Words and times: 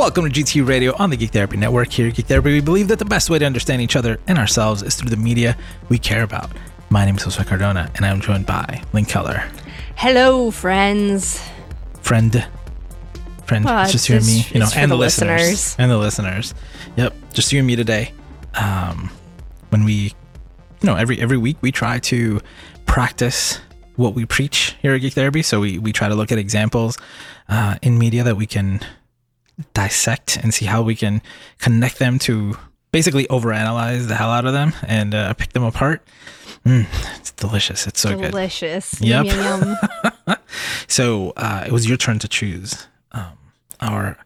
Welcome 0.00 0.24
to 0.24 0.30
GT 0.30 0.66
Radio 0.66 0.94
on 0.98 1.10
the 1.10 1.16
Geek 1.18 1.30
Therapy 1.30 1.58
Network. 1.58 1.92
Here 1.92 2.08
at 2.08 2.14
Geek 2.14 2.24
Therapy, 2.24 2.54
we 2.54 2.62
believe 2.62 2.88
that 2.88 2.98
the 2.98 3.04
best 3.04 3.28
way 3.28 3.38
to 3.38 3.44
understand 3.44 3.82
each 3.82 3.96
other 3.96 4.18
and 4.26 4.38
ourselves 4.38 4.82
is 4.82 4.94
through 4.94 5.10
the 5.10 5.16
media 5.18 5.58
we 5.90 5.98
care 5.98 6.22
about. 6.22 6.50
My 6.88 7.04
name 7.04 7.16
is 7.16 7.22
Josue 7.22 7.46
Cardona, 7.46 7.90
and 7.94 8.06
I'm 8.06 8.22
joined 8.22 8.46
by 8.46 8.82
Lynn 8.94 9.04
Keller. 9.04 9.44
Hello, 9.96 10.50
friends. 10.50 11.46
Friend. 12.00 12.48
Friend. 13.44 13.62
Well, 13.62 13.82
it's 13.82 13.92
just 13.92 14.08
you 14.08 14.16
and 14.16 14.24
me, 14.24 14.46
you 14.52 14.60
know, 14.60 14.70
and 14.74 14.90
the, 14.90 14.96
the 14.96 15.00
listeners. 15.00 15.42
listeners. 15.42 15.76
And 15.78 15.90
the 15.90 15.98
listeners. 15.98 16.54
Yep. 16.96 17.14
Just 17.34 17.52
you 17.52 17.58
and 17.58 17.66
me 17.66 17.76
today. 17.76 18.14
Um, 18.54 19.10
when 19.68 19.84
we, 19.84 19.92
you 19.92 20.14
know, 20.84 20.96
every 20.96 21.20
every 21.20 21.36
week 21.36 21.58
we 21.60 21.72
try 21.72 21.98
to 21.98 22.40
practice 22.86 23.60
what 23.96 24.14
we 24.14 24.24
preach 24.24 24.76
here 24.80 24.94
at 24.94 25.02
Geek 25.02 25.12
Therapy. 25.12 25.42
So 25.42 25.60
we, 25.60 25.78
we 25.78 25.92
try 25.92 26.08
to 26.08 26.14
look 26.14 26.32
at 26.32 26.38
examples 26.38 26.96
uh, 27.50 27.76
in 27.82 27.98
media 27.98 28.24
that 28.24 28.36
we 28.38 28.46
can 28.46 28.80
dissect 29.74 30.38
and 30.42 30.52
see 30.52 30.66
how 30.66 30.82
we 30.82 30.94
can 30.94 31.22
connect 31.58 31.98
them 31.98 32.18
to 32.20 32.56
basically 32.92 33.26
overanalyze 33.26 34.08
the 34.08 34.16
hell 34.16 34.30
out 34.30 34.44
of 34.44 34.52
them 34.52 34.72
and 34.86 35.14
uh, 35.14 35.32
pick 35.34 35.52
them 35.52 35.62
apart. 35.62 36.02
Mm, 36.64 36.86
it's 37.18 37.32
delicious. 37.32 37.86
It's 37.86 38.00
so 38.00 38.16
good. 38.16 38.32
Delicious. 38.32 39.00
Yep. 39.00 39.26
Yum, 39.26 39.76
yum. 40.04 40.36
So 40.88 41.32
uh, 41.36 41.64
it 41.66 41.72
was 41.72 41.88
your 41.88 41.96
turn 41.96 42.18
to 42.18 42.28
choose 42.28 42.88
um, 43.12 43.38
our 43.80 44.18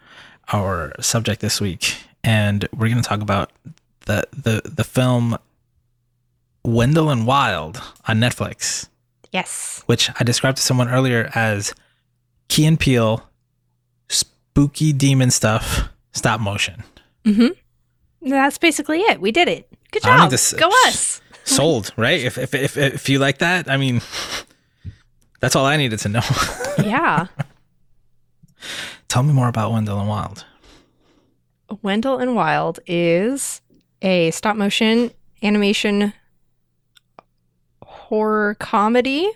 our 0.53 0.95
subject 1.01 1.41
this 1.43 1.61
week, 1.61 1.97
and 2.23 2.67
we're 2.73 2.89
going 2.89 3.03
to 3.03 3.09
talk 3.09 3.21
about 3.21 3.53
the 4.07 4.27
the 4.33 4.63
the 4.65 4.85
film 4.85 5.37
Wendell 6.65 7.11
and 7.11 7.27
Wild 7.27 7.83
on 8.09 8.19
Netflix, 8.19 8.89
yes. 9.31 9.83
which 9.87 10.11
I 10.19 10.25
described 10.25 10.57
to 10.57 10.63
someone 10.63 10.89
earlier 10.89 11.31
as 11.35 11.75
Key 12.49 12.65
and 12.65 12.81
Peele, 12.81 13.29
spooky 14.55 14.93
demon 14.93 15.33
stuff, 15.33 15.89
stop 16.13 16.41
motion. 16.41 16.85
Mm-hmm. 17.25 18.29
That's 18.31 18.57
basically 18.57 19.01
it. 19.01 19.21
We 19.21 19.33
did 19.33 19.49
it. 19.49 19.69
Good 19.91 20.07
I 20.07 20.17
don't 20.17 20.31
need 20.31 20.39
job. 20.39 20.61
Go 20.61 20.69
us. 20.87 21.21
Sold, 21.43 21.93
right? 21.97 22.21
If 22.21 22.39
if 22.39 22.55
if 22.55 22.77
if 22.77 23.09
you 23.09 23.19
like 23.19 23.39
that, 23.39 23.69
I 23.69 23.77
mean, 23.77 24.01
that's 25.41 25.57
all 25.57 25.67
I 25.67 25.77
needed 25.77 25.99
to 26.01 26.09
know. 26.09 26.23
yeah. 26.79 27.27
Tell 29.09 29.25
me 29.25 29.33
more 29.33 29.49
about 29.49 29.73
Wendell 29.73 29.99
and 29.99 30.09
Wild. 30.09 30.45
Wendell 31.83 32.19
and 32.19 32.37
Wild 32.37 32.79
is 32.87 33.61
a 34.03 34.31
stop 34.31 34.57
motion 34.57 35.11
animation 35.43 36.13
horror 37.85 38.55
comedy. 38.61 39.29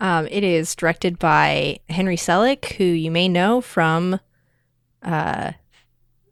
Um, 0.00 0.26
it 0.30 0.42
is 0.44 0.74
directed 0.74 1.18
by 1.18 1.80
Henry 1.88 2.16
Selick, 2.16 2.72
who 2.74 2.84
you 2.84 3.10
may 3.10 3.28
know 3.28 3.60
from 3.60 4.18
uh, 5.02 5.52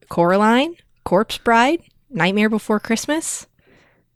Coraline, 0.09 0.75
Corpse 1.05 1.39
Bride, 1.39 1.83
Nightmare 2.11 2.49
Before 2.49 2.81
Christmas. 2.81 3.47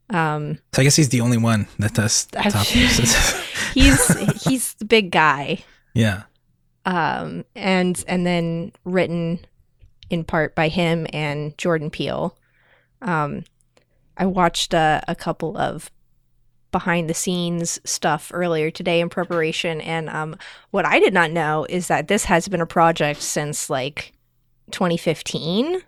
Um, 0.08 0.58
So 0.74 0.80
I 0.80 0.84
guess 0.84 0.96
he's 0.96 1.10
the 1.10 1.20
only 1.20 1.36
one 1.38 1.66
that 1.78 1.94
does 1.94 2.26
top 2.26 2.66
he's 3.74 4.42
he's 4.44 4.74
the 4.74 4.84
big 4.84 5.10
guy. 5.10 5.64
yeah. 5.94 6.22
um, 6.84 7.44
and 7.54 8.02
and 8.08 8.26
then 8.26 8.72
written 8.84 9.38
in 10.10 10.24
part 10.24 10.54
by 10.54 10.68
him 10.68 11.06
and 11.12 11.56
Jordan 11.58 11.90
Peele. 11.90 12.36
Um, 13.00 13.44
I 14.16 14.26
watched 14.26 14.74
uh, 14.74 15.00
a 15.08 15.14
couple 15.14 15.56
of 15.56 15.90
behind 16.72 17.08
the 17.08 17.14
scenes 17.14 17.80
stuff 17.84 18.30
earlier 18.34 18.70
today 18.70 19.00
in 19.00 19.08
preparation, 19.08 19.80
and 19.80 20.08
um, 20.10 20.36
what 20.70 20.84
I 20.84 20.98
did 20.98 21.14
not 21.14 21.30
know 21.30 21.66
is 21.68 21.88
that 21.88 22.08
this 22.08 22.24
has 22.24 22.48
been 22.48 22.60
a 22.60 22.66
project 22.66 23.22
since 23.22 23.70
like 23.70 24.12
2015. 24.72 25.80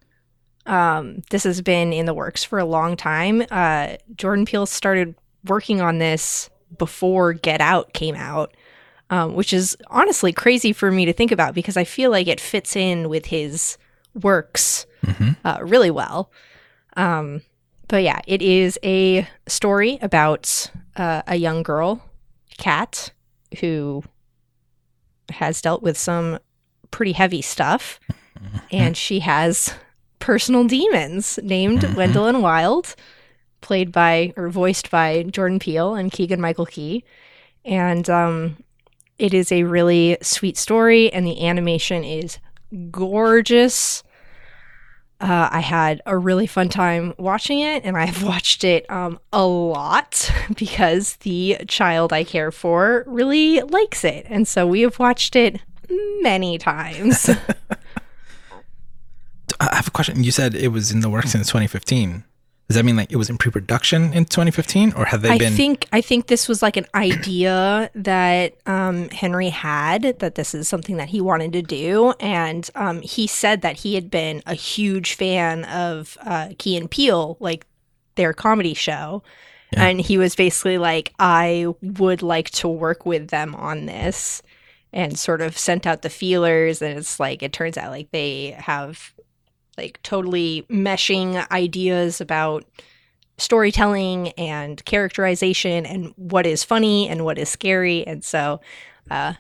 Um, 0.66 1.22
this 1.31 1.44
has 1.44 1.60
been 1.60 1.92
in 1.92 2.06
the 2.06 2.14
works 2.14 2.44
for 2.44 2.59
a 2.59 2.64
long 2.64 2.97
time. 2.97 3.44
Uh, 3.50 3.97
Jordan 4.14 4.47
Peele 4.47 4.66
started 4.66 5.14
working 5.44 5.81
on 5.81 5.98
this 5.98 6.48
before 6.78 7.32
Get 7.32 7.60
Out 7.60 7.92
came 7.92 8.14
out 8.14 8.54
um, 9.10 9.34
which 9.34 9.53
is 9.53 9.76
honestly 9.88 10.32
crazy 10.32 10.72
for 10.72 10.91
me 10.91 11.04
to 11.04 11.12
think 11.12 11.30
about 11.30 11.54
because 11.54 11.76
I 11.76 11.84
feel 11.84 12.10
like 12.10 12.26
it 12.26 12.41
fits 12.41 12.75
in 12.76 13.09
with 13.09 13.26
his 13.26 13.78
works 14.14 14.86
hmm 15.04 15.30
uh, 15.44 15.59
really 15.62 15.91
well. 15.91 16.30
Um, 16.97 17.42
but 17.89 18.03
yeah, 18.03 18.21
it 18.27 18.43
is 18.43 18.78
a 18.84 19.27
story 19.47 19.99
about 20.03 20.71
uh, 20.97 21.22
a 21.27 21.37
young 21.37 21.62
girl, 21.62 22.03
Kat, 22.59 23.12
who 23.61 24.03
has 25.31 25.61
dealt 25.61 25.83
with 25.83 25.97
some 25.97 26.39
pretty 26.91 27.12
heavy 27.12 27.43
stuff, 27.43 27.99
and 28.71 28.97
she 28.97 29.21
has 29.21 29.75
personal 30.19 30.65
demons 30.65 31.39
named 31.43 31.81
Mhm. 31.81 31.97
Wendell 31.97 32.27
and 32.27 32.43
Wild, 32.43 32.95
played 33.61 33.91
by 33.93 34.33
or 34.37 34.49
voiced 34.49 34.91
by 34.91 35.22
Jordan 35.25 35.59
Peele 35.59 35.95
and 35.95 36.12
Keegan 36.12 36.41
Michael 36.41 36.66
Key, 36.66 37.05
and 37.65 38.09
um, 38.11 38.56
it 39.19 39.33
is 39.34 39.51
a 39.51 39.62
really 39.65 40.16
sweet 40.22 40.56
story, 40.56 41.12
and 41.12 41.27
the 41.27 41.47
animation 41.47 42.05
is 42.05 42.39
gorgeous. 42.91 44.03
Uh, 45.20 45.48
I 45.50 45.60
had 45.60 46.02
a 46.06 46.19
really 46.19 46.47
fun 46.47 46.69
time 46.69 47.14
watching 47.19 47.60
it, 47.60 47.84
and 47.84 47.97
I've 47.97 48.22
watched 48.22 48.64
it 48.64 48.88
um, 48.91 49.19
a 49.32 49.47
lot 49.47 50.30
because 50.56 51.16
the 51.16 51.58
child 51.69 52.12
I 52.12 52.25
care 52.25 52.50
for 52.50 53.04
really 53.06 53.60
likes 53.60 54.04
it. 54.04 54.26
And 54.28 54.47
so 54.47 54.66
we 54.66 54.82
have 54.82 54.98
watched 54.98 55.36
it 55.36 55.60
many 56.20 56.58
times. 56.58 57.30
I 59.60 59.76
have 59.76 59.88
a 59.88 59.92
question. 59.92 60.24
You 60.24 60.32
said 60.32 60.54
it 60.54 60.69
was 60.69 60.91
in 60.91 61.00
the 61.00 61.08
works 61.08 61.30
since 61.30 61.47
2015. 61.47 62.24
Does 62.74 62.80
that 62.80 62.84
mean 62.86 62.96
like 62.96 63.12
it 63.12 63.16
was 63.16 63.30
in 63.30 63.38
pre-production 63.38 64.12
in 64.12 64.24
2015, 64.24 64.94
or 64.96 65.04
have 65.04 65.22
they 65.22 65.28
I 65.30 65.38
been? 65.38 65.52
think 65.52 65.86
I 65.92 66.00
think 66.00 66.26
this 66.26 66.48
was 66.48 66.60
like 66.60 66.76
an 66.76 66.86
idea 66.92 67.88
that 67.94 68.54
um, 68.66 69.08
Henry 69.10 69.50
had 69.50 70.02
that 70.18 70.34
this 70.34 70.56
is 70.56 70.66
something 70.66 70.96
that 70.96 71.08
he 71.08 71.20
wanted 71.20 71.52
to 71.52 71.62
do, 71.62 72.14
and 72.18 72.68
um, 72.74 73.00
he 73.00 73.28
said 73.28 73.62
that 73.62 73.76
he 73.76 73.94
had 73.94 74.10
been 74.10 74.42
a 74.44 74.54
huge 74.54 75.14
fan 75.14 75.64
of 75.66 76.18
uh, 76.22 76.48
Key 76.58 76.76
and 76.76 76.90
Peele, 76.90 77.36
like 77.38 77.64
their 78.16 78.32
comedy 78.32 78.74
show, 78.74 79.22
Yeah. 79.72 79.84
and 79.86 80.00
he 80.00 80.18
was 80.18 80.34
basically 80.34 80.78
like, 80.78 81.12
"I 81.20 81.66
would 81.80 82.22
like 82.22 82.50
to 82.50 82.66
work 82.68 83.06
with 83.06 83.28
them 83.28 83.54
on 83.54 83.86
this," 83.86 84.42
and 84.92 85.16
sort 85.16 85.42
of 85.42 85.56
sent 85.56 85.86
out 85.86 86.02
the 86.02 86.10
feelers, 86.10 86.82
and 86.82 86.98
it's 86.98 87.20
like 87.20 87.41
it 87.44 87.52
turns 87.52 87.78
out 87.78 87.92
like 87.92 88.10
they 88.10 88.56
have 88.58 89.12
like 89.76 90.00
totally 90.02 90.64
meshing 90.70 91.48
ideas 91.50 92.20
about 92.20 92.64
storytelling 93.38 94.28
and 94.30 94.84
characterization 94.84 95.84
and 95.86 96.12
what 96.16 96.46
is 96.46 96.62
funny 96.62 97.08
and 97.08 97.24
what 97.24 97.38
is 97.38 97.48
scary. 97.48 98.06
And 98.06 98.24
so 98.24 98.60
uh, 99.10 99.34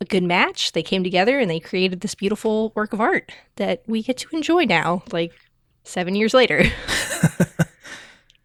a 0.00 0.04
good 0.04 0.22
match. 0.22 0.72
They 0.72 0.82
came 0.82 1.02
together 1.02 1.38
and 1.38 1.50
they 1.50 1.60
created 1.60 2.00
this 2.00 2.14
beautiful 2.14 2.72
work 2.74 2.92
of 2.92 3.00
art 3.00 3.32
that 3.56 3.82
we 3.86 4.02
get 4.02 4.18
to 4.18 4.36
enjoy 4.36 4.64
now 4.64 5.02
like 5.12 5.32
seven 5.84 6.14
years 6.14 6.34
later. 6.34 6.64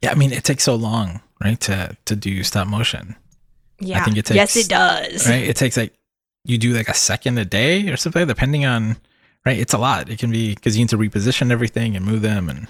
Yeah, 0.06 0.12
I 0.12 0.16
mean 0.16 0.32
it 0.32 0.44
takes 0.44 0.64
so 0.64 0.76
long, 0.76 1.20
right, 1.44 1.60
to 1.62 1.98
to 2.06 2.16
do 2.16 2.44
stop 2.44 2.68
motion, 2.68 3.16
yeah. 3.80 4.00
I 4.00 4.04
think 4.04 4.18
it 4.18 4.26
takes. 4.28 4.36
yes 4.36 4.56
it 4.56 4.70
does. 4.70 5.28
Right? 5.28 5.48
It 5.48 5.56
takes 5.56 5.78
like 5.78 5.96
you 6.44 6.60
do 6.60 6.74
like 6.74 6.90
a 6.90 6.94
second 6.94 7.40
a 7.40 7.46
day 7.46 7.90
or 7.90 7.98
something, 7.98 8.28
depending 8.28 8.66
on, 8.66 8.98
right? 9.46 9.58
It's 9.58 9.74
a 9.74 9.78
lot. 9.78 10.10
It 10.10 10.20
can 10.20 10.32
be 10.32 10.56
because 10.56 10.78
you 10.78 10.84
need 10.84 10.90
to 10.90 10.98
reposition 10.98 11.52
everything 11.52 11.96
and 11.96 12.06
move 12.06 12.22
them, 12.22 12.50
and 12.50 12.68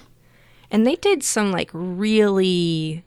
and 0.70 0.86
they 0.86 0.96
did 0.96 1.22
some 1.22 1.52
like 1.52 1.70
really 1.72 3.04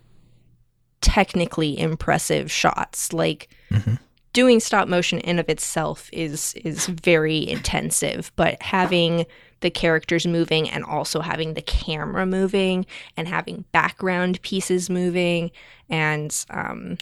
technically 1.02 1.80
impressive 1.80 2.52
shots 2.52 3.14
like 3.14 3.50
Mhm. 3.72 4.00
doing 4.34 4.60
stop 4.60 4.88
motion 4.88 5.20
in 5.20 5.40
of 5.40 5.48
itself 5.50 6.10
is 6.12 6.54
is 6.56 6.88
very 6.88 7.48
intensive 7.48 8.32
but 8.36 8.62
having 8.62 9.26
the 9.62 9.70
characters 9.70 10.28
moving 10.28 10.70
and 10.70 10.84
also 10.84 11.22
having 11.22 11.54
the 11.54 11.62
camera 11.62 12.26
moving 12.26 12.86
and 13.16 13.28
having 13.30 13.64
background 13.72 14.42
pieces 14.42 14.90
moving 14.90 15.52
and 15.90 16.46
um 16.50 16.98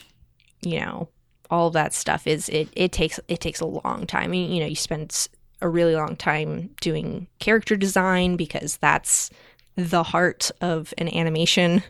you 0.62 0.80
know 0.80 1.10
all 1.50 1.68
of 1.68 1.74
that 1.74 1.94
stuff 1.94 2.28
is 2.28 2.50
it 2.50 2.70
it 2.74 2.92
takes 2.92 3.20
it 3.28 3.40
takes 3.40 3.60
a 3.60 3.66
long 3.66 4.06
time 4.06 4.26
I 4.26 4.28
mean, 4.28 4.52
you 4.52 4.60
know 4.60 4.68
you 4.68 4.76
spend 4.76 5.28
a 5.62 5.70
really 5.70 5.96
long 5.96 6.16
time 6.16 6.70
doing 6.82 7.28
character 7.40 7.76
design 7.76 8.36
because 8.36 8.78
that's 8.78 9.30
the 9.76 10.04
heart 10.04 10.52
of 10.62 10.94
an 10.98 11.08
animation 11.14 11.84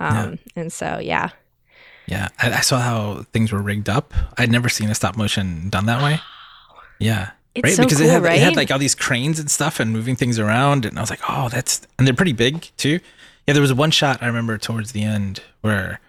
um 0.00 0.38
and 0.56 0.72
so 0.72 0.98
yeah 0.98 1.30
yeah, 2.06 2.28
I, 2.38 2.52
I 2.52 2.60
saw 2.60 2.78
how 2.78 3.22
things 3.32 3.52
were 3.52 3.62
rigged 3.62 3.88
up. 3.88 4.12
I'd 4.36 4.50
never 4.50 4.68
seen 4.68 4.90
a 4.90 4.94
stop 4.94 5.16
motion 5.16 5.68
done 5.70 5.86
that 5.86 6.02
way. 6.02 6.20
Yeah, 6.98 7.30
it's 7.54 7.64
right? 7.64 7.74
so 7.74 7.82
because 7.84 7.98
cool 7.98 8.06
it, 8.06 8.10
had, 8.10 8.22
right 8.22 8.36
it 8.36 8.42
had 8.42 8.56
like 8.56 8.70
all 8.70 8.78
these 8.78 8.94
cranes 8.94 9.38
and 9.38 9.50
stuff 9.50 9.80
and 9.80 9.92
moving 9.92 10.16
things 10.16 10.38
around, 10.38 10.84
and 10.84 10.98
I 10.98 11.00
was 11.00 11.10
like, 11.10 11.20
oh, 11.28 11.48
that's 11.48 11.86
and 11.98 12.06
they're 12.06 12.14
pretty 12.14 12.32
big 12.32 12.70
too. 12.76 13.00
Yeah, 13.46 13.54
there 13.54 13.62
was 13.62 13.72
one 13.72 13.90
shot 13.90 14.22
I 14.22 14.26
remember 14.26 14.58
towards 14.58 14.92
the 14.92 15.02
end 15.02 15.42
where 15.62 16.00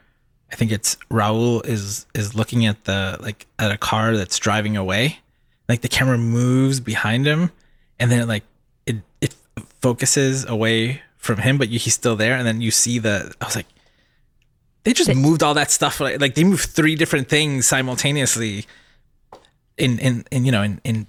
I 0.51 0.55
think 0.55 0.71
it's 0.71 0.97
Raul 1.09 1.65
is 1.65 2.05
is 2.13 2.35
looking 2.35 2.65
at 2.65 2.85
the 2.85 3.17
like 3.21 3.45
at 3.59 3.71
a 3.71 3.77
car 3.77 4.15
that's 4.17 4.37
driving 4.37 4.77
away. 4.77 5.19
Like 5.69 5.81
the 5.81 5.87
camera 5.87 6.17
moves 6.17 6.79
behind 6.79 7.25
him 7.25 7.51
and 7.99 8.11
then 8.11 8.19
it 8.19 8.27
like 8.27 8.43
it 8.85 8.97
it 9.21 9.35
focuses 9.81 10.45
away 10.45 11.01
from 11.17 11.37
him, 11.37 11.57
but 11.57 11.69
you, 11.69 11.79
he's 11.79 11.93
still 11.93 12.15
there, 12.15 12.35
and 12.35 12.45
then 12.45 12.61
you 12.61 12.71
see 12.71 12.99
the. 12.99 13.33
I 13.39 13.45
was 13.45 13.55
like, 13.55 13.67
they 14.83 14.93
just 14.93 15.13
moved 15.15 15.41
all 15.41 15.53
that 15.53 15.71
stuff. 15.71 15.99
Like, 15.99 16.19
like 16.19 16.35
they 16.35 16.43
moved 16.43 16.69
three 16.69 16.95
different 16.95 17.29
things 17.29 17.65
simultaneously, 17.65 18.65
in 19.77 19.99
in 19.99 20.25
in 20.31 20.45
you 20.45 20.51
know 20.51 20.63
in 20.63 20.81
in 20.83 21.07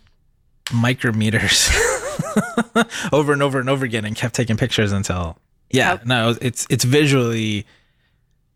micrometers, 0.66 1.68
over 3.12 3.32
and 3.32 3.42
over 3.42 3.58
and 3.58 3.68
over 3.68 3.84
again, 3.84 4.04
and 4.04 4.14
kept 4.14 4.34
taking 4.34 4.56
pictures 4.56 4.92
until 4.92 5.36
yeah. 5.70 5.98
No, 6.04 6.36
it's 6.40 6.66
it's 6.70 6.84
visually 6.84 7.66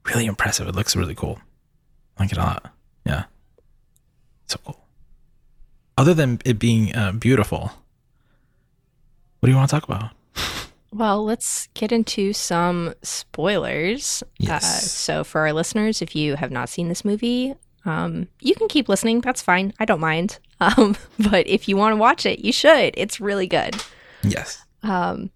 really 0.05 0.27
impressive. 0.27 0.69
It 0.69 0.77
looks 0.77 0.95
really 0.95 1.15
cool. 1.15 1.41
I 2.17 2.23
like 2.23 2.33
it 2.33 2.39
a 2.39 2.43
lot. 2.43 2.73
Yeah, 3.05 3.25
so 4.47 4.59
cool. 4.65 4.88
Other 5.99 6.15
than 6.15 6.39
it 6.45 6.61
being 6.61 6.95
uh, 6.95 7.11
beautiful, 7.11 7.73
what 9.41 9.47
do 9.47 9.51
you 9.51 9.57
want 9.57 9.69
to 9.69 9.75
talk 9.77 9.83
about? 9.85 10.13
Well, 10.93 11.25
let's 11.25 11.67
get 11.75 11.91
into 11.91 12.33
some 12.33 12.95
spoilers. 13.03 14.23
Uh, 14.23 14.27
Yes. 14.39 14.93
so, 14.93 15.25
for 15.25 15.41
our 15.41 15.53
listeners, 15.53 16.01
if 16.01 16.15
you 16.15 16.37
have 16.37 16.53
not 16.53 16.69
seen 16.69 16.89
this 16.89 17.05
movie, 17.05 17.55
um, 17.85 18.29
you 18.41 18.55
can 18.55 18.69
keep 18.69 18.89
listening. 18.89 19.21
That's 19.21 19.43
fine. 19.43 19.75
I 19.81 19.85
don't 19.85 20.01
mind. 20.01 20.39
Um, 20.61 20.97
but 21.31 21.47
if 21.47 21.69
you 21.69 21.77
want 21.77 21.93
to 21.93 21.97
watch 21.97 22.27
it, 22.27 22.41
you 22.45 22.51
should. 22.53 22.93
It's 22.97 23.21
really 23.21 23.47
good. 23.47 23.77
Yes. 24.25 24.65
Um, 24.83 25.31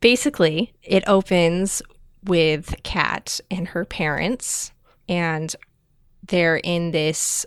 basically, 0.00 0.72
it 0.84 1.02
opens 1.08 1.82
with 2.22 2.76
Kat 2.84 3.40
and 3.50 3.66
her 3.66 3.84
parents, 3.84 4.70
and 5.08 5.52
they're 6.24 6.58
in 6.58 6.92
this 6.92 7.44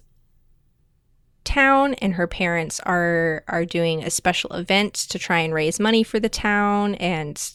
town 1.46 1.94
and 1.96 2.16
her 2.16 2.28
parents 2.28 2.80
are 2.82 3.44
are 3.48 3.64
doing 3.64 4.04
a 4.04 4.10
special 4.10 4.52
event 4.54 4.94
to 4.94 5.18
try 5.18 5.40
and 5.40 5.54
raise 5.54 5.80
money 5.80 6.04
for 6.04 6.20
the 6.20 6.30
town 6.30 6.96
and 6.96 7.52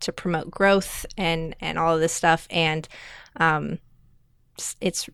to 0.00 0.12
promote 0.12 0.50
growth 0.50 1.04
and 1.16 1.56
and 1.60 1.78
all 1.78 1.94
of 1.94 2.00
this 2.00 2.12
stuff. 2.12 2.46
And 2.50 2.86
um 3.36 3.78
it's 4.80 5.08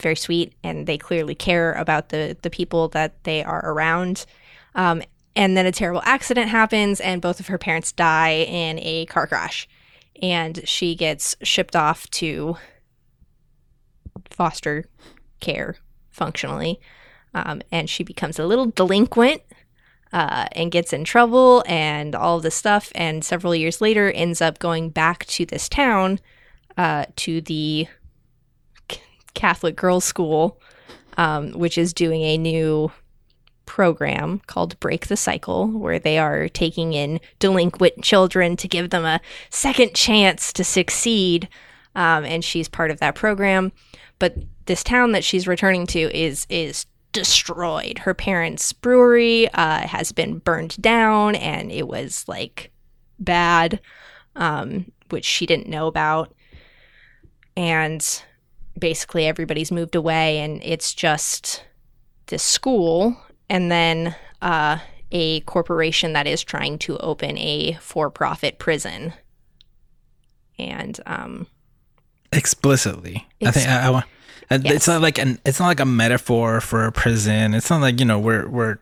very 0.00 0.16
sweet 0.16 0.54
and 0.64 0.88
they 0.88 0.98
clearly 0.98 1.34
care 1.34 1.74
about 1.74 2.08
the 2.08 2.36
the 2.42 2.50
people 2.50 2.88
that 2.88 3.22
they 3.24 3.44
are 3.44 3.64
around. 3.64 4.26
Um 4.74 5.02
and 5.36 5.56
then 5.56 5.66
a 5.66 5.72
terrible 5.72 6.02
accident 6.04 6.48
happens 6.48 7.00
and 7.00 7.22
both 7.22 7.40
of 7.40 7.46
her 7.46 7.58
parents 7.58 7.92
die 7.92 8.44
in 8.48 8.78
a 8.80 9.06
car 9.06 9.26
crash. 9.26 9.68
And 10.20 10.66
she 10.68 10.94
gets 10.94 11.36
shipped 11.42 11.76
off 11.76 12.08
to 12.10 12.56
foster 14.30 14.84
care 15.40 15.76
functionally 16.10 16.80
um, 17.34 17.62
and 17.70 17.88
she 17.88 18.04
becomes 18.04 18.38
a 18.38 18.46
little 18.46 18.66
delinquent 18.66 19.42
uh, 20.12 20.46
and 20.52 20.70
gets 20.70 20.92
in 20.92 21.04
trouble 21.04 21.64
and 21.66 22.14
all 22.14 22.40
this 22.40 22.54
stuff 22.54 22.92
and 22.94 23.24
several 23.24 23.54
years 23.54 23.80
later 23.80 24.10
ends 24.12 24.40
up 24.40 24.58
going 24.58 24.90
back 24.90 25.24
to 25.26 25.46
this 25.46 25.68
town 25.68 26.20
uh, 26.76 27.04
to 27.16 27.40
the 27.40 27.86
C- 28.90 29.00
catholic 29.34 29.76
girls 29.76 30.04
school 30.04 30.60
um, 31.16 31.52
which 31.52 31.78
is 31.78 31.92
doing 31.92 32.22
a 32.22 32.38
new 32.38 32.92
program 33.64 34.40
called 34.46 34.78
break 34.80 35.06
the 35.06 35.16
cycle 35.16 35.68
where 35.68 35.98
they 35.98 36.18
are 36.18 36.48
taking 36.48 36.92
in 36.92 37.20
delinquent 37.38 38.02
children 38.02 38.56
to 38.56 38.68
give 38.68 38.90
them 38.90 39.04
a 39.04 39.20
second 39.50 39.94
chance 39.94 40.52
to 40.52 40.64
succeed 40.64 41.48
um, 41.94 42.24
and 42.24 42.44
she's 42.44 42.68
part 42.68 42.90
of 42.90 43.00
that 43.00 43.14
program. 43.14 43.72
But 44.18 44.36
this 44.66 44.82
town 44.82 45.12
that 45.12 45.24
she's 45.24 45.48
returning 45.48 45.86
to 45.88 45.98
is 46.16 46.46
is 46.48 46.86
destroyed. 47.12 47.98
Her 47.98 48.14
parents' 48.14 48.72
brewery 48.72 49.48
uh, 49.52 49.86
has 49.86 50.12
been 50.12 50.38
burned 50.38 50.80
down, 50.80 51.34
and 51.34 51.70
it 51.70 51.86
was 51.86 52.24
like 52.26 52.70
bad, 53.18 53.80
um, 54.36 54.90
which 55.10 55.24
she 55.24 55.46
didn't 55.46 55.68
know 55.68 55.86
about. 55.86 56.34
And 57.56 58.22
basically, 58.78 59.26
everybody's 59.26 59.70
moved 59.70 59.94
away, 59.94 60.38
and 60.38 60.62
it's 60.64 60.94
just 60.94 61.64
this 62.26 62.42
school, 62.42 63.16
and 63.50 63.70
then 63.70 64.16
uh, 64.40 64.78
a 65.10 65.40
corporation 65.40 66.14
that 66.14 66.26
is 66.26 66.42
trying 66.42 66.78
to 66.78 66.96
open 66.98 67.36
a 67.36 67.74
for-profit 67.74 68.58
prison. 68.58 69.12
And 70.58 70.98
um, 71.06 71.46
explicitly. 72.32 73.26
I 73.44 73.50
think 73.50 73.68
I, 73.68 73.86
I 73.86 73.90
want. 73.90 74.06
And 74.54 74.64
Yes. 74.64 74.74
It's 74.74 74.88
not 74.88 75.02
like 75.02 75.18
an. 75.18 75.38
It's 75.44 75.58
not 75.60 75.66
like 75.66 75.80
a 75.80 75.84
metaphor 75.86 76.60
for 76.60 76.84
a 76.86 76.92
prison. 76.92 77.54
It's 77.54 77.70
not 77.70 77.80
like 77.80 77.98
you 78.00 78.06
know 78.06 78.18
we're 78.18 78.48
we're 78.48 78.78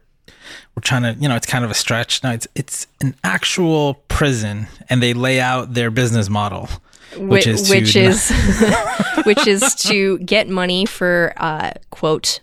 we're 0.75 0.83
trying 0.83 1.03
to 1.03 1.15
you 1.21 1.29
know 1.29 1.37
it's 1.37 1.47
kind 1.47 1.65
of 1.65 1.71
a 1.71 1.75
stretch. 1.75 2.23
No, 2.23 2.31
it's 2.31 2.47
it's 2.55 2.87
an 3.01 3.15
actual 3.25 3.95
prison, 4.09 4.67
and 4.89 5.03
they 5.03 5.15
lay 5.15 5.41
out 5.41 5.75
their 5.75 5.91
business 5.91 6.29
model, 6.29 6.69
which 7.17 7.47
Whi- 7.47 7.53
is 7.53 7.63
to 7.69 7.75
which 7.75 7.97
is 7.97 8.33
which 9.25 9.47
is 9.47 9.75
to 9.77 10.19
get 10.19 10.49
money 10.49 10.87
for 10.87 11.33
uh, 11.37 11.73
quote 11.91 12.41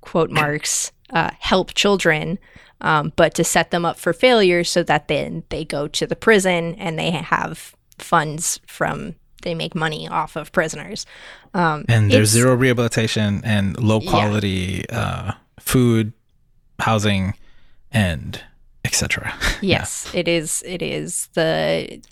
quote 0.00 0.30
marks 0.30 0.92
uh, 1.10 1.30
help 1.38 1.74
children, 1.74 2.38
um, 2.80 3.12
but 3.16 3.34
to 3.34 3.44
set 3.44 3.70
them 3.70 3.84
up 3.84 3.98
for 3.98 4.12
failure 4.12 4.64
so 4.64 4.82
that 4.82 5.08
then 5.08 5.44
they 5.48 5.64
go 5.64 5.86
to 5.88 6.06
the 6.06 6.16
prison 6.16 6.74
and 6.76 6.98
they 6.98 7.10
have 7.10 7.74
funds 7.98 8.60
from 8.66 9.14
they 9.44 9.54
make 9.54 9.74
money 9.74 10.08
off 10.08 10.36
of 10.36 10.50
prisoners. 10.52 11.06
Um, 11.54 11.84
and 11.88 12.10
there's 12.10 12.30
zero 12.30 12.54
rehabilitation 12.54 13.40
and 13.44 13.78
low 13.80 14.00
quality 14.00 14.88
uh, 14.90 15.32
food, 15.60 16.12
housing, 16.80 17.34
and 17.92 18.42
etc. 18.84 19.32
Yes, 19.60 20.10
it 20.14 20.28
is. 20.28 20.62
It 20.66 20.82
is 20.82 21.28
the 21.34 22.02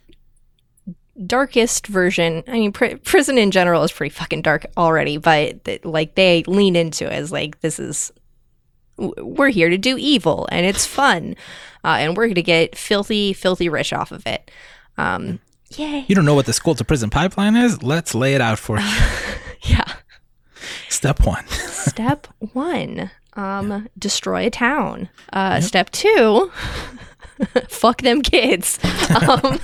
darkest 1.27 1.87
version. 1.87 2.43
I 2.47 2.53
mean, 2.53 2.73
pr- 2.73 2.97
prison 3.05 3.37
in 3.37 3.51
general 3.51 3.83
is 3.83 3.93
pretty 3.93 4.15
fucking 4.15 4.43
dark 4.43 4.67
already, 4.77 5.19
but 5.19 5.65
th- 5.65 5.85
like 5.85 6.15
they 6.15 6.45
lean 6.45 6.77
into 6.77 7.07
it 7.07 7.13
as 7.13 7.33
like 7.33 7.61
this 7.61 7.79
is 7.79 8.13
we're 8.97 9.49
here 9.49 9.69
to 9.69 9.79
do 9.79 9.97
evil 9.99 10.49
and 10.53 10.65
it's 10.65 10.87
fun, 10.87 11.35
uh, 11.85 11.97
and 11.99 12.17
we're 12.17 12.27
going 12.27 12.35
to 12.37 12.43
get 12.43 12.77
filthy, 12.77 13.33
filthy 13.33 13.69
rich 13.69 13.93
off 13.93 14.13
of 14.13 14.27
it. 14.27 14.51
Um, 14.97 15.41
yay! 15.79 16.05
You 16.09 16.15
don't 16.15 16.25
know 16.25 16.35
what 16.35 16.47
the 16.47 16.53
school 16.53 16.75
to 16.75 16.85
prison 16.85 17.11
pipeline 17.11 17.57
is? 17.57 17.83
Let's 17.83 18.15
lay 18.15 18.35
it 18.35 18.41
out 18.41 18.59
for 18.59 18.79
you. 18.79 18.87
Yeah. 19.65 19.85
Step 20.89 21.25
one. 21.25 21.47
Step 21.47 22.27
one, 22.53 23.13
um, 23.35 23.89
destroy 23.97 24.47
a 24.47 24.51
town. 24.51 25.09
Uh, 25.33 25.61
Step 25.61 25.91
two, 25.91 26.51
fuck 27.69 28.03
them 28.03 28.23
kids. 28.23 28.81
Um, 29.29 29.61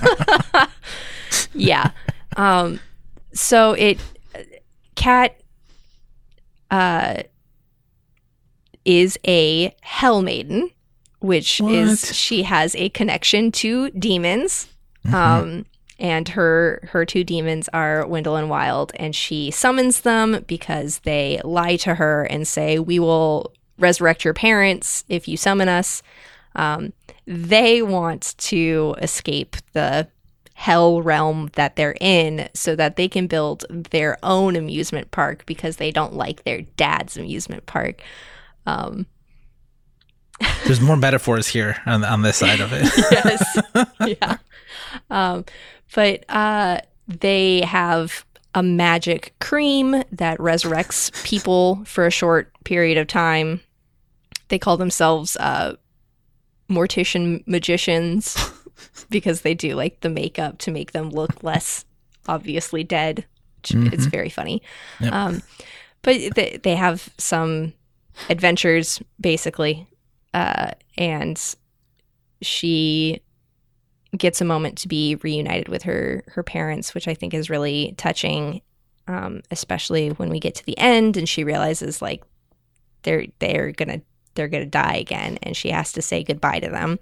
yeah. 1.53 1.91
Um, 2.37 2.79
so 3.33 3.73
it, 3.73 3.99
Kat, 4.95 5.37
uh, 6.71 7.23
is 8.85 9.19
a 9.27 9.75
hell 9.81 10.21
maiden, 10.21 10.71
which 11.19 11.59
What? 11.59 11.73
is 11.73 12.15
she 12.15 12.43
has 12.43 12.73
a 12.75 12.87
connection 12.89 13.51
to 13.51 13.89
demons. 13.91 14.67
Mm-hmm. 15.05 15.15
Um, 15.15 15.65
and 15.99 16.29
her 16.29 16.87
her 16.91 17.05
two 17.05 17.23
demons 17.23 17.69
are 17.73 18.07
Wendell 18.07 18.37
and 18.37 18.49
Wild, 18.49 18.91
and 18.95 19.15
she 19.15 19.51
summons 19.51 20.01
them 20.01 20.43
because 20.47 20.99
they 20.99 21.41
lie 21.43 21.75
to 21.77 21.95
her 21.95 22.23
and 22.23 22.47
say, 22.47 22.79
"We 22.79 22.99
will 22.99 23.53
resurrect 23.77 24.23
your 24.23 24.33
parents 24.33 25.03
if 25.09 25.27
you 25.27 25.37
summon 25.37 25.69
us." 25.69 26.01
Um, 26.55 26.93
they 27.27 27.81
want 27.81 28.35
to 28.37 28.95
escape 28.99 29.57
the 29.73 30.07
hell 30.53 31.01
realm 31.01 31.49
that 31.53 31.75
they're 31.75 31.95
in 32.01 32.49
so 32.53 32.75
that 32.75 32.95
they 32.97 33.07
can 33.07 33.27
build 33.27 33.65
their 33.69 34.17
own 34.23 34.55
amusement 34.55 35.09
park 35.11 35.45
because 35.45 35.77
they 35.77 35.91
don't 35.91 36.13
like 36.15 36.43
their 36.43 36.61
dad's 36.75 37.15
amusement 37.15 37.65
park. 37.65 38.01
Um, 38.65 39.05
There's 40.65 40.81
more 40.81 40.97
metaphors 40.97 41.47
here 41.47 41.77
on 41.85 42.03
on 42.03 42.21
this 42.21 42.37
side 42.37 42.61
of 42.61 42.71
it. 42.73 42.89
yes. 43.11 43.57
yeah. 44.21 44.37
Um, 45.09 45.45
but 45.93 46.23
uh, 46.29 46.79
they 47.07 47.61
have 47.61 48.25
a 48.55 48.63
magic 48.63 49.33
cream 49.39 50.03
that 50.11 50.37
resurrects 50.39 51.11
people 51.23 51.83
for 51.85 52.05
a 52.05 52.11
short 52.11 52.51
period 52.63 52.97
of 52.97 53.07
time. 53.07 53.61
They 54.47 54.59
call 54.59 54.77
themselves 54.77 55.35
uh, 55.37 55.75
mortician 56.69 57.43
magicians 57.47 58.37
because 59.09 59.41
they 59.41 59.53
do 59.53 59.75
like 59.75 59.99
the 60.01 60.09
makeup 60.09 60.57
to 60.59 60.71
make 60.71 60.91
them 60.91 61.09
look 61.09 61.43
less 61.43 61.85
obviously 62.27 62.83
dead. 62.83 63.25
which 63.57 63.93
It's 63.93 64.05
very 64.05 64.29
funny. 64.29 64.61
Yep. 64.99 65.13
Um, 65.13 65.43
but 66.01 66.33
they, 66.35 66.59
they 66.63 66.75
have 66.75 67.09
some 67.17 67.73
adventures 68.29 69.01
basically 69.19 69.87
uh, 70.33 70.71
and 70.97 71.55
she 72.41 73.21
gets 74.17 74.41
a 74.41 74.45
moment 74.45 74.77
to 74.79 74.87
be 74.87 75.15
reunited 75.15 75.67
with 75.67 75.83
her 75.83 76.23
her 76.27 76.43
parents, 76.43 76.93
which 76.93 77.07
I 77.07 77.13
think 77.13 77.33
is 77.33 77.49
really 77.49 77.93
touching, 77.97 78.61
um, 79.07 79.41
especially 79.51 80.09
when 80.09 80.29
we 80.29 80.39
get 80.39 80.55
to 80.55 80.65
the 80.65 80.77
end 80.77 81.17
and 81.17 81.27
she 81.27 81.43
realizes 81.43 82.01
like 82.01 82.23
they're 83.03 83.25
they're 83.39 83.71
gonna 83.71 84.01
they're 84.35 84.47
gonna 84.47 84.65
die 84.65 84.95
again, 84.95 85.37
and 85.43 85.55
she 85.55 85.69
has 85.69 85.91
to 85.93 86.01
say 86.01 86.23
goodbye 86.23 86.59
to 86.59 86.69
them. 86.69 86.99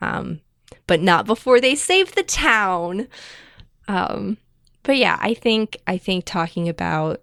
Um, 0.00 0.40
but 0.86 1.00
not 1.00 1.26
before 1.26 1.60
they 1.60 1.74
save 1.74 2.14
the 2.14 2.22
town. 2.22 3.08
Um, 3.88 4.38
but 4.82 4.96
yeah, 4.96 5.18
I 5.20 5.34
think 5.34 5.76
I 5.86 5.98
think 5.98 6.24
talking 6.24 6.68
about 6.68 7.22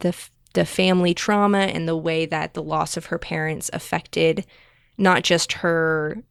the 0.00 0.14
the 0.54 0.64
family 0.64 1.14
trauma 1.14 1.58
and 1.58 1.86
the 1.86 1.96
way 1.96 2.26
that 2.26 2.54
the 2.54 2.62
loss 2.62 2.96
of 2.96 3.06
her 3.06 3.18
parents 3.18 3.70
affected 3.72 4.46
not 4.96 5.22
just 5.22 5.52
her 5.54 6.22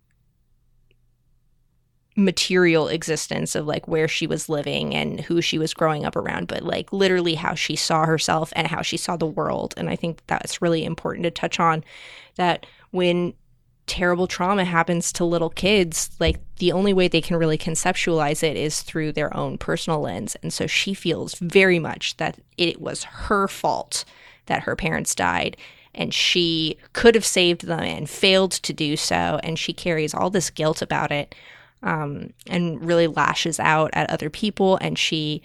material 2.17 2.87
existence 2.87 3.53
of 3.55 3.67
like 3.67 3.87
where 3.87 4.07
she 4.07 4.25
was 4.25 4.49
living 4.49 4.95
and 4.95 5.21
who 5.21 5.39
she 5.39 5.59
was 5.59 5.73
growing 5.73 6.03
up 6.03 6.15
around, 6.15 6.47
but 6.47 6.63
like 6.63 6.91
literally 6.91 7.35
how 7.35 7.53
she 7.53 7.75
saw 7.75 8.05
herself 8.05 8.51
and 8.55 8.67
how 8.67 8.81
she 8.81 8.97
saw 8.97 9.15
the 9.15 9.27
world. 9.27 9.75
And 9.77 9.87
I 9.87 9.95
think 9.95 10.21
that's 10.25 10.59
really 10.59 10.83
important 10.83 11.23
to 11.25 11.31
touch 11.31 11.59
on 11.59 11.83
that 12.35 12.65
when 12.89 13.35
terrible 13.85 14.25
trauma 14.25 14.65
happens 14.65 15.13
to 15.13 15.23
little 15.23 15.51
kids, 15.51 16.09
like 16.19 16.39
the 16.57 16.71
only 16.71 16.91
way 16.91 17.07
they 17.07 17.21
can 17.21 17.37
really 17.37 17.57
conceptualize 17.57 18.41
it 18.41 18.57
is 18.57 18.81
through 18.81 19.11
their 19.11 19.35
own 19.37 19.59
personal 19.59 20.01
lens. 20.01 20.35
And 20.41 20.51
so 20.51 20.65
she 20.65 20.95
feels 20.95 21.35
very 21.35 21.77
much 21.77 22.17
that 22.17 22.39
it 22.57 22.81
was 22.81 23.03
her 23.03 23.47
fault 23.47 24.05
that 24.47 24.63
her 24.63 24.75
parents 24.75 25.13
died 25.13 25.55
and 25.93 26.13
she 26.13 26.77
could 26.93 27.13
have 27.13 27.25
saved 27.25 27.67
them 27.67 27.79
and 27.79 28.09
failed 28.09 28.51
to 28.51 28.73
do 28.73 28.97
so. 28.97 29.39
And 29.43 29.59
she 29.59 29.71
carries 29.71 30.15
all 30.15 30.31
this 30.31 30.49
guilt 30.49 30.81
about 30.81 31.11
it 31.11 31.35
um, 31.83 32.33
and 32.47 32.83
really 32.83 33.07
lashes 33.07 33.59
out 33.59 33.91
at 33.93 34.09
other 34.09 34.29
people. 34.29 34.77
And 34.81 34.97
she 34.97 35.41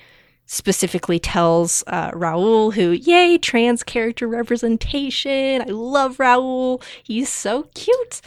specifically 0.46 1.18
tells 1.18 1.82
uh, 1.86 2.10
Raul, 2.10 2.74
who, 2.74 2.90
yay, 2.90 3.38
trans 3.38 3.82
character 3.82 4.28
representation. 4.28 5.62
I 5.62 5.70
love 5.70 6.18
Raul. 6.18 6.82
He's 7.02 7.28
so 7.28 7.64
cute. 7.74 8.20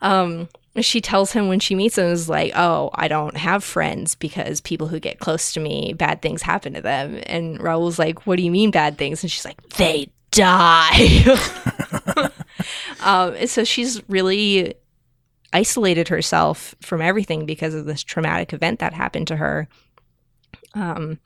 Um, 0.00 0.48
she 0.80 1.00
tells 1.00 1.32
him 1.32 1.48
when 1.48 1.58
she 1.60 1.74
meets 1.74 1.96
him 1.96 2.06
is 2.06 2.28
like, 2.28 2.52
"Oh, 2.54 2.90
I 2.94 3.08
don't 3.08 3.36
have 3.36 3.64
friends 3.64 4.14
because 4.14 4.60
people 4.60 4.88
who 4.88 5.00
get 5.00 5.18
close 5.18 5.52
to 5.54 5.60
me, 5.60 5.94
bad 5.94 6.20
things 6.20 6.42
happen 6.42 6.74
to 6.74 6.82
them." 6.82 7.20
And 7.24 7.58
Raul's 7.58 7.98
like, 7.98 8.26
"What 8.26 8.36
do 8.36 8.42
you 8.42 8.50
mean 8.50 8.70
bad 8.70 8.98
things?" 8.98 9.22
And 9.22 9.30
she's 9.30 9.44
like, 9.44 9.60
"They 9.70 10.10
die." 10.32 11.24
um, 13.00 13.46
so 13.46 13.64
she's 13.64 14.06
really 14.08 14.74
isolated 15.56 16.08
herself 16.08 16.74
from 16.82 17.00
everything 17.00 17.46
because 17.46 17.74
of 17.74 17.86
this 17.86 18.02
traumatic 18.02 18.52
event 18.52 18.78
that 18.78 18.92
happened 18.92 19.26
to 19.26 19.36
her. 19.36 19.66
Um, 20.74 21.18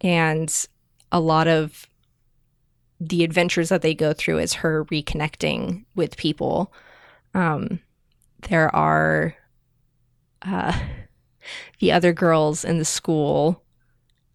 and 0.00 0.52
a 1.12 1.20
lot 1.20 1.46
of 1.46 1.86
the 2.98 3.22
adventures 3.22 3.68
that 3.68 3.80
they 3.80 3.94
go 3.94 4.12
through 4.12 4.38
is 4.38 4.54
her 4.54 4.84
reconnecting 4.86 5.84
with 5.94 6.16
people. 6.16 6.72
Um, 7.32 7.78
there 8.48 8.74
are 8.74 9.36
uh, 10.42 10.76
the 11.78 11.92
other 11.92 12.12
girls 12.12 12.64
in 12.64 12.78
the 12.78 12.84
school, 12.84 13.62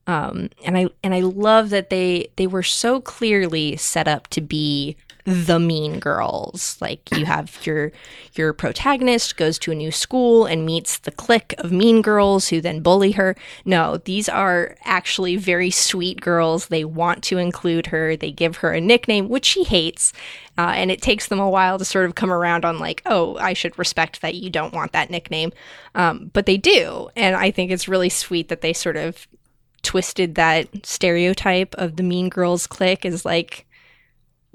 um, 0.08 0.50
and 0.64 0.78
I 0.78 0.88
and 1.04 1.14
I 1.14 1.20
love 1.20 1.72
that 1.72 1.90
they 1.90 2.32
they 2.38 2.48
were 2.48 2.64
so 2.64 3.02
clearly 3.02 3.76
set 3.76 4.08
up 4.08 4.28
to 4.30 4.40
be 4.40 4.96
the 5.26 5.60
mean 5.60 6.00
girls. 6.00 6.78
Like 6.80 7.10
you 7.16 7.26
have 7.26 7.66
your 7.66 7.92
your 8.34 8.54
protagonist 8.54 9.38
goes 9.38 9.60
to 9.60 9.72
a 9.72 9.76
new 9.76 9.92
school 9.92 10.46
and 10.46 10.66
meets 10.66 10.98
the 10.98 11.12
clique 11.12 11.54
of 11.58 11.72
mean 11.72 12.02
girls 12.02 12.50
who 12.50 12.62
then 12.62 12.82
bully 12.82 13.12
her. 13.12 13.36
No, 13.66 13.98
these 13.98 14.30
are 14.30 14.76
actually 14.84 15.36
very 15.36 15.72
sweet 15.72 16.22
girls. 16.22 16.68
They 16.68 16.86
want 16.86 17.24
to 17.26 17.38
include 17.38 17.88
her. 17.88 18.16
They 18.16 18.32
give 18.32 18.58
her 18.58 18.74
a 18.74 18.82
nickname 18.82 19.30
which 19.30 19.46
she 19.46 19.64
hates. 19.64 20.14
Uh, 20.58 20.74
and 20.76 20.92
it 20.92 21.02
takes 21.02 21.28
them 21.28 21.40
a 21.40 21.50
while 21.50 21.78
to 21.78 21.86
sort 21.86 22.06
of 22.06 22.16
come 22.16 22.32
around 22.32 22.66
on 22.66 22.80
like, 22.80 23.02
oh, 23.06 23.38
I 23.38 23.54
should 23.54 23.80
respect 23.80 24.22
that 24.22 24.36
you 24.36 24.50
don't 24.50 24.74
want 24.74 24.92
that 24.92 25.10
nickname, 25.10 25.54
um, 25.96 26.32
but 26.34 26.46
they 26.48 26.58
do, 26.58 27.08
and 27.16 27.34
I 27.34 27.50
think 27.50 27.72
it's 27.72 27.88
really 27.88 28.10
sweet 28.10 28.50
that 28.50 28.60
they 28.60 28.74
sort 28.74 28.98
of 28.98 29.26
twisted 29.84 30.36
that 30.36 30.68
stereotype 30.86 31.74
of 31.76 31.96
the 31.96 32.04
mean 32.04 32.28
girls 32.28 32.68
clique 32.68 33.06
is 33.06 33.24
like 33.24 33.66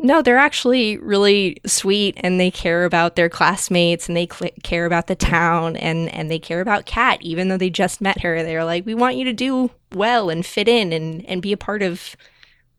no, 0.05 0.21
they're 0.21 0.37
actually 0.37 0.99
really 0.99 1.57
sweet 1.65 2.15
and 2.19 2.39
they 2.39 2.51
care 2.51 2.85
about 2.85 3.17
their 3.17 3.31
classmates 3.31 4.07
and 4.07 4.15
they 4.15 4.29
cl- 4.31 4.53
care 4.63 4.85
about 4.85 5.07
the 5.07 5.15
town 5.15 5.79
and, 5.79 6.15
and 6.15 6.31
they 6.31 6.39
care 6.39 6.61
about 6.61 6.85
Kat, 6.85 7.23
even 7.23 7.49
though 7.49 7.57
they 7.57 7.71
just 7.71 8.03
met 8.03 8.21
her. 8.21 8.43
They're 8.43 8.67
like, 8.67 8.85
we 8.85 8.95
want 8.95 9.17
you 9.17 9.25
to 9.25 9.33
do 9.33 9.71
well 9.95 10.29
and 10.29 10.45
fit 10.45 10.69
in 10.69 10.93
and, 10.93 11.25
and 11.25 11.41
be 11.41 11.53
a 11.53 11.57
part 11.57 11.83
of 11.83 12.17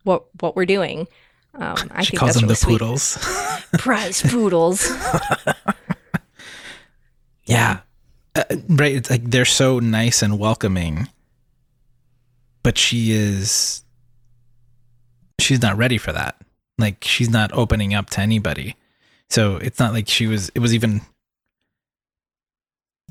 what 0.04 0.26
what 0.40 0.56
we're 0.56 0.68
doing. 0.68 1.08
Um, 1.56 1.76
I 1.90 2.04
she 2.04 2.12
think 2.12 2.20
calls 2.20 2.36
that's 2.36 2.36
them 2.36 2.44
really 2.44 2.52
the 2.52 2.56
sweet. 2.58 2.80
poodles. 2.80 3.18
Prize 3.80 4.22
poodles. 4.22 4.88
yeah. 7.46 7.80
Uh, 8.36 8.44
right. 8.70 8.96
It's 8.96 9.10
like 9.10 9.32
they're 9.32 9.46
so 9.46 9.80
nice 9.80 10.22
and 10.22 10.38
welcoming, 10.38 11.10
but 12.62 12.78
she 12.78 13.14
is, 13.14 13.84
she's 15.40 15.64
not 15.64 15.76
ready 15.76 15.98
for 15.98 16.12
that. 16.12 16.40
Like 16.78 17.04
she's 17.04 17.30
not 17.30 17.52
opening 17.54 17.94
up 17.94 18.10
to 18.12 18.22
anybody. 18.22 18.76
So 19.30 19.58
it's 19.58 19.80
not 19.80 19.94
like 19.94 20.08
she 20.08 20.28
was, 20.28 20.50
it 20.56 20.60
was 20.60 20.74
even, 20.74 21.02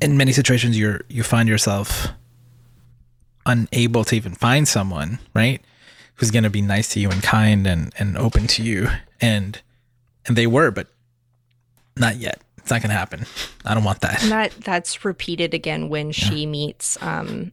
in 0.01 0.17
many 0.17 0.31
situations, 0.31 0.77
you're, 0.77 1.01
you 1.09 1.23
find 1.23 1.49
yourself 1.49 2.09
unable 3.45 4.03
to 4.03 4.15
even 4.15 4.33
find 4.33 4.67
someone, 4.67 5.19
right? 5.33 5.61
Who's 6.15 6.31
going 6.31 6.43
to 6.43 6.49
be 6.49 6.61
nice 6.61 6.89
to 6.89 6.99
you 6.99 7.09
and 7.09 7.21
kind 7.23 7.65
and, 7.67 7.93
and 7.97 8.17
open 8.17 8.47
to 8.47 8.63
you. 8.63 8.89
And, 9.19 9.61
and 10.25 10.35
they 10.35 10.47
were, 10.47 10.71
but 10.71 10.87
not 11.97 12.17
yet. 12.17 12.41
It's 12.57 12.71
not 12.71 12.81
going 12.81 12.89
to 12.89 12.97
happen. 12.97 13.25
I 13.63 13.73
don't 13.73 13.83
want 13.83 14.01
that. 14.01 14.23
And 14.23 14.31
that 14.31 14.51
that's 14.61 15.05
repeated 15.05 15.53
again 15.53 15.87
when 15.87 16.11
she 16.11 16.45
meets 16.45 17.01
um, 17.01 17.51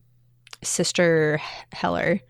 Sister 0.63 1.39
Heller, 1.73 2.21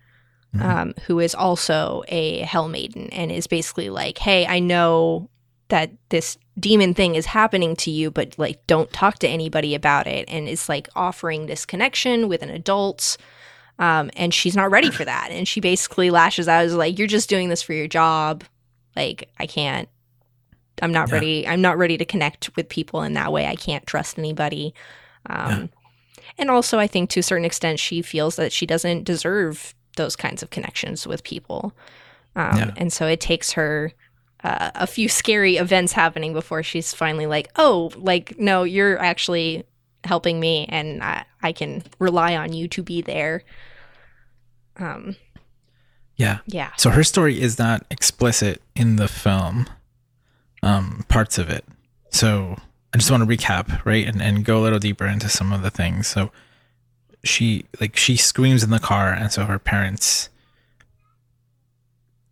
Mhm. 0.54 0.62
um, 0.64 0.94
who 1.06 1.18
is 1.18 1.34
also 1.34 2.02
a 2.08 2.38
Hell 2.40 2.68
Maiden, 2.68 3.08
and 3.10 3.32
is 3.32 3.46
basically 3.46 3.88
like, 3.90 4.18
"Hey, 4.18 4.46
I 4.46 4.58
know 4.58 5.30
that 5.68 5.90
this 6.10 6.36
demon 6.60 6.92
thing 6.92 7.14
is 7.14 7.24
happening 7.26 7.74
to 7.76 7.90
you, 7.90 8.10
but 8.10 8.34
like, 8.38 8.66
don't 8.66 8.92
talk 8.92 9.18
to 9.20 9.28
anybody 9.28 9.74
about 9.74 10.06
it." 10.06 10.26
And 10.28 10.48
it's 10.48 10.68
like 10.68 10.88
offering 10.94 11.46
this 11.46 11.64
connection 11.64 12.28
with 12.28 12.42
an 12.42 12.50
adult. 12.50 13.16
Um, 13.78 14.10
and 14.16 14.34
she's 14.34 14.54
not 14.54 14.70
ready 14.70 14.90
for 14.90 15.04
that, 15.06 15.30
and 15.30 15.48
she 15.48 15.58
basically 15.60 16.10
lashes 16.10 16.46
out, 16.46 16.66
is 16.66 16.74
like, 16.74 16.98
"You're 16.98 17.08
just 17.08 17.30
doing 17.30 17.48
this 17.48 17.62
for 17.62 17.72
your 17.72 17.88
job. 17.88 18.44
Like, 18.94 19.28
I 19.38 19.46
can't 19.46 19.88
I'm 20.80 20.90
not 20.92 21.08
Yeah. 21.08 21.14
ready. 21.14 21.46
I'm 21.46 21.60
not 21.60 21.78
ready 21.78 21.96
to 21.98 22.04
connect 22.04 22.54
with 22.56 22.68
people 22.68 23.02
in 23.02 23.12
that 23.12 23.30
way. 23.32 23.46
I 23.46 23.54
can't 23.54 23.86
trust 23.86 24.18
anybody. 24.18 24.74
Um, 25.26 25.70
And 26.38 26.50
also, 26.50 26.78
I 26.78 26.86
think 26.86 27.10
to 27.10 27.20
a 27.20 27.22
certain 27.22 27.44
extent, 27.44 27.78
she 27.78 28.00
feels 28.02 28.36
that 28.36 28.52
she 28.52 28.64
doesn't 28.66 29.04
deserve 29.04 29.74
those 29.96 30.16
kinds 30.16 30.42
of 30.42 30.50
connections 30.50 31.06
with 31.06 31.22
people. 31.24 31.72
Um, 32.36 32.56
Yeah. 32.56 32.70
And 32.76 32.92
so 32.92 33.06
it 33.06 33.20
takes 33.20 33.52
her 33.52 33.92
uh, 34.44 34.70
a 34.74 34.86
few 34.86 35.08
scary 35.08 35.56
events 35.56 35.92
happening 35.92 36.32
before 36.32 36.62
she's 36.62 36.92
finally 36.92 37.26
like, 37.26 37.48
oh, 37.56 37.92
like, 37.96 38.38
no, 38.38 38.64
you're 38.64 38.98
actually 38.98 39.64
helping 40.04 40.40
me 40.40 40.66
and 40.68 41.02
I, 41.02 41.24
I 41.42 41.52
can 41.52 41.82
rely 42.00 42.34
on 42.36 42.52
you 42.52 42.66
to 42.68 42.82
be 42.82 43.02
there. 43.02 43.44
Um, 44.76 45.16
Yeah. 46.16 46.38
yeah. 46.46 46.70
So 46.76 46.90
her 46.90 47.04
story 47.04 47.40
is 47.40 47.58
not 47.58 47.84
explicit 47.90 48.60
in 48.74 48.96
the 48.96 49.08
film, 49.08 49.68
um, 50.62 51.04
parts 51.08 51.38
of 51.38 51.50
it. 51.50 51.64
So 52.10 52.56
I 52.92 52.98
just 52.98 53.10
want 53.10 53.28
to 53.28 53.36
recap, 53.36 53.84
right, 53.84 54.06
and, 54.06 54.20
and 54.20 54.44
go 54.44 54.58
a 54.58 54.62
little 54.62 54.78
deeper 54.78 55.06
into 55.06 55.28
some 55.28 55.52
of 55.52 55.62
the 55.62 55.70
things. 55.70 56.08
So 56.08 56.30
she 57.24 57.64
like 57.80 57.96
she 57.96 58.16
screams 58.16 58.62
in 58.62 58.70
the 58.70 58.78
car, 58.78 59.12
and 59.12 59.30
so 59.32 59.44
her 59.44 59.58
parents, 59.58 60.28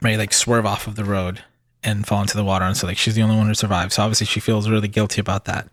right, 0.03 0.19
like 0.19 0.33
swerve 0.33 0.67
off 0.67 0.87
of 0.87 0.97
the 0.97 1.05
road 1.05 1.43
and 1.83 2.07
fall 2.07 2.21
into 2.23 2.37
the 2.37 2.45
water, 2.45 2.65
and 2.65 2.77
so 2.77 2.87
like 2.87 2.99
she's 2.99 3.15
the 3.15 3.23
only 3.23 3.37
one 3.37 3.47
who 3.47 3.55
survives. 3.55 3.95
So 3.95 4.03
obviously 4.03 4.27
she 4.27 4.41
feels 4.41 4.69
really 4.69 4.89
guilty 4.89 5.21
about 5.21 5.45
that. 5.47 5.69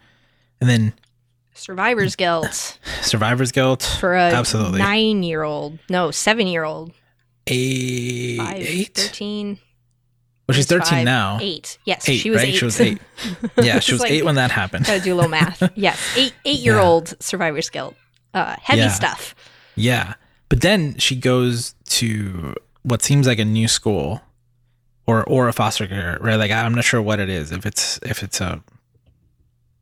And 0.62 0.70
then 0.70 0.94
Survivor's 1.54 2.16
guilt 2.16 2.78
survivor's 3.02 3.52
guilt 3.52 3.82
for 4.00 4.14
a 4.16 4.22
Absolutely. 4.32 4.80
nine 4.80 5.24
year 5.24 5.44
old, 5.44 5.80
no, 5.90 6.12
seven 6.12 6.48
year 6.48 6.64
old, 6.64 6.92
eight, 7.48 8.38
five, 8.38 8.58
eight. 8.58 8.94
13. 8.96 9.60
Well, 10.48 10.54
she's 10.56 10.64
It's 10.66 10.72
thirteen 10.72 11.00
five, 11.00 11.06
now. 11.06 11.40
Eight. 11.42 11.78
Yes, 11.84 12.08
Eight, 12.08 12.20
she 12.20 12.30
was 12.30 12.38
right? 12.38 12.48
eight. 12.50 12.56
She 12.56 12.64
was 12.66 12.80
eight. 12.80 13.00
Yeah, 13.62 13.80
she 13.80 13.92
was 13.94 14.02
like- 14.02 14.12
eight 14.12 14.24
when 14.24 14.36
that 14.36 14.50
happened. 14.52 14.86
Gotta 14.86 15.02
do 15.02 15.14
a 15.14 15.16
little 15.16 15.30
math. 15.30 15.62
Yes, 15.76 16.00
eight 16.16 16.34
eight 16.46 16.60
year 16.60 16.78
old 16.80 17.16
survivor's 17.22 17.70
guilt. 17.70 17.96
Uh, 18.38 18.56
heavy 18.62 18.82
Yeah. 18.82 18.90
stuff. 18.90 19.34
Yeah. 19.76 20.14
But 20.50 20.62
then 20.62 20.98
she 20.98 21.16
goes 21.16 21.76
to 22.00 22.54
what 22.84 23.02
seems 23.02 23.26
like 23.28 23.40
a 23.40 23.46
new 23.46 23.68
school 23.68 24.22
or 25.06 25.24
or 25.26 25.48
a 25.48 25.54
foster 25.54 25.88
care, 25.88 26.18
right? 26.22 26.36
Like 26.36 26.52
I'm 26.52 26.74
not 26.76 26.84
sure 26.86 27.02
what 27.02 27.20
it 27.20 27.30
is. 27.30 27.52
If 27.52 27.66
it's 27.66 28.00
if 28.04 28.24
it's 28.24 28.40
a 28.42 28.62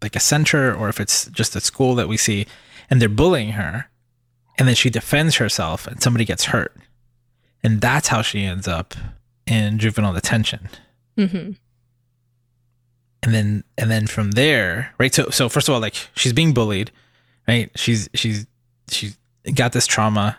like 0.02 0.16
a 0.16 0.20
center 0.20 0.74
or 0.74 0.90
if 0.90 1.00
it's 1.00 1.26
just 1.28 1.56
a 1.56 1.62
school 1.62 1.96
that 1.96 2.08
we 2.08 2.18
see 2.18 2.46
and 2.90 3.02
they're 3.02 3.10
bullying 3.10 3.52
her 3.54 3.90
and 4.58 4.68
then 4.68 4.76
she 4.76 4.90
defends 4.90 5.36
herself 5.38 5.88
and 5.88 6.02
somebody 6.02 6.26
gets 6.26 6.46
hurt. 6.46 6.76
And 7.64 7.82
that's 7.82 8.08
how 8.10 8.22
she 8.22 8.44
ends 8.44 8.68
up 8.68 8.94
in 9.48 9.80
juvenile 9.80 10.14
detention. 10.14 10.70
hmm 11.18 11.52
and 13.24 13.34
then 13.34 13.64
and 13.78 13.90
then 13.90 14.06
from 14.08 14.32
there 14.32 14.94
right 15.00 15.14
so 15.16 15.30
so 15.30 15.50
first 15.50 15.68
of 15.68 15.74
all 15.74 15.82
like 15.82 15.96
she's 16.16 16.34
being 16.34 16.54
bullied 16.54 16.92
right? 17.48 17.70
She's 17.76 18.10
she's 18.14 18.46
she's 18.90 19.18
got 19.54 19.72
this 19.74 19.88
trauma, 19.88 20.38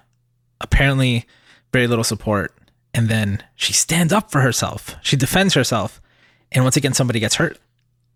apparently 0.60 1.26
very 1.72 1.86
little 1.86 2.04
support, 2.04 2.54
and 2.94 3.08
then 3.08 3.42
she 3.54 3.72
stands 3.72 4.12
up 4.12 4.30
for 4.30 4.40
herself. 4.40 4.96
She 5.02 5.16
defends 5.16 5.54
herself, 5.54 6.00
and 6.52 6.64
once 6.64 6.76
again 6.76 6.94
somebody 6.94 7.20
gets 7.20 7.36
hurt. 7.36 7.58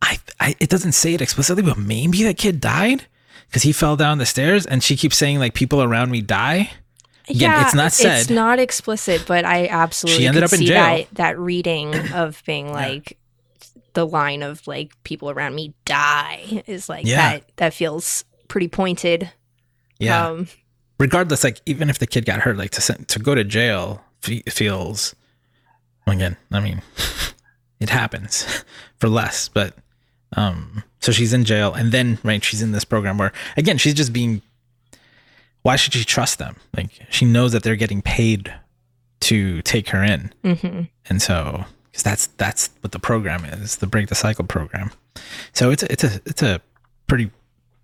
I, 0.03 0.19
I 0.39 0.57
it 0.61 0.71
doesn't 0.71 0.93
say 0.93 1.15
it 1.15 1.21
explicitly, 1.21 1.63
but 1.63 1.77
maybe 1.79 2.23
that 2.25 2.39
kid 2.39 2.61
died 2.61 3.05
because 3.49 3.63
he 3.63 3.73
fell 3.73 3.97
down 3.97 4.19
the 4.19 4.27
stairs, 4.27 4.65
and 4.67 4.83
she 4.83 4.97
keeps 4.97 5.17
saying 5.19 5.39
like 5.39 5.55
people 5.55 5.83
around 5.83 6.11
me 6.11 6.21
die. 6.23 6.71
Again, 7.29 7.65
it's 7.65 7.75
not 7.75 7.93
said. 7.93 8.23
It's 8.23 8.31
not 8.31 8.59
explicit, 8.59 9.25
but 9.29 9.45
I 9.45 9.69
absolutely 9.69 10.23
She 10.23 10.27
ended 10.27 10.43
up 10.43 10.53
in 10.53 10.59
see 10.61 10.67
jail. 10.67 10.81
that 10.83 11.15
that 11.15 11.39
reading 11.39 11.95
of 12.15 12.43
being 12.47 12.73
like 12.73 13.19
the 13.93 14.07
line 14.07 14.43
of 14.43 14.67
like 14.67 14.93
people 15.05 15.31
around 15.31 15.55
me 15.55 15.75
die 15.85 16.63
is 16.67 16.89
like 16.89 17.07
Yeah. 17.07 17.17
that 17.17 17.45
that 17.57 17.75
feels 17.75 18.25
pretty 18.50 18.69
pointed. 18.69 19.30
Yeah. 19.99 20.28
Um 20.28 20.49
regardless, 20.99 21.42
like 21.42 21.61
even 21.64 21.88
if 21.88 21.99
the 21.99 22.07
kid 22.07 22.26
got 22.26 22.40
hurt, 22.40 22.59
like 22.59 22.71
to 22.73 22.80
send, 22.83 23.09
to 23.09 23.19
go 23.19 23.35
to 23.35 23.42
jail 23.42 24.04
fe- 24.21 24.42
feels 24.49 25.16
again. 26.07 26.37
I 26.52 26.61
mean, 26.61 26.83
it 27.80 27.90
happens 27.90 28.64
for 28.99 29.09
less, 29.09 29.49
but 29.49 29.75
um, 30.37 30.85
so 31.00 31.11
she's 31.11 31.33
in 31.33 31.45
jail, 31.45 31.73
and 31.73 31.90
then 31.90 32.19
right, 32.23 32.45
she's 32.45 32.62
in 32.62 32.73
this 32.73 32.85
program 32.85 33.19
where 33.19 33.33
again 33.57 33.78
she's 33.78 33.95
just 33.95 34.12
being. 34.12 34.42
Why 35.62 35.76
should 35.76 35.92
she 35.92 36.04
trust 36.04 36.38
them? 36.38 36.57
Like 36.75 36.90
she 37.11 37.26
knows 37.26 37.52
that 37.52 37.62
they're 37.62 37.76
getting 37.76 38.00
paid 38.00 38.52
to 39.21 39.61
take 39.62 39.90
her 39.90 40.02
in, 40.02 40.33
mhm. 40.42 40.88
and 41.09 41.21
so 41.21 41.64
because 41.90 42.02
that's 42.02 42.26
that's 42.38 42.71
what 42.80 42.92
the 42.92 42.99
program 42.99 43.45
is, 43.45 43.76
the 43.76 43.87
break 43.87 44.09
the 44.09 44.14
cycle 44.14 44.45
program. 44.45 44.90
So 45.52 45.71
it's 45.71 45.83
a, 45.83 45.92
it's 45.92 46.04
a 46.04 46.21
it's 46.25 46.42
a 46.42 46.62
pretty 47.09 47.30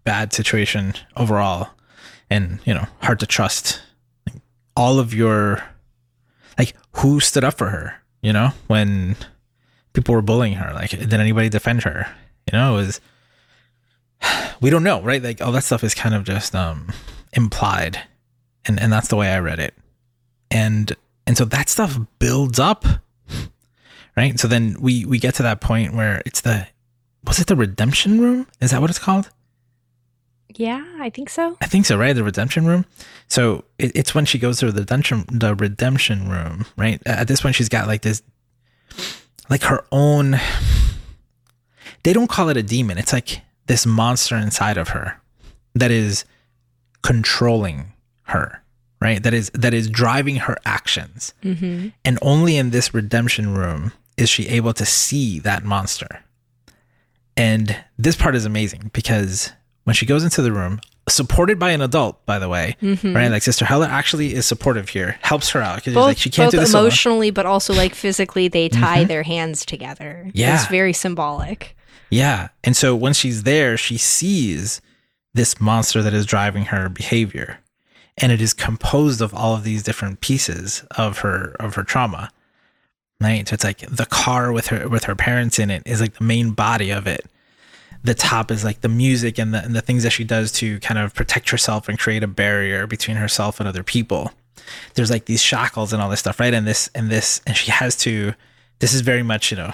bad 0.06 0.32
situation 0.32 0.94
overall, 1.16 1.68
and 2.30 2.60
you 2.64 2.72
know 2.72 2.86
hard 3.02 3.20
to 3.20 3.26
trust. 3.26 3.82
Like, 4.26 4.40
all 4.74 4.98
of 4.98 5.12
your 5.12 5.62
like 6.58 6.74
who 6.92 7.20
stood 7.20 7.44
up 7.44 7.58
for 7.58 7.68
her, 7.68 7.96
you 8.22 8.32
know, 8.32 8.52
when 8.68 9.16
people 9.92 10.14
were 10.14 10.22
bullying 10.22 10.54
her. 10.54 10.72
Like 10.72 10.90
did 10.90 11.12
anybody 11.12 11.50
defend 11.50 11.82
her? 11.82 12.06
You 12.50 12.58
know, 12.58 12.74
it 12.74 12.76
was 12.76 13.00
we 14.62 14.70
don't 14.70 14.84
know, 14.84 15.02
right? 15.02 15.22
Like 15.22 15.42
all 15.42 15.52
that 15.52 15.64
stuff 15.64 15.84
is 15.84 15.94
kind 15.94 16.14
of 16.14 16.24
just 16.24 16.54
um 16.54 16.90
implied, 17.34 18.00
and 18.64 18.80
and 18.80 18.90
that's 18.90 19.08
the 19.08 19.16
way 19.16 19.28
I 19.28 19.40
read 19.40 19.58
it, 19.58 19.74
and 20.50 20.96
and 21.26 21.36
so 21.36 21.44
that 21.44 21.68
stuff 21.68 21.98
builds 22.18 22.58
up 22.58 22.86
right? 24.16 24.38
So 24.40 24.48
then 24.48 24.76
we 24.80 25.04
we 25.04 25.18
get 25.18 25.34
to 25.36 25.42
that 25.42 25.60
point 25.60 25.94
where 25.94 26.22
it's 26.26 26.40
the 26.40 26.66
was 27.24 27.38
it 27.38 27.46
the 27.46 27.56
redemption 27.56 28.20
room? 28.20 28.46
Is 28.60 28.70
that 28.70 28.80
what 28.80 28.90
it's 28.90 28.98
called? 28.98 29.30
Yeah, 30.56 30.84
I 31.00 31.10
think 31.10 31.28
so. 31.28 31.56
I 31.60 31.66
think 31.66 31.86
so, 31.86 31.96
right? 31.98 32.12
The 32.14 32.24
redemption 32.24 32.66
room. 32.66 32.86
So 33.28 33.64
it, 33.78 33.92
it's 33.94 34.14
when 34.14 34.24
she 34.24 34.38
goes 34.38 34.58
to 34.60 34.72
the 34.72 34.80
redemption 34.80 35.24
the 35.30 35.54
redemption 35.54 36.28
room, 36.28 36.66
right? 36.76 37.00
At 37.06 37.28
this 37.28 37.40
point, 37.42 37.56
she's 37.56 37.68
got 37.68 37.86
like 37.86 38.02
this, 38.02 38.22
like 39.50 39.62
her 39.64 39.84
own. 39.92 40.36
They 42.04 42.12
don't 42.12 42.28
call 42.30 42.48
it 42.48 42.56
a 42.56 42.62
demon. 42.62 42.98
It's 42.98 43.12
like 43.12 43.42
this 43.66 43.84
monster 43.84 44.36
inside 44.36 44.76
of 44.78 44.88
her 44.90 45.20
that 45.74 45.90
is 45.90 46.24
controlling 47.02 47.92
her, 48.24 48.62
right? 49.00 49.22
That 49.22 49.34
is 49.34 49.50
that 49.54 49.74
is 49.74 49.90
driving 49.90 50.36
her 50.36 50.56
actions. 50.64 51.34
Mhm. 51.42 51.92
And 52.04 52.18
only 52.22 52.56
in 52.56 52.70
this 52.70 52.94
redemption 52.94 53.54
room 53.54 53.92
is 54.16 54.28
she 54.30 54.48
able 54.48 54.72
to 54.74 54.86
see 54.86 55.38
that 55.40 55.64
monster. 55.64 56.22
And 57.36 57.76
this 57.98 58.16
part 58.16 58.34
is 58.34 58.46
amazing 58.46 58.90
because 58.94 59.52
when 59.86 59.94
she 59.94 60.04
goes 60.04 60.24
into 60.24 60.42
the 60.42 60.50
room, 60.50 60.80
supported 61.08 61.60
by 61.60 61.70
an 61.70 61.80
adult, 61.80 62.26
by 62.26 62.40
the 62.40 62.48
way, 62.48 62.76
mm-hmm. 62.82 63.14
right? 63.14 63.30
Like 63.30 63.44
Sister 63.44 63.64
Helley 63.64 63.86
actually 63.86 64.34
is 64.34 64.44
supportive 64.44 64.88
here, 64.88 65.16
helps 65.22 65.50
her 65.50 65.60
out 65.62 65.76
because 65.76 65.94
like 65.94 66.18
she 66.18 66.28
can't 66.28 66.50
do 66.50 66.58
this 66.58 66.72
alone. 66.72 66.86
emotionally, 66.86 67.30
but 67.30 67.46
also 67.46 67.72
like 67.72 67.94
physically, 67.94 68.48
they 68.48 68.68
mm-hmm. 68.68 68.82
tie 68.82 69.04
their 69.04 69.22
hands 69.22 69.64
together. 69.64 70.28
Yeah. 70.34 70.56
it's 70.56 70.66
very 70.66 70.92
symbolic. 70.92 71.76
Yeah. 72.10 72.48
And 72.64 72.76
so 72.76 72.96
when 72.96 73.12
she's 73.12 73.44
there, 73.44 73.76
she 73.76 73.96
sees 73.96 74.80
this 75.34 75.60
monster 75.60 76.02
that 76.02 76.12
is 76.12 76.26
driving 76.26 76.64
her 76.66 76.88
behavior. 76.88 77.60
And 78.18 78.32
it 78.32 78.40
is 78.40 78.54
composed 78.54 79.20
of 79.20 79.32
all 79.32 79.54
of 79.54 79.62
these 79.62 79.84
different 79.84 80.20
pieces 80.20 80.84
of 80.96 81.18
her 81.18 81.54
of 81.60 81.76
her 81.76 81.84
trauma. 81.84 82.32
Right? 83.20 83.46
So 83.46 83.54
it's 83.54 83.62
like 83.62 83.78
the 83.88 84.06
car 84.06 84.50
with 84.50 84.66
her 84.68 84.88
with 84.88 85.04
her 85.04 85.14
parents 85.14 85.60
in 85.60 85.70
it 85.70 85.84
is 85.86 86.00
like 86.00 86.14
the 86.14 86.24
main 86.24 86.50
body 86.50 86.90
of 86.90 87.06
it. 87.06 87.24
The 88.06 88.14
top 88.14 88.50
is 88.50 88.64
like 88.64 88.80
the 88.80 88.88
music 88.88 89.38
and 89.38 89.52
the 89.52 89.62
and 89.62 89.74
the 89.74 89.80
things 89.82 90.02
that 90.02 90.10
she 90.10 90.24
does 90.24 90.52
to 90.52 90.78
kind 90.80 90.98
of 90.98 91.14
protect 91.14 91.50
herself 91.50 91.88
and 91.88 91.98
create 91.98 92.22
a 92.22 92.28
barrier 92.28 92.86
between 92.86 93.16
herself 93.16 93.60
and 93.60 93.68
other 93.68 93.82
people. 93.82 94.32
There's 94.94 95.10
like 95.10 95.26
these 95.26 95.42
shackles 95.42 95.92
and 95.92 96.02
all 96.02 96.10
this 96.10 96.20
stuff, 96.20 96.40
right? 96.40 96.54
And 96.54 96.66
this 96.66 96.88
and 96.94 97.10
this 97.10 97.40
and 97.46 97.56
she 97.56 97.70
has 97.70 97.96
to 97.98 98.34
this 98.78 98.92
is 98.92 99.00
very 99.00 99.22
much, 99.22 99.50
you 99.50 99.56
know, 99.56 99.72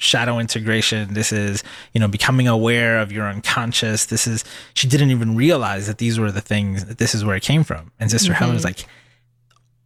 shadow 0.00 0.38
integration. 0.38 1.14
This 1.14 1.30
is, 1.30 1.62
you 1.92 2.00
know, 2.00 2.08
becoming 2.08 2.48
aware 2.48 2.98
of 2.98 3.12
your 3.12 3.28
unconscious. 3.28 4.06
This 4.06 4.26
is, 4.26 4.44
she 4.74 4.88
didn't 4.88 5.10
even 5.10 5.36
realize 5.36 5.86
that 5.86 5.98
these 5.98 6.18
were 6.18 6.32
the 6.32 6.40
things, 6.40 6.86
that 6.86 6.98
this 6.98 7.14
is 7.14 7.24
where 7.24 7.36
it 7.36 7.42
came 7.42 7.62
from. 7.62 7.92
And 8.00 8.10
Sister 8.10 8.32
Helley 8.32 8.56
is 8.56 8.64
mm-hmm. 8.64 8.68
like, 8.68 8.86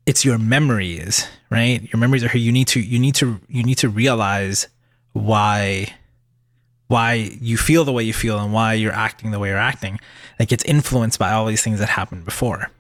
it's 0.06 0.24
your 0.24 0.38
memories, 0.38 1.26
right? 1.50 1.82
Your 1.92 1.98
memories 1.98 2.22
are 2.22 2.28
here. 2.28 2.40
You 2.40 2.52
need 2.52 2.68
to, 2.68 2.80
you 2.80 2.98
need 2.98 3.16
to, 3.16 3.40
you 3.48 3.64
need 3.64 3.78
to 3.78 3.88
realize 3.88 4.68
why, 5.12 5.94
why 6.88 7.14
you 7.40 7.56
feel 7.56 7.84
the 7.84 7.92
way 7.92 8.02
you 8.02 8.12
feel 8.12 8.38
and 8.38 8.52
why 8.52 8.74
you're 8.74 8.92
acting 8.92 9.30
the 9.30 9.38
way 9.38 9.48
you're 9.48 9.56
acting. 9.58 9.98
Like 10.38 10.52
it's 10.52 10.64
influenced 10.64 11.18
by 11.18 11.32
all 11.32 11.46
these 11.46 11.62
things 11.62 11.78
that 11.78 11.88
happened 11.88 12.24
before. 12.24 12.70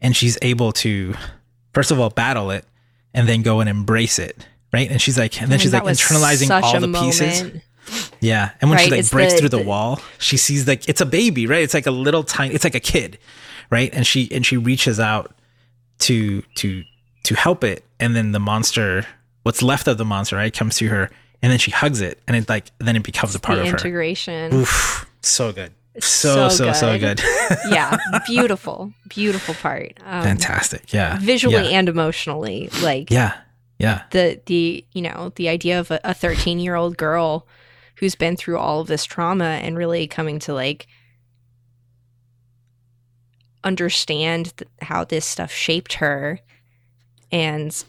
And 0.00 0.14
she's 0.14 0.36
able 0.42 0.72
to, 0.72 1.14
first 1.72 1.90
of 1.90 1.98
all, 1.98 2.10
battle 2.10 2.50
it 2.50 2.66
and 3.14 3.26
then 3.28 3.42
go 3.42 3.60
and 3.60 3.68
embrace 3.68 4.18
it. 4.18 4.46
Right. 4.72 4.90
And 4.90 5.00
she's 5.00 5.16
like, 5.16 5.40
and 5.40 5.50
then 5.50 5.58
oh 5.58 5.62
she's 5.62 5.72
like 5.72 5.84
internalizing 5.84 6.50
all 6.62 6.80
the 6.80 6.92
pieces. 7.00 7.62
Yeah. 8.20 8.50
And 8.60 8.70
when 8.70 8.78
she 8.80 8.90
like 8.90 9.00
it's 9.00 9.10
breaks 9.10 9.34
the- 9.34 9.38
through 9.40 9.48
the, 9.50 9.58
the- 9.58 9.64
wall, 9.64 10.00
she 10.18 10.36
sees 10.36 10.66
like 10.66 10.88
it's 10.88 11.00
a 11.00 11.06
baby, 11.06 11.46
right? 11.46 11.62
It's 11.62 11.74
like 11.74 11.86
a 11.86 11.90
little 11.92 12.24
tiny 12.24 12.54
it's 12.54 12.64
like 12.64 12.74
a 12.74 12.80
kid, 12.80 13.18
right? 13.70 13.90
And 13.94 14.06
she 14.06 14.28
and 14.32 14.44
she 14.44 14.56
reaches 14.56 14.98
out 14.98 15.32
to 16.00 16.42
to 16.56 16.82
to 17.24 17.34
help 17.34 17.62
it. 17.64 17.84
And 18.00 18.16
then 18.16 18.32
the 18.32 18.40
monster, 18.40 19.06
what's 19.44 19.62
left 19.62 19.86
of 19.86 19.96
the 19.96 20.04
monster, 20.04 20.36
right, 20.36 20.52
comes 20.52 20.76
to 20.78 20.88
her 20.88 21.10
and 21.44 21.50
then 21.52 21.58
she 21.58 21.70
hugs 21.70 22.00
it 22.00 22.22
and 22.26 22.34
it 22.38 22.48
like 22.48 22.70
then 22.78 22.96
it 22.96 23.02
becomes 23.02 23.34
a 23.34 23.38
part 23.38 23.58
of 23.58 23.66
her. 23.66 23.70
integration. 23.72 24.54
Oof. 24.54 25.04
So 25.20 25.52
good. 25.52 25.72
So 26.00 26.48
so 26.48 26.48
so 26.48 26.72
so 26.72 26.98
good. 26.98 27.18
good. 27.18 27.58
yeah, 27.70 27.98
beautiful, 28.26 28.94
beautiful 29.10 29.52
part. 29.54 29.92
Um, 30.06 30.22
Fantastic. 30.22 30.90
Yeah. 30.94 31.18
Visually 31.20 31.56
Yeah. 31.70 31.78
and 31.78 31.88
emotionally, 31.90 32.70
like 32.82 33.10
Yeah. 33.10 33.34
Yeah. 33.78 34.04
the 34.10 34.40
the 34.46 34.86
you 34.92 35.02
know 35.02 35.32
the 35.36 35.50
idea 35.50 35.78
of 35.78 35.90
a 35.90 36.14
13 36.14 36.58
year 36.60 36.76
old 36.76 36.96
girl 36.96 37.46
who's 37.96 38.14
been 38.14 38.36
through 38.36 38.56
all 38.58 38.80
of 38.80 38.86
this 38.86 39.04
trauma 39.04 39.44
and 39.62 39.76
really 39.76 40.06
coming 40.06 40.38
to 40.40 40.54
like 40.54 40.86
understand 43.62 44.56
th- 44.56 44.68
how 44.82 45.04
this 45.04 45.26
stuff 45.26 45.52
shaped 45.52 45.94
her 45.94 46.40
and. 47.30 47.84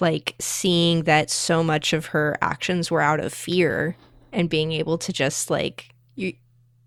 Like 0.00 0.34
seeing 0.38 1.04
that 1.04 1.30
so 1.30 1.62
much 1.62 1.92
of 1.92 2.06
her 2.06 2.36
actions 2.42 2.90
were 2.90 3.00
out 3.00 3.20
of 3.20 3.32
fear 3.32 3.96
and 4.32 4.48
being 4.48 4.72
able 4.72 4.98
to 4.98 5.12
just 5.12 5.50
like 5.50 5.90
you 6.14 6.34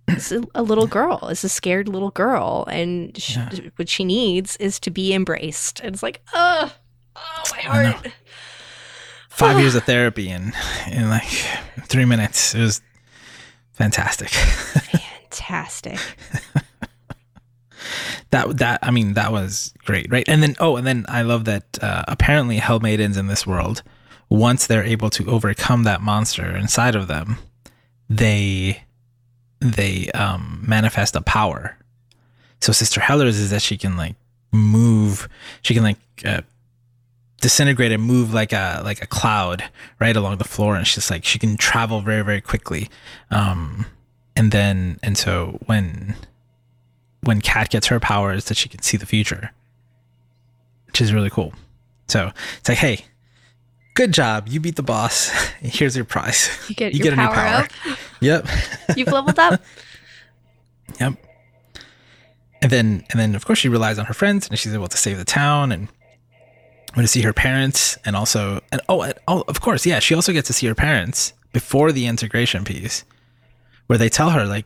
it's 0.08 0.32
a, 0.34 0.44
a 0.54 0.62
little 0.62 0.86
girl. 0.88 1.28
It's 1.30 1.46
a 1.46 1.50
scared 1.50 1.88
little 1.88 2.12
girl. 2.12 2.66
And 2.70 3.18
sh- 3.18 3.38
Yeah. 3.38 3.50
what 3.78 3.88
she 3.88 4.04
needs 4.04 4.58
is 4.58 4.78
to 4.82 4.92
be 4.92 5.14
embraced. 5.14 5.80
And 5.80 5.94
it's 5.96 6.04
like 6.04 6.22
oh 6.34 6.74
oh 7.16 7.44
my 7.52 7.62
heart. 7.62 8.12
Five 9.30 9.60
years 9.60 9.76
of 9.76 9.84
therapy 9.86 10.30
in 10.30 10.54
in 10.92 11.10
like 11.10 11.30
three 11.88 12.06
minutes. 12.06 12.54
It 12.54 12.62
was 12.62 12.82
fantastic. 13.72 14.30
fantastic 15.32 15.98
that 18.32 18.58
that 18.58 18.80
I 18.82 18.92
mean 18.92 19.14
that 19.14 19.32
was 19.32 19.74
great, 19.80 20.12
right? 20.12 20.28
And 20.28 20.42
then 20.42 20.56
oh, 20.60 20.76
and 20.76 20.86
then 20.86 21.06
I 21.08 21.22
love 21.22 21.46
that 21.46 21.82
uh, 21.82 22.04
apparently 22.08 22.58
hell 22.58 22.80
maidens 22.80 23.18
in 23.18 23.28
this 23.28 23.46
world, 23.46 23.84
once 24.30 24.68
they're 24.68 24.84
able 24.84 25.10
to 25.12 25.30
overcome 25.30 25.84
that 25.84 26.02
monster 26.02 26.56
inside 26.56 26.96
of 26.96 27.08
them, 27.08 27.38
they 28.10 28.84
they 29.60 30.10
um, 30.12 30.64
manifest 30.68 31.16
a 31.16 31.22
power. 31.22 31.78
So 32.62 32.72
Sister 32.72 33.02
Heller's 33.02 33.38
is 33.38 33.50
that 33.52 33.62
she 33.62 33.78
can 33.78 33.98
like 33.98 34.16
move, 34.52 35.28
she 35.62 35.74
can 35.74 35.84
like 35.84 35.98
uh, 36.26 36.42
disintegrate 37.42 37.92
and 37.92 38.02
move 38.02 38.34
like 38.34 38.54
a 38.54 38.82
like 38.84 39.02
a 39.02 39.08
cloud 39.08 39.64
right 40.00 40.16
along 40.16 40.38
the 40.38 40.44
floor, 40.44 40.76
and 40.76 40.88
she's 40.88 41.12
like 41.12 41.26
she 41.26 41.40
can 41.40 41.58
travel 41.58 42.02
very 42.02 42.24
very 42.24 42.42
quickly. 42.42 42.90
Um, 43.32 43.86
and 44.36 44.52
then 44.52 45.00
and 45.04 45.18
so 45.18 45.60
when 45.66 46.16
when 47.24 47.42
Kat 47.42 47.70
gets 47.70 47.88
her 47.88 48.00
powers 48.00 48.46
that 48.46 48.58
she 48.58 48.70
can 48.70 48.82
see 48.82 48.98
the 48.98 49.06
future, 49.06 49.52
which 50.88 51.02
is 51.02 51.14
really 51.14 51.30
cool. 51.30 51.54
So 52.08 52.32
it's 52.60 52.70
like, 52.70 52.78
hey, 52.78 53.06
good 53.94 54.12
job, 54.12 54.48
you 54.48 54.60
beat 54.60 54.76
the 54.76 54.84
boss. 54.84 55.30
Here's 55.62 55.96
your 55.96 56.06
prize. 56.06 56.50
you 56.70 56.76
get 56.76 56.94
You 56.94 57.00
your 57.00 57.04
get 57.04 57.14
a 57.14 57.16
new 57.22 57.28
power 57.34 57.64
up 57.64 57.72
Yep. 58.22 58.48
you've 58.98 59.08
leveled 59.08 59.40
up 59.40 59.62
Yep. 61.00 61.14
And 62.62 62.72
then 62.72 63.04
and 63.10 63.20
then 63.20 63.36
of 63.36 63.46
course 63.46 63.60
she 63.60 63.70
relies 63.70 63.98
on 64.00 64.06
her 64.06 64.14
friends 64.14 64.48
and 64.48 64.58
she's 64.60 64.74
able 64.74 64.88
to 64.88 64.98
save 64.98 65.18
the 65.18 65.26
town 65.26 65.72
and 65.72 65.90
to 66.96 67.08
see 67.08 67.22
her 67.22 67.34
parents 67.34 67.98
and 68.06 68.16
also 68.16 68.62
and 68.72 68.80
oh, 68.88 69.02
and, 69.02 69.16
oh 69.28 69.44
of 69.48 69.60
course 69.60 69.86
yeah 69.86 70.00
she 70.00 70.14
also 70.14 70.32
gets 70.32 70.48
to 70.48 70.54
see 70.54 70.68
her 70.68 70.76
parents 70.76 71.34
before 71.52 71.92
the 71.92 72.06
integration 72.06 72.64
piece 72.64 73.04
where 73.88 73.98
they 73.98 74.10
tell 74.10 74.30
her 74.30 74.46
like 74.46 74.66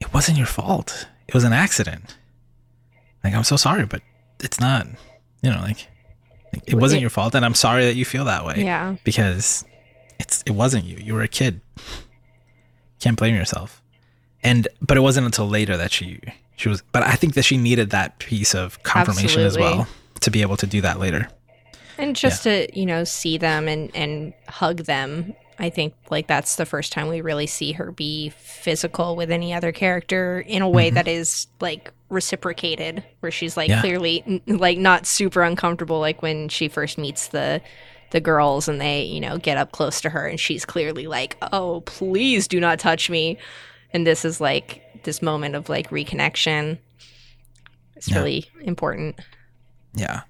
it 0.00 0.12
wasn't 0.14 0.36
your 0.38 0.46
fault 0.46 1.06
it 1.28 1.34
was 1.34 1.44
an 1.44 1.52
accident. 1.52 2.16
Like 3.22 3.34
i'm 3.34 3.44
so 3.44 3.56
sorry 3.56 3.86
but 3.86 4.02
it's 4.40 4.60
not 4.60 4.86
you 5.42 5.50
know 5.50 5.58
like, 5.60 5.86
like 6.52 6.62
it 6.66 6.74
wasn't 6.74 7.00
your 7.00 7.08
fault 7.10 7.34
and 7.34 7.44
i'm 7.44 7.54
sorry 7.54 7.86
that 7.86 7.94
you 7.96 8.04
feel 8.04 8.24
that 8.26 8.44
way 8.44 8.56
Yeah. 8.64 8.96
because 9.04 9.64
it's 10.20 10.42
it 10.46 10.52
wasn't 10.52 10.84
you. 10.84 10.96
You 10.98 11.14
were 11.14 11.22
a 11.22 11.28
kid. 11.28 11.60
Can't 13.00 13.16
blame 13.18 13.34
yourself. 13.34 13.82
And 14.42 14.68
but 14.80 14.96
it 14.96 15.00
wasn't 15.00 15.24
until 15.26 15.48
later 15.48 15.76
that 15.76 15.90
she 15.90 16.20
she 16.56 16.68
was 16.68 16.82
but 16.92 17.02
i 17.02 17.14
think 17.14 17.34
that 17.34 17.42
she 17.44 17.56
needed 17.56 17.90
that 17.90 18.18
piece 18.18 18.54
of 18.54 18.82
confirmation 18.82 19.42
as 19.42 19.58
well 19.58 19.88
to 20.20 20.30
be 20.30 20.42
able 20.42 20.56
to 20.58 20.66
do 20.66 20.80
that 20.82 20.98
later. 21.00 21.28
And 21.98 22.16
just 22.16 22.42
to, 22.42 22.66
you 22.78 22.86
know, 22.86 23.04
see 23.04 23.38
them 23.38 23.68
and, 23.68 23.94
and 23.94 24.34
hug 24.48 24.78
them. 24.78 25.32
I 25.58 25.70
think 25.70 25.94
like 26.10 26.26
that's 26.26 26.56
the 26.56 26.66
first 26.66 26.92
time 26.92 27.08
we 27.08 27.20
really 27.20 27.46
see 27.46 27.72
her 27.72 27.92
be 27.92 28.30
physical 28.30 29.14
with 29.16 29.30
any 29.30 29.52
other 29.54 29.72
character 29.72 30.40
in 30.40 30.62
a 30.62 30.68
way 30.68 30.88
mm-hmm. 30.88 30.96
that 30.96 31.08
is 31.08 31.46
like 31.60 31.92
reciprocated, 32.08 33.04
where 33.20 33.32
she's 33.32 33.56
like 33.56 33.68
Yeah. 33.68 33.80
clearly 33.80 34.42
like 34.46 34.78
not 34.78 35.06
super 35.06 35.42
uncomfortable, 35.42 36.00
like 36.00 36.22
when 36.22 36.48
she 36.48 36.68
first 36.68 36.98
meets 36.98 37.28
the 37.28 37.60
the 38.10 38.20
girls 38.20 38.68
and 38.68 38.80
they, 38.80 39.02
you 39.04 39.20
know, 39.20 39.38
get 39.38 39.56
up 39.56 39.72
close 39.72 40.00
to 40.02 40.10
her 40.10 40.26
and 40.26 40.38
she's 40.38 40.64
clearly 40.64 41.06
like, 41.06 41.36
"Oh, 41.52 41.80
please 41.82 42.46
do 42.46 42.60
not 42.60 42.78
touch 42.78 43.10
me." 43.10 43.38
And 43.92 44.06
this 44.06 44.24
is 44.24 44.40
like 44.40 44.82
this 45.04 45.20
moment 45.22 45.54
of 45.56 45.68
like 45.68 45.90
reconnection. 45.90 46.78
It's 47.96 48.08
Yeah. 48.10 48.18
really 48.18 48.46
important. 48.62 49.16
Yeah. 49.94 50.22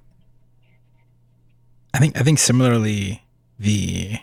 I 1.94 1.98
think 1.98 2.18
I 2.18 2.22
think 2.22 2.38
similarly 2.38 3.22
the 3.58 4.18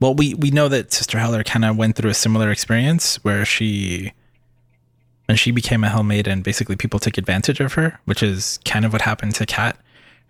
well 0.00 0.14
we 0.14 0.34
we 0.34 0.50
know 0.50 0.68
that 0.68 0.92
Sister 0.92 1.18
Heller 1.18 1.42
kind 1.44 1.64
of 1.64 1.76
went 1.76 1.96
through 1.96 2.10
a 2.10 2.14
similar 2.14 2.50
experience 2.50 3.16
where 3.24 3.44
she 3.44 4.12
when 5.26 5.36
she 5.36 5.50
became 5.50 5.84
a 5.84 5.88
Hell 5.90 6.02
Maiden, 6.04 6.40
basically 6.40 6.74
people 6.76 6.98
took 6.98 7.18
advantage 7.18 7.60
of 7.60 7.74
her, 7.74 8.00
which 8.06 8.22
is 8.22 8.58
kind 8.64 8.86
of 8.86 8.94
what 8.94 9.02
happened 9.02 9.34
to 9.34 9.44
Kat, 9.44 9.76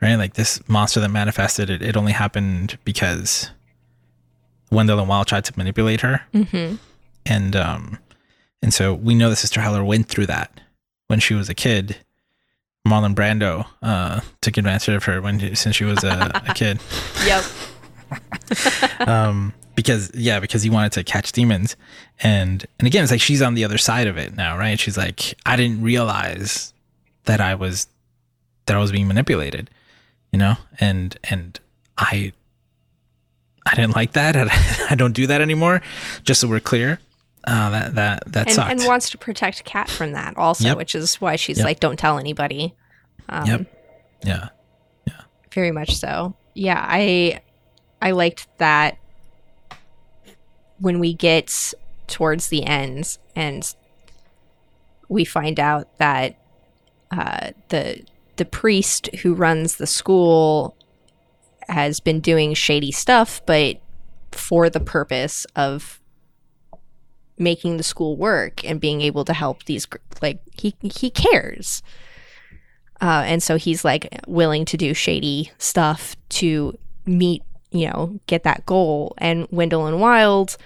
right? 0.02 0.16
Like 0.16 0.34
this 0.34 0.60
monster 0.68 0.98
that 0.98 1.08
manifested, 1.10 1.70
it, 1.70 1.82
it 1.82 1.96
only 1.96 2.10
happened 2.10 2.76
because 2.84 3.50
Wendell 4.72 4.98
and 4.98 5.08
Wild 5.08 5.28
tried 5.28 5.44
to 5.44 5.52
manipulate 5.56 6.00
her 6.00 6.22
Mm-hmm. 6.34 6.74
and 7.26 7.56
um 7.56 7.98
and 8.60 8.74
so 8.74 8.92
we 8.92 9.14
know 9.14 9.30
that 9.30 9.36
sister 9.36 9.60
heller 9.60 9.84
went 9.84 10.08
through 10.08 10.26
that 10.26 10.60
when 11.06 11.20
she 11.20 11.32
was 11.34 11.48
a 11.48 11.54
kid 11.54 11.98
marlon 12.86 13.14
brando 13.14 13.66
uh 13.82 14.20
took 14.40 14.56
advantage 14.56 14.94
of 14.94 15.04
her 15.04 15.22
when 15.22 15.54
since 15.54 15.76
she 15.76 15.84
was 15.84 16.02
a, 16.04 16.30
a 16.48 16.54
kid 16.54 16.80
Yep. 17.26 17.44
um 19.00 19.52
because 19.74 20.10
yeah 20.14 20.40
because 20.40 20.62
he 20.62 20.70
wanted 20.70 20.92
to 20.92 21.04
catch 21.04 21.32
demons 21.32 21.76
and 22.20 22.66
and 22.78 22.86
again 22.88 23.02
it's 23.02 23.12
like 23.12 23.20
she's 23.20 23.42
on 23.42 23.54
the 23.54 23.64
other 23.64 23.78
side 23.78 24.06
of 24.06 24.16
it 24.18 24.34
now 24.36 24.56
right 24.58 24.80
she's 24.80 24.96
like 24.96 25.34
i 25.46 25.56
didn't 25.56 25.82
realize 25.82 26.72
that 27.24 27.40
i 27.40 27.54
was 27.54 27.86
that 28.66 28.76
i 28.76 28.80
was 28.80 28.90
being 28.92 29.06
manipulated 29.06 29.70
you 30.32 30.38
know 30.38 30.54
and 30.80 31.18
and 31.24 31.60
i 31.96 32.32
i 33.66 33.74
didn't 33.74 33.94
like 33.94 34.12
that 34.12 34.36
i 34.90 34.94
don't 34.94 35.12
do 35.14 35.26
that 35.26 35.40
anymore 35.40 35.80
just 36.24 36.40
so 36.40 36.48
we're 36.48 36.60
clear 36.60 36.98
uh 37.44 37.70
that 37.70 37.94
that 37.94 38.32
that 38.32 38.46
and, 38.48 38.54
sucked 38.54 38.70
and 38.70 38.84
wants 38.84 39.10
to 39.10 39.18
protect 39.18 39.64
Kat 39.64 39.88
from 39.88 40.12
that 40.12 40.36
also, 40.36 40.64
Yep. 40.68 40.76
which 40.76 40.94
is 40.94 41.20
why 41.20 41.36
she's 41.36 41.58
Yep. 41.58 41.64
like, 41.64 41.80
"Don't 41.80 41.96
tell 41.98 42.18
anybody." 42.18 42.74
Um, 43.28 43.46
Yep. 43.46 43.66
yeah 44.26 44.48
Very 45.54 45.70
much 45.70 45.96
so. 45.96 46.34
Yeah, 46.54 46.84
I 46.86 47.40
I 48.00 48.12
liked 48.12 48.46
that 48.58 48.98
when 50.78 50.98
we 50.98 51.14
get 51.14 51.74
towards 52.06 52.48
the 52.48 52.64
end 52.64 53.18
and 53.34 53.74
we 55.08 55.24
find 55.24 55.58
out 55.58 55.98
that 55.98 56.36
uh, 57.10 57.50
the 57.68 58.04
the 58.36 58.44
priest 58.44 59.14
who 59.16 59.34
runs 59.34 59.76
the 59.76 59.86
school 59.86 60.76
has 61.68 62.00
been 62.00 62.20
doing 62.20 62.54
shady 62.54 62.92
stuff, 62.92 63.42
but 63.46 63.80
for 64.32 64.70
the 64.70 64.80
purpose 64.80 65.44
of 65.56 66.00
making 67.36 67.76
the 67.76 67.82
school 67.82 68.16
work 68.16 68.64
and 68.64 68.80
being 68.80 69.00
able 69.00 69.24
to 69.24 69.32
help 69.32 69.64
these 69.64 69.86
like 70.22 70.40
he 70.56 70.74
he 70.82 71.10
cares. 71.10 71.82
Uh, 73.00 73.22
and 73.26 73.42
so 73.42 73.56
he's 73.56 73.84
like 73.84 74.08
willing 74.26 74.64
to 74.64 74.76
do 74.76 74.92
shady 74.92 75.52
stuff 75.58 76.16
to 76.28 76.76
meet 77.06 77.42
you 77.70 77.88
know 77.88 78.18
get 78.26 78.44
that 78.44 78.66
goal. 78.66 79.14
And 79.18 79.46
wendell 79.50 79.86
and 79.86 80.00
wild 80.00 80.56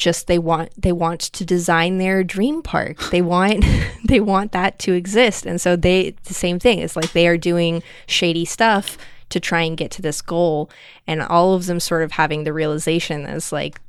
just 0.00 0.26
they 0.28 0.38
want 0.38 0.70
they 0.80 0.92
want 0.92 1.20
to 1.20 1.44
design 1.44 1.98
their 1.98 2.24
dream 2.24 2.62
park. 2.62 2.98
They 3.10 3.22
want 3.22 3.64
they 4.04 4.20
want 4.20 4.52
that 4.52 4.78
to 4.80 4.94
exist. 4.94 5.46
And 5.46 5.60
so 5.60 5.76
they 5.76 6.16
the 6.24 6.34
same 6.34 6.58
thing. 6.58 6.78
It's 6.78 6.96
like 6.96 7.12
they 7.12 7.28
are 7.28 7.36
doing 7.38 7.82
shady 8.06 8.44
stuff 8.44 8.96
to 9.28 9.38
try 9.38 9.62
and 9.62 9.76
get 9.76 9.90
to 9.92 10.02
this 10.02 10.22
goal. 10.22 10.70
And 11.06 11.22
all 11.22 11.54
of 11.54 11.66
them 11.66 11.78
sort 11.78 12.02
of 12.02 12.12
having 12.12 12.44
the 12.44 12.52
realization 12.52 13.26
as 13.26 13.52
like 13.52 13.80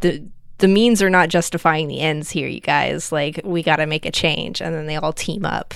the 0.00 0.22
the 0.58 0.68
means 0.68 1.02
are 1.02 1.10
not 1.10 1.30
justifying 1.30 1.88
the 1.88 2.00
ends 2.00 2.30
here 2.30 2.48
you 2.48 2.60
guys. 2.60 3.10
Like 3.10 3.40
we 3.44 3.62
got 3.62 3.76
to 3.76 3.86
make 3.86 4.06
a 4.06 4.12
change. 4.12 4.62
And 4.62 4.74
then 4.74 4.86
they 4.86 4.96
all 4.96 5.12
team 5.12 5.44
up 5.44 5.74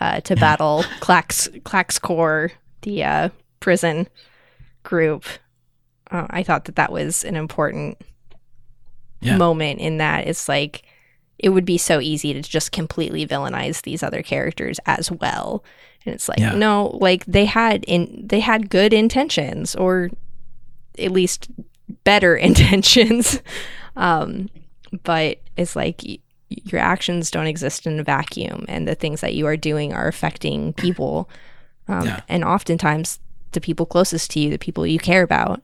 uh, 0.00 0.20
to 0.22 0.34
battle 0.34 0.84
Clax 1.00 1.48
Clax 1.62 2.00
Core, 2.00 2.52
the 2.82 3.04
uh, 3.04 3.28
prison 3.60 4.08
group. 4.84 5.24
Uh, 6.10 6.26
I 6.30 6.42
thought 6.44 6.66
that 6.66 6.76
that 6.76 6.92
was 6.92 7.24
an 7.24 7.34
important 7.34 7.98
Yeah. 9.20 9.36
moment 9.36 9.80
in 9.80 9.96
that 9.98 10.26
it's 10.28 10.48
like 10.48 10.82
it 11.38 11.48
would 11.48 11.64
be 11.64 11.78
so 11.78 11.98
easy 12.00 12.32
to 12.32 12.40
just 12.42 12.70
completely 12.70 13.26
villainize 13.26 13.82
these 13.82 14.02
other 14.04 14.22
characters 14.22 14.78
as 14.86 15.10
well. 15.10 15.64
And 16.06 16.14
it's 16.14 16.28
like 16.28 16.38
Yeah. 16.38 16.54
no, 16.54 16.96
like 17.00 17.24
they 17.26 17.46
had 17.46 17.84
in 17.88 18.22
they 18.24 18.40
had 18.40 18.70
good 18.70 18.92
intentions 18.92 19.74
or 19.74 20.10
at 20.98 21.10
least 21.10 21.48
better 22.04 22.36
intentions. 22.50 23.40
um, 23.96 24.48
but 25.02 25.38
it's 25.56 25.74
like 25.74 26.02
y- 26.06 26.18
your 26.48 26.80
actions 26.80 27.30
don't 27.30 27.46
exist 27.48 27.86
in 27.86 27.98
a 27.98 28.04
vacuum 28.04 28.64
and 28.68 28.86
the 28.86 28.94
things 28.94 29.20
that 29.22 29.34
you 29.34 29.46
are 29.46 29.56
doing 29.56 29.92
are 29.92 30.06
affecting 30.06 30.72
people 30.74 31.28
um, 31.88 32.04
Yeah. 32.06 32.20
and 32.28 32.44
oftentimes 32.44 33.18
the 33.54 33.60
people 33.60 33.86
closest 33.86 34.30
to 34.30 34.40
you 34.40 34.50
the 34.50 34.58
people 34.58 34.86
you 34.86 34.98
care 34.98 35.22
about 35.22 35.62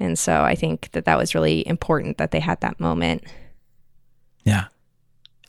and 0.00 0.18
so 0.18 0.42
i 0.42 0.54
think 0.54 0.90
that 0.92 1.04
that 1.04 1.16
was 1.16 1.34
really 1.34 1.66
important 1.66 2.18
that 2.18 2.30
they 2.32 2.40
had 2.40 2.60
that 2.60 2.80
moment 2.80 3.22
Yeah. 4.44 4.66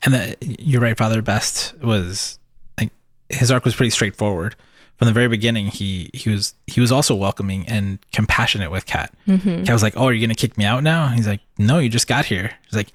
And 0.04 0.14
that 0.14 0.36
you're 0.60 0.80
right, 0.80 0.96
Father 0.96 1.22
Best 1.22 1.74
was 1.82 2.38
like 2.78 2.92
his 3.28 3.50
arc 3.50 3.64
was 3.64 3.74
pretty 3.74 3.90
straightforward. 3.90 4.54
From 4.96 5.06
the 5.06 5.12
very 5.12 5.26
beginning, 5.28 5.66
he 5.66 6.08
he 6.14 6.30
was 6.30 6.54
he 6.66 6.80
was 6.80 6.92
also 6.92 7.14
welcoming 7.16 7.66
and 7.68 7.98
compassionate 8.12 8.70
with 8.70 8.86
Kat. 8.86 9.12
mm-hmm. 9.26 9.64
Kat 9.64 9.72
was 9.72 9.82
like, 9.82 9.96
"Oh, 9.96 10.06
are 10.06 10.12
you 10.12 10.20
gonna 10.24 10.34
kick 10.36 10.56
me 10.56 10.64
out 10.64 10.82
now?" 10.84 11.08
He's 11.08 11.26
like, 11.26 11.40
"No, 11.58 11.78
you 11.78 11.88
just 11.88 12.06
got 12.06 12.26
here." 12.26 12.52
He's 12.64 12.74
like, 12.76 12.92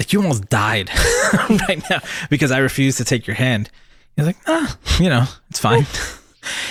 "Like 0.00 0.12
you 0.12 0.20
almost 0.20 0.48
died 0.48 0.90
right 1.68 1.82
now 1.90 2.00
because 2.28 2.50
I 2.50 2.58
refused 2.58 2.98
to 2.98 3.04
take 3.04 3.26
your 3.26 3.36
hand." 3.36 3.70
He's 4.16 4.26
like, 4.26 4.38
"Ah, 4.48 4.76
you 4.98 5.08
know, 5.08 5.24
it's 5.50 5.60
fine." 5.60 5.86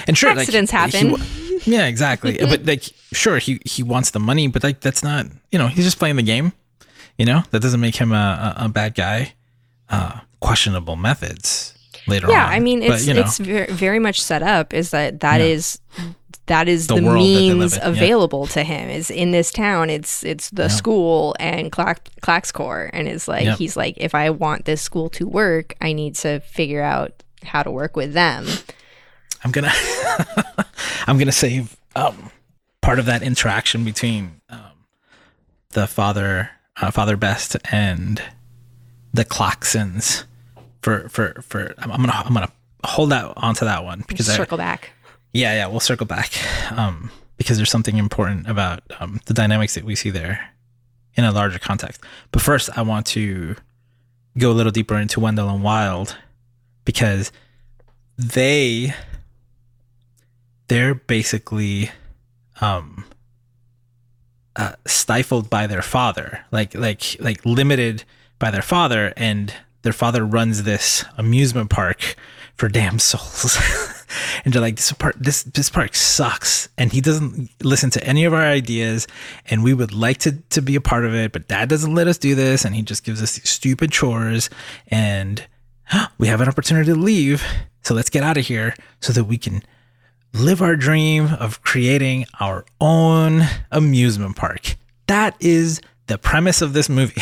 and 0.08 0.18
sure, 0.18 0.30
Accidents 0.32 0.72
like, 0.74 0.92
he 0.92 0.98
happen. 0.98 1.12
wa- 1.14 1.60
yeah, 1.66 1.86
exactly. 1.88 2.38
but 2.40 2.66
like, 2.66 2.84
sure, 3.14 3.38
he 3.38 3.60
he 3.66 3.84
wants 3.84 4.12
the 4.12 4.20
money, 4.20 4.48
but 4.48 4.64
like 4.64 4.80
that's 4.82 5.04
not, 5.04 5.26
you 5.52 5.58
know, 5.60 5.68
he's 5.68 5.86
just 5.86 6.00
playing 6.00 6.16
the 6.18 6.24
game. 6.24 6.54
You 7.18 7.26
know, 7.26 7.44
that 7.52 7.62
doesn't 7.62 7.80
make 7.80 7.96
him 7.96 8.12
a, 8.12 8.56
a, 8.58 8.66
a 8.66 8.70
bad 8.70 8.94
guy. 8.96 9.34
Uh, 9.90 10.20
questionable 10.42 10.96
methods 10.96 11.74
later 12.08 12.26
on. 12.28 12.32
yeah 12.34 12.46
on. 12.48 12.54
i 12.54 12.60
mean 12.60 12.80
But, 12.82 12.90
it's 12.92 13.08
you 13.08 13.14
know, 13.14 13.22
it's 13.22 13.38
very, 13.38 13.68
very 13.72 14.00
much 14.00 14.22
set 14.22 14.42
up 14.44 14.74
is 14.74 14.90
that 14.92 15.20
that 15.22 15.40
Yeah. 15.40 15.46
is 15.48 15.80
that 16.48 16.68
is 16.68 16.88
The 16.88 16.96
the, 16.96 17.04
world 17.04 17.18
that 17.18 17.24
they 17.24 17.48
live 17.54 17.58
means 17.60 17.74
in, 17.78 17.82
yeah. 17.82 17.90
available 17.90 18.46
to 18.48 18.64
him 18.64 18.90
is 18.90 19.10
in 19.10 19.32
this 19.32 19.52
town 19.52 19.90
it's 19.90 20.24
it's 20.24 20.50
the 20.52 20.64
Yeah. 20.64 20.68
school 20.70 21.36
and 21.40 21.72
Clack, 21.72 22.10
Claxcore 22.22 22.90
and 22.94 23.08
it's 23.08 23.28
like 23.28 23.46
Yep. 23.46 23.58
he's 23.60 23.76
like 23.78 23.96
if 23.98 24.14
i 24.16 24.30
want 24.32 24.66
this 24.66 24.82
school 24.82 25.10
to 25.12 25.28
work 25.28 25.76
i 25.82 25.94
need 25.94 26.16
to 26.16 26.40
figure 26.42 26.82
out 26.84 27.12
how 27.44 27.62
to 27.64 27.72
work 27.72 27.96
with 27.96 28.14
them 28.14 28.46
I'm 29.44 29.52
gonna 29.52 29.72
I'm 31.08 31.18
gonna 31.18 31.32
save 31.32 31.78
um, 31.96 32.30
part 32.82 33.00
of 33.00 33.06
that 33.06 33.22
interaction 33.22 33.84
between 33.84 34.42
um, 34.50 34.86
the 35.72 35.88
father 35.88 36.50
uh, 36.82 36.92
Father 36.92 37.18
Best 37.18 37.58
and 37.72 38.22
the 39.14 39.26
Klaxons 39.26 40.26
for 40.82 41.10
for 41.10 41.42
for 41.42 41.74
I'm, 41.78 41.92
I'm 41.92 42.00
gonna 42.02 42.14
I'm 42.14 42.34
gonna 42.34 42.52
hold 42.84 43.12
that 43.12 43.34
onto 43.38 43.66
that 43.66 43.84
one 43.84 44.04
because 44.08 44.30
I, 44.30 44.36
circle 44.36 44.58
back 44.58 44.92
yeah 45.34 45.54
yeah 45.54 45.68
we'll 45.68 45.80
circle 45.80 46.06
back 46.06 46.32
um, 46.72 47.10
because 47.38 47.58
there's 47.58 47.72
something 47.72 47.98
important 47.98 48.48
about 48.48 48.82
um, 49.00 49.20
the 49.26 49.34
dynamics 49.34 49.76
that 49.76 49.84
we 49.84 49.96
see 49.96 50.10
there 50.10 50.50
in 51.16 51.24
a 51.24 51.32
larger 51.32 51.60
context. 51.60 52.02
But 52.32 52.42
first, 52.42 52.70
I 52.78 52.82
want 52.82 53.06
to 53.08 53.56
go 54.38 54.52
a 54.52 54.54
little 54.54 54.72
deeper 54.72 54.98
into 54.98 55.20
Wendell 55.20 55.50
and 55.50 55.64
Wild 55.64 56.18
because 56.84 57.32
they 58.18 58.94
they're 60.68 60.96
basically 60.96 61.92
um 62.62 63.06
uh, 64.58 64.74
stifled 64.86 65.50
by 65.50 65.68
their 65.68 65.82
father 65.82 66.46
like 66.52 66.74
like 66.74 67.18
like 67.20 67.46
limited 67.46 68.04
by 68.40 68.50
their 68.50 68.62
father 68.62 69.14
and 69.18 69.54
their 69.82 69.94
father 69.94 70.26
runs 70.26 70.64
this 70.64 71.06
amusement 71.18 71.70
park 71.70 72.16
for 72.56 72.68
damn 72.68 73.00
souls. 73.00 73.58
And 74.46 74.54
they're 74.54 74.62
like 74.62 74.76
this 74.76 74.92
park 74.94 75.16
this 75.20 75.44
this 75.44 75.70
park 75.70 75.96
sucks. 75.96 76.70
And 76.78 76.92
he 76.92 77.02
doesn't 77.02 77.50
listen 77.62 77.90
to 77.92 78.04
any 78.04 78.24
of 78.24 78.34
our 78.34 78.46
ideas 78.46 79.08
and 79.50 79.64
we 79.64 79.74
would 79.74 79.94
like 79.94 80.20
to 80.20 80.34
to 80.52 80.62
be 80.62 80.76
a 80.76 80.82
part 80.82 81.06
of 81.06 81.14
it 81.14 81.32
but 81.32 81.48
dad 81.48 81.68
doesn't 81.68 81.94
let 81.94 82.08
us 82.08 82.18
do 82.18 82.36
this 82.36 82.64
and 82.64 82.76
he 82.76 82.82
just 82.82 83.04
gives 83.04 83.22
us 83.22 83.36
these 83.36 83.50
stupid 83.50 83.92
chores 83.92 84.50
and 84.88 85.46
we 86.18 86.28
have 86.28 86.40
an 86.40 86.48
opportunity 86.48 86.92
to 86.92 86.98
leave 86.98 87.44
so 87.82 87.94
let's 87.94 88.10
get 88.10 88.24
out 88.24 88.38
of 88.38 88.46
here 88.46 88.76
so 89.02 89.12
that 89.12 89.26
we 89.26 89.38
can 89.38 89.64
live 90.36 90.62
our 90.62 90.76
dream 90.76 91.28
of 91.40 91.62
creating 91.64 92.26
our 92.40 92.66
own 92.82 93.42
amusement 93.72 94.36
park. 94.36 94.76
That 95.08 95.36
is 95.40 95.82
the 96.08 96.18
premise 96.18 96.62
of 96.62 96.74
this 96.74 96.90
movie. 96.90 97.22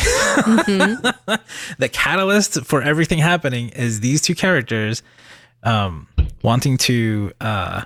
The 1.78 1.88
catalyst 1.90 2.64
for 2.64 2.82
everything 2.82 3.18
happening 3.18 3.68
is 3.70 4.00
these 4.00 4.20
two 4.20 4.34
characters 4.34 5.02
um 5.62 6.06
wanting 6.42 6.76
to 6.78 7.32
uh 7.40 7.82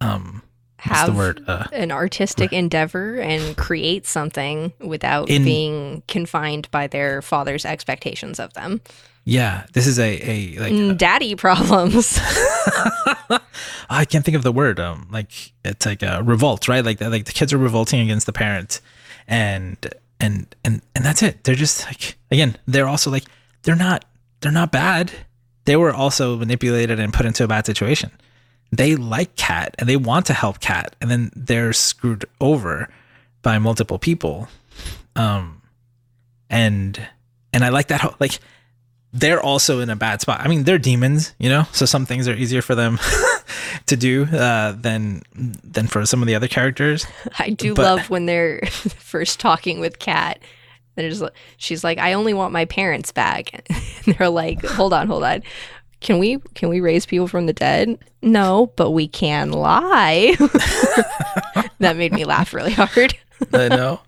um 0.00 0.42
Have 0.78 1.06
the 1.08 1.12
word? 1.12 1.44
Uh 1.46 1.66
an 1.72 1.92
artistic 1.92 2.52
endeavor 2.52 3.16
and 3.20 3.56
create 3.56 4.06
something 4.06 4.72
without 4.80 5.28
In- 5.28 5.44
being 5.44 6.02
confined 6.08 6.70
by 6.70 6.86
their 6.86 7.20
father's 7.22 7.64
expectations 7.64 8.40
of 8.40 8.54
them. 8.54 8.80
Yeah 9.30 9.64
this 9.72 9.86
is 9.86 9.98
a 9.98 10.30
a 10.30 10.58
like 10.58 10.72
Mm, 10.72 10.98
Daddy 10.98 11.34
problems. 11.36 12.18
I 13.90 14.04
can't 14.04 14.24
think 14.24 14.36
of 14.36 14.42
the 14.42 14.52
word. 14.52 14.80
Um, 14.80 15.08
like 15.10 15.52
it's 15.64 15.86
like 15.86 16.02
a 16.02 16.22
revolt, 16.22 16.68
right? 16.68 16.84
Like 16.84 17.00
like 17.00 17.24
the 17.24 17.32
kids 17.32 17.52
are 17.52 17.58
revolting 17.58 18.00
against 18.00 18.26
the 18.26 18.32
parents, 18.32 18.80
and 19.26 19.76
and 20.18 20.54
and 20.64 20.82
and 20.94 21.04
that's 21.04 21.22
it. 21.22 21.44
They're 21.44 21.54
just 21.54 21.86
like 21.86 22.16
again, 22.30 22.56
they're 22.66 22.88
also 22.88 23.10
like 23.10 23.24
they're 23.62 23.76
not 23.76 24.04
they're 24.40 24.52
not 24.52 24.72
bad. 24.72 25.12
They 25.64 25.76
were 25.76 25.92
also 25.92 26.36
manipulated 26.36 26.98
and 26.98 27.12
put 27.12 27.26
into 27.26 27.44
a 27.44 27.48
bad 27.48 27.66
situation. 27.66 28.10
They 28.72 28.96
like 28.96 29.36
Kat 29.36 29.74
and 29.78 29.88
they 29.88 29.96
want 29.96 30.26
to 30.26 30.34
help 30.34 30.60
Kat, 30.60 30.94
and 31.00 31.10
then 31.10 31.30
they're 31.34 31.72
screwed 31.72 32.24
over 32.40 32.88
by 33.42 33.58
multiple 33.58 33.98
people. 33.98 34.48
Um, 35.16 35.62
and 36.48 37.00
and 37.52 37.64
I 37.64 37.68
like 37.70 37.88
that. 37.88 38.00
Whole, 38.00 38.14
like 38.20 38.38
they're 39.12 39.40
also 39.42 39.80
in 39.80 39.90
a 39.90 39.96
bad 39.96 40.20
spot. 40.20 40.40
I 40.40 40.48
mean, 40.48 40.64
they're 40.64 40.78
demons, 40.78 41.34
you 41.38 41.48
know, 41.48 41.64
so 41.72 41.84
some 41.86 42.06
things 42.06 42.28
are 42.28 42.34
easier 42.34 42.62
for 42.62 42.74
them 42.74 42.98
to 43.86 43.96
do 43.96 44.24
uh, 44.24 44.72
than 44.72 45.22
than 45.34 45.86
for 45.88 46.06
some 46.06 46.22
of 46.22 46.28
the 46.28 46.34
other 46.34 46.48
characters. 46.48 47.06
I 47.38 47.50
do 47.50 47.74
But- 47.74 47.82
love 47.84 48.10
when 48.10 48.26
they're 48.26 48.60
first 48.66 49.40
talking 49.40 49.80
with 49.80 49.98
Kat. 49.98 50.38
It's, 50.96 51.22
she's 51.56 51.82
like, 51.82 51.96
I 51.98 52.12
only 52.12 52.34
want 52.34 52.52
my 52.52 52.64
parents 52.66 53.10
back. 53.12 53.64
And 54.06 54.14
they're 54.16 54.28
like, 54.30 54.64
hold 54.64 54.92
on, 54.94 55.08
hold 55.08 55.24
on. 55.24 55.42
Can 56.00 56.18
we 56.18 56.38
can 56.54 56.68
we 56.70 56.80
raise 56.80 57.04
people 57.04 57.28
from 57.28 57.44
the 57.46 57.52
dead? 57.52 57.98
No, 58.22 58.72
but 58.76 58.92
we 58.92 59.06
can 59.08 59.50
lie. 59.52 60.34
that 61.78 61.96
made 61.96 62.12
me 62.12 62.24
laugh 62.24 62.54
really 62.54 62.72
hard. 62.72 63.14
I 63.52 63.68
know. 63.68 64.00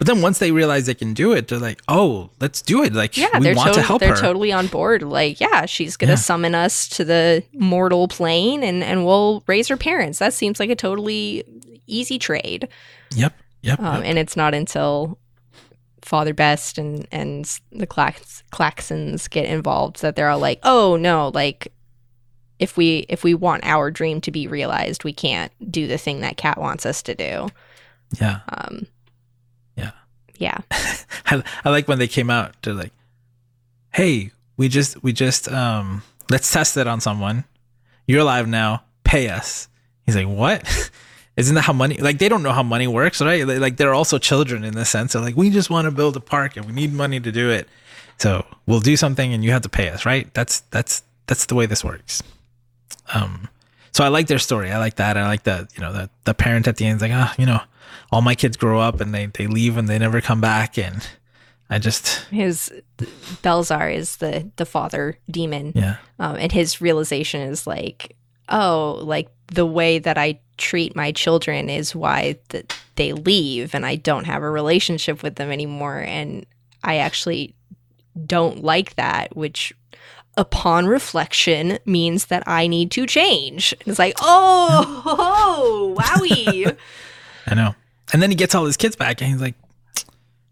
But 0.00 0.06
then 0.06 0.22
once 0.22 0.38
they 0.38 0.50
realize 0.50 0.86
they 0.86 0.94
can 0.94 1.12
do 1.12 1.32
it, 1.32 1.48
they're 1.48 1.58
like, 1.58 1.82
"Oh, 1.86 2.30
let's 2.40 2.62
do 2.62 2.82
it! 2.82 2.94
Like, 2.94 3.18
Yeah, 3.18 3.38
we 3.38 3.54
want 3.54 3.74
to- 3.74 3.80
to 3.80 3.86
help 3.86 4.00
they're 4.00 4.14
her." 4.14 4.20
totally 4.20 4.50
on 4.50 4.66
board. 4.66 5.02
Like, 5.02 5.38
yeah, 5.40 5.66
she's 5.66 5.98
gonna 5.98 6.12
Yeah. 6.12 6.16
summon 6.16 6.54
us 6.54 6.88
to 6.88 7.04
the 7.04 7.42
mortal 7.52 8.08
plane, 8.08 8.62
and 8.64 8.82
and 8.82 9.04
we'll 9.04 9.42
raise 9.46 9.68
her 9.68 9.76
parents. 9.76 10.18
That 10.18 10.32
seems 10.32 10.58
like 10.58 10.70
a 10.70 10.74
totally 10.74 11.44
easy 11.86 12.18
trade. 12.18 12.66
yep, 13.14 13.34
yep. 13.60 13.78
Um, 13.78 13.96
yep. 13.96 14.04
and 14.06 14.18
it's 14.18 14.36
not 14.36 14.54
until 14.54 15.18
Father 16.00 16.32
Best 16.32 16.78
and 16.78 17.06
and 17.12 17.44
the 17.70 17.86
Clax- 17.86 18.42
Klaxons 18.50 19.28
get 19.28 19.44
involved 19.44 20.00
that 20.00 20.16
they're 20.16 20.30
all 20.30 20.38
like, 20.38 20.60
"Oh 20.62 20.96
no, 20.96 21.30
like 21.34 21.72
if 22.58 22.78
we 22.78 23.04
if 23.10 23.22
we 23.22 23.34
want 23.34 23.64
our 23.66 23.90
dream 23.90 24.22
to 24.22 24.30
be 24.30 24.46
realized, 24.46 25.04
we 25.04 25.12
can't 25.12 25.52
do 25.70 25.86
the 25.86 25.98
thing 25.98 26.20
that 26.20 26.38
Kat 26.38 26.58
wants 26.58 26.86
us 26.86 27.02
to 27.02 27.14
do." 27.14 27.48
yeah, 28.18 28.40
Um, 28.48 28.86
Yeah. 30.40 30.58
I, 31.26 31.44
I 31.64 31.70
like 31.70 31.86
when 31.86 31.98
they 31.98 32.08
came 32.08 32.30
out. 32.30 32.54
They're 32.62 32.74
like, 32.74 32.92
"Hey, 33.92 34.32
we 34.56 34.68
just 34.68 35.00
we 35.04 35.12
just 35.12 35.48
um 35.48 36.02
let's 36.30 36.50
test 36.50 36.76
it 36.76 36.88
on 36.88 37.00
someone. 37.00 37.44
You're 38.06 38.22
alive 38.22 38.48
now. 38.48 38.82
Pay 39.04 39.28
us." 39.28 39.68
He's 40.04 40.16
like, 40.16 40.26
"What?" 40.26 40.90
Isn't 41.36 41.54
that 41.54 41.62
how 41.62 41.72
money? 41.72 41.96
Like 41.98 42.18
they 42.18 42.28
don't 42.28 42.42
know 42.42 42.52
how 42.52 42.62
money 42.62 42.88
works, 42.88 43.20
right? 43.22 43.46
Like 43.46 43.76
they're 43.76 43.94
also 43.94 44.18
children 44.18 44.64
in 44.64 44.74
the 44.74 44.84
sense 44.84 45.14
of 45.14 45.22
like 45.22 45.36
we 45.36 45.50
just 45.50 45.70
want 45.70 45.84
to 45.84 45.90
build 45.90 46.16
a 46.16 46.20
park 46.20 46.56
and 46.56 46.66
we 46.66 46.72
need 46.72 46.92
money 46.92 47.20
to 47.20 47.30
do 47.30 47.50
it. 47.50 47.68
So 48.18 48.44
we'll 48.66 48.80
do 48.80 48.96
something 48.96 49.32
and 49.32 49.44
you 49.44 49.52
have 49.52 49.62
to 49.62 49.68
pay 49.68 49.90
us, 49.90 50.04
right? 50.04 50.32
That's 50.34 50.60
that's 50.70 51.02
that's 51.26 51.46
the 51.46 51.54
way 51.54 51.66
this 51.66 51.84
works. 51.84 52.22
Um, 53.14 53.48
so 53.92 54.04
I 54.04 54.08
like 54.08 54.26
their 54.26 54.38
story. 54.38 54.70
I 54.70 54.78
like 54.78 54.96
that. 54.96 55.16
I 55.16 55.26
like 55.26 55.44
that. 55.44 55.74
You 55.76 55.82
know, 55.82 55.92
the 55.92 56.10
the 56.24 56.34
parent 56.34 56.66
at 56.66 56.76
the 56.76 56.86
end 56.86 56.96
is 56.96 57.02
like, 57.02 57.12
ah, 57.14 57.34
you 57.38 57.46
know, 57.46 57.60
all 58.12 58.22
my 58.22 58.34
kids 58.34 58.56
grow 58.56 58.80
up 58.80 59.00
and 59.00 59.14
they 59.14 59.26
they 59.26 59.46
leave 59.46 59.76
and 59.76 59.88
they 59.88 59.98
never 59.98 60.20
come 60.20 60.40
back, 60.40 60.78
and 60.78 61.06
I 61.68 61.78
just 61.78 62.24
his 62.30 62.72
Belzer 63.42 63.94
is 63.94 64.16
the 64.16 64.50
the 64.56 64.66
father 64.66 65.18
demon, 65.30 65.72
yeah 65.74 65.96
um, 66.18 66.36
and 66.36 66.52
his 66.52 66.80
realization 66.80 67.40
is 67.40 67.66
like, 67.66 68.16
oh, 68.48 69.00
like 69.02 69.28
the 69.48 69.66
way 69.66 69.98
that 69.98 70.18
I 70.18 70.40
treat 70.58 70.94
my 70.94 71.12
children 71.12 71.68
is 71.70 71.94
why 71.94 72.38
that 72.50 72.76
they 72.96 73.12
leave, 73.12 73.74
and 73.74 73.86
I 73.86 73.96
don't 73.96 74.24
have 74.24 74.42
a 74.42 74.50
relationship 74.50 75.22
with 75.22 75.36
them 75.36 75.50
anymore, 75.50 75.98
and 75.98 76.46
I 76.82 76.96
actually 76.98 77.54
don't 78.26 78.62
like 78.62 78.96
that, 78.96 79.36
which 79.36 79.72
upon 80.36 80.86
reflection 80.86 81.78
means 81.84 82.26
that 82.26 82.42
I 82.46 82.66
need 82.66 82.90
to 82.92 83.06
change. 83.06 83.74
It's 83.86 83.98
like, 83.98 84.14
oh, 84.20 85.02
oh 85.06 85.94
wowie. 85.98 86.76
I 87.46 87.54
know. 87.54 87.74
And 88.12 88.20
then 88.22 88.30
he 88.30 88.36
gets 88.36 88.54
all 88.54 88.64
his 88.64 88.76
kids 88.76 88.96
back 88.96 89.20
and 89.20 89.30
he's 89.30 89.40
like, 89.40 89.54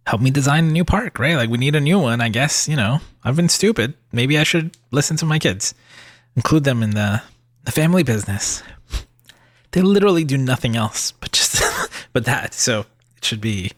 help 0.07 0.23
me 0.23 0.31
design 0.31 0.65
a 0.69 0.71
new 0.73 0.85
park, 0.85 1.19
right? 1.19 1.37
Like 1.37 1.51
we 1.51 1.59
need 1.59 1.77
a 1.77 1.81
new 1.81 1.99
one. 1.99 2.21
I 2.21 2.29
guess, 2.29 2.69
you 2.69 2.77
know, 2.77 3.01
I've 3.25 3.37
been 3.37 3.49
stupid. 3.49 3.95
Maybe 4.13 4.39
I 4.39 4.43
should 4.43 4.77
listen 4.91 5.17
to 5.19 5.27
my 5.27 5.39
kids, 5.39 5.75
include 6.37 6.65
them 6.65 6.83
in 6.83 6.91
the, 6.91 7.23
the 7.65 7.73
family 7.73 8.03
business. 8.03 8.63
They 9.73 9.83
literally 9.83 10.25
do 10.25 10.39
nothing 10.39 10.77
else 10.77 11.13
but 11.13 11.33
just, 11.33 11.63
but 12.13 12.25
that. 12.25 12.55
So 12.55 12.87
it 13.17 13.25
should 13.25 13.41
be, 13.41 13.73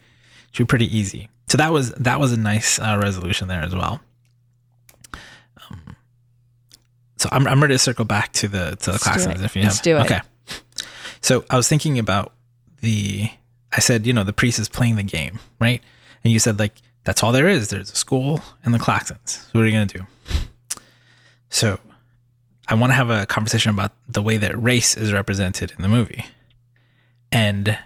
should 0.51 0.67
be 0.67 0.69
pretty 0.69 0.97
easy. 0.97 1.29
So 1.47 1.57
that 1.57 1.73
was, 1.73 1.91
that 1.95 2.19
was 2.19 2.31
a 2.31 2.37
nice 2.37 2.79
uh, 2.79 2.97
resolution 3.01 3.49
there 3.49 3.61
as 3.61 3.75
well. 3.75 3.99
Um, 5.69 5.97
so 7.17 7.27
I'm, 7.31 7.45
I'm 7.45 7.61
ready 7.61 7.73
to 7.73 7.79
circle 7.79 8.05
back 8.05 8.31
to 8.33 8.47
the, 8.47 8.77
to 8.77 8.91
the 8.91 9.03
Let's 9.05 9.25
do 9.25 9.31
if 9.43 9.55
you 9.57 9.63
Let's 9.63 9.77
have. 9.77 9.83
do 9.83 9.97
it. 9.97 10.01
Okay. 10.05 10.21
So 11.19 11.43
I 11.49 11.57
was 11.57 11.67
thinking 11.67 11.99
about 11.99 12.31
the 12.79 13.29
I 13.73 13.79
said, 13.79 14.05
you 14.05 14.13
know, 14.13 14.23
the 14.23 14.33
priest 14.33 14.59
is 14.59 14.69
playing 14.69 14.95
the 14.95 15.03
game, 15.03 15.39
right? 15.59 15.81
And 16.23 16.33
you 16.33 16.39
said 16.39 16.59
like 16.59 16.73
that's 17.03 17.23
all 17.23 17.31
there 17.31 17.47
is. 17.47 17.69
There's 17.69 17.91
a 17.91 17.95
school 17.95 18.41
and 18.63 18.73
the 18.73 18.79
Klaxons. 18.79 19.29
So 19.29 19.49
what 19.53 19.61
are 19.61 19.67
you 19.67 19.73
gonna 19.73 19.85
do? 19.85 20.05
So 21.49 21.79
I 22.67 22.75
want 22.75 22.91
to 22.91 22.95
have 22.95 23.09
a 23.09 23.25
conversation 23.25 23.71
about 23.71 23.91
the 24.07 24.21
way 24.21 24.37
that 24.37 24.61
race 24.61 24.95
is 24.95 25.11
represented 25.11 25.73
in 25.75 25.81
the 25.81 25.89
movie. 25.89 26.25
And 27.31 27.77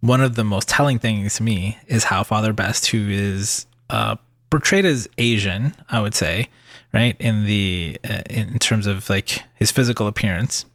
one 0.00 0.20
of 0.20 0.34
the 0.34 0.44
most 0.44 0.68
telling 0.68 0.98
things 0.98 1.36
to 1.36 1.42
me 1.42 1.78
is 1.86 2.04
how 2.04 2.22
Father 2.24 2.52
Best, 2.52 2.88
who 2.88 3.08
is 3.08 3.66
uh, 3.88 4.16
portrayed 4.50 4.84
as 4.84 5.08
Asian, 5.16 5.74
I 5.88 6.00
would 6.00 6.14
say, 6.14 6.48
right 6.92 7.16
in 7.18 7.46
the 7.46 7.98
uh, 8.08 8.22
in 8.28 8.58
terms 8.58 8.86
of 8.86 9.08
like 9.08 9.42
his 9.54 9.70
physical 9.70 10.06
appearance, 10.06 10.66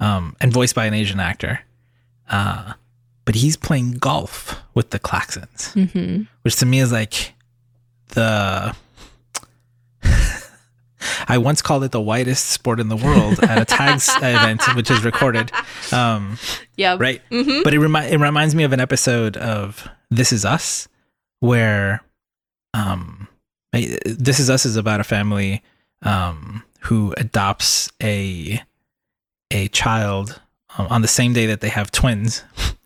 um, 0.00 0.36
and 0.40 0.52
voiced 0.52 0.74
by 0.74 0.84
an 0.84 0.92
Asian 0.92 1.18
actor, 1.18 1.60
uh, 2.28 2.74
but 3.24 3.34
he's 3.36 3.56
playing 3.56 3.92
golf 3.92 4.56
with 4.74 4.90
the 4.90 4.98
Klaxons, 4.98 5.72
hmm 5.90 6.22
which 6.42 6.56
to 6.56 6.66
me 6.66 6.80
is 6.80 6.90
like 6.92 7.34
the. 8.08 8.74
I 11.28 11.38
once 11.38 11.62
called 11.62 11.82
it 11.84 11.90
the 11.90 12.00
whitest 12.00 12.46
sport 12.50 12.78
in 12.78 12.88
the 12.88 12.96
world 12.96 13.40
at 13.42 13.58
a 13.60 13.64
tags 13.64 14.08
event, 14.18 14.62
which 14.76 14.90
is 14.90 15.04
recorded. 15.04 15.50
Um, 15.92 16.38
Yeah. 16.76 16.96
right? 16.98 17.20
hmm 17.30 17.62
But 17.64 17.74
it, 17.74 17.80
remi- 17.80 18.06
it 18.06 18.20
reminds 18.20 18.54
me 18.54 18.62
of 18.62 18.72
an 18.72 18.80
episode 18.80 19.36
of 19.36 19.88
This 20.10 20.32
Is 20.32 20.44
Us, 20.44 20.88
where 21.40 22.02
um, 22.74 23.26
I- 23.74 23.98
This 24.04 24.38
Is 24.38 24.48
Us 24.48 24.64
is 24.64 24.76
about 24.76 25.00
a 25.00 25.04
family 25.04 25.62
um, 26.02 26.62
who 26.82 27.14
adopts 27.16 27.90
a 28.02 28.60
a 29.50 29.68
child 29.68 30.40
um, 30.78 30.86
on 30.88 31.02
the 31.02 31.08
same 31.08 31.32
day 31.32 31.46
that 31.46 31.60
they 31.60 31.68
have 31.68 31.90
twins, 31.90 32.42